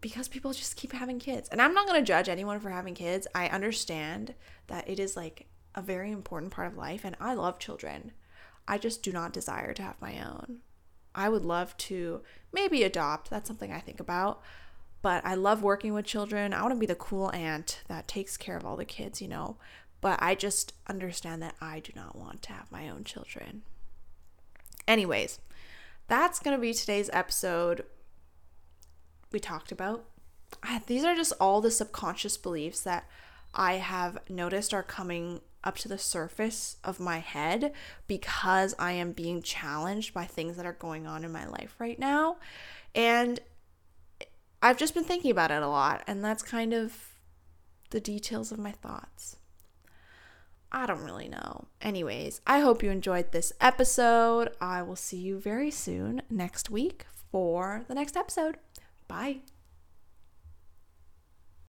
because 0.00 0.28
people 0.28 0.52
just 0.52 0.76
keep 0.76 0.92
having 0.92 1.18
kids. 1.18 1.48
And 1.48 1.60
I'm 1.60 1.74
not 1.74 1.86
going 1.86 2.00
to 2.00 2.06
judge 2.06 2.28
anyone 2.28 2.60
for 2.60 2.70
having 2.70 2.94
kids. 2.94 3.26
I 3.34 3.48
understand 3.48 4.34
that 4.66 4.88
it 4.88 4.98
is 4.98 5.16
like 5.16 5.46
a 5.74 5.82
very 5.82 6.10
important 6.10 6.52
part 6.52 6.68
of 6.68 6.76
life 6.76 7.04
and 7.04 7.16
I 7.20 7.34
love 7.34 7.58
children. 7.58 8.12
I 8.68 8.78
just 8.78 9.02
do 9.02 9.12
not 9.12 9.32
desire 9.32 9.72
to 9.74 9.82
have 9.82 10.00
my 10.00 10.18
own. 10.18 10.58
I 11.14 11.28
would 11.28 11.44
love 11.44 11.76
to 11.78 12.22
maybe 12.52 12.82
adopt. 12.82 13.30
That's 13.30 13.48
something 13.48 13.72
I 13.72 13.80
think 13.80 14.00
about. 14.00 14.42
But 15.02 15.24
I 15.24 15.34
love 15.34 15.62
working 15.62 15.94
with 15.94 16.04
children. 16.04 16.52
I 16.52 16.62
want 16.62 16.74
to 16.74 16.80
be 16.80 16.86
the 16.86 16.94
cool 16.94 17.30
aunt 17.32 17.82
that 17.88 18.08
takes 18.08 18.36
care 18.36 18.56
of 18.56 18.64
all 18.64 18.76
the 18.76 18.84
kids, 18.84 19.22
you 19.22 19.28
know. 19.28 19.56
But 20.00 20.18
I 20.22 20.34
just 20.34 20.72
understand 20.88 21.42
that 21.42 21.54
I 21.60 21.80
do 21.80 21.92
not 21.94 22.16
want 22.16 22.42
to 22.42 22.52
have 22.52 22.70
my 22.70 22.88
own 22.88 23.04
children. 23.04 23.62
Anyways, 24.86 25.40
that's 26.08 26.38
going 26.38 26.56
to 26.56 26.60
be 26.60 26.72
today's 26.72 27.10
episode. 27.12 27.84
We 29.36 29.40
talked 29.40 29.70
about. 29.70 30.06
These 30.86 31.04
are 31.04 31.14
just 31.14 31.34
all 31.38 31.60
the 31.60 31.70
subconscious 31.70 32.38
beliefs 32.38 32.80
that 32.80 33.06
I 33.52 33.74
have 33.74 34.16
noticed 34.30 34.72
are 34.72 34.82
coming 34.82 35.42
up 35.62 35.76
to 35.80 35.88
the 35.88 35.98
surface 35.98 36.78
of 36.82 36.98
my 36.98 37.18
head 37.18 37.74
because 38.06 38.74
I 38.78 38.92
am 38.92 39.12
being 39.12 39.42
challenged 39.42 40.14
by 40.14 40.24
things 40.24 40.56
that 40.56 40.64
are 40.64 40.72
going 40.72 41.06
on 41.06 41.22
in 41.22 41.32
my 41.32 41.46
life 41.46 41.74
right 41.78 41.98
now. 41.98 42.38
And 42.94 43.40
I've 44.62 44.78
just 44.78 44.94
been 44.94 45.04
thinking 45.04 45.30
about 45.30 45.50
it 45.50 45.62
a 45.62 45.68
lot, 45.68 46.02
and 46.06 46.24
that's 46.24 46.42
kind 46.42 46.72
of 46.72 46.96
the 47.90 48.00
details 48.00 48.50
of 48.50 48.58
my 48.58 48.72
thoughts. 48.72 49.36
I 50.72 50.86
don't 50.86 51.04
really 51.04 51.28
know. 51.28 51.66
Anyways, 51.82 52.40
I 52.46 52.60
hope 52.60 52.82
you 52.82 52.90
enjoyed 52.90 53.32
this 53.32 53.52
episode. 53.60 54.52
I 54.62 54.80
will 54.80 54.96
see 54.96 55.18
you 55.18 55.38
very 55.38 55.70
soon 55.70 56.22
next 56.30 56.70
week 56.70 57.04
for 57.30 57.84
the 57.86 57.94
next 57.94 58.16
episode. 58.16 58.56
Bye. 59.08 59.40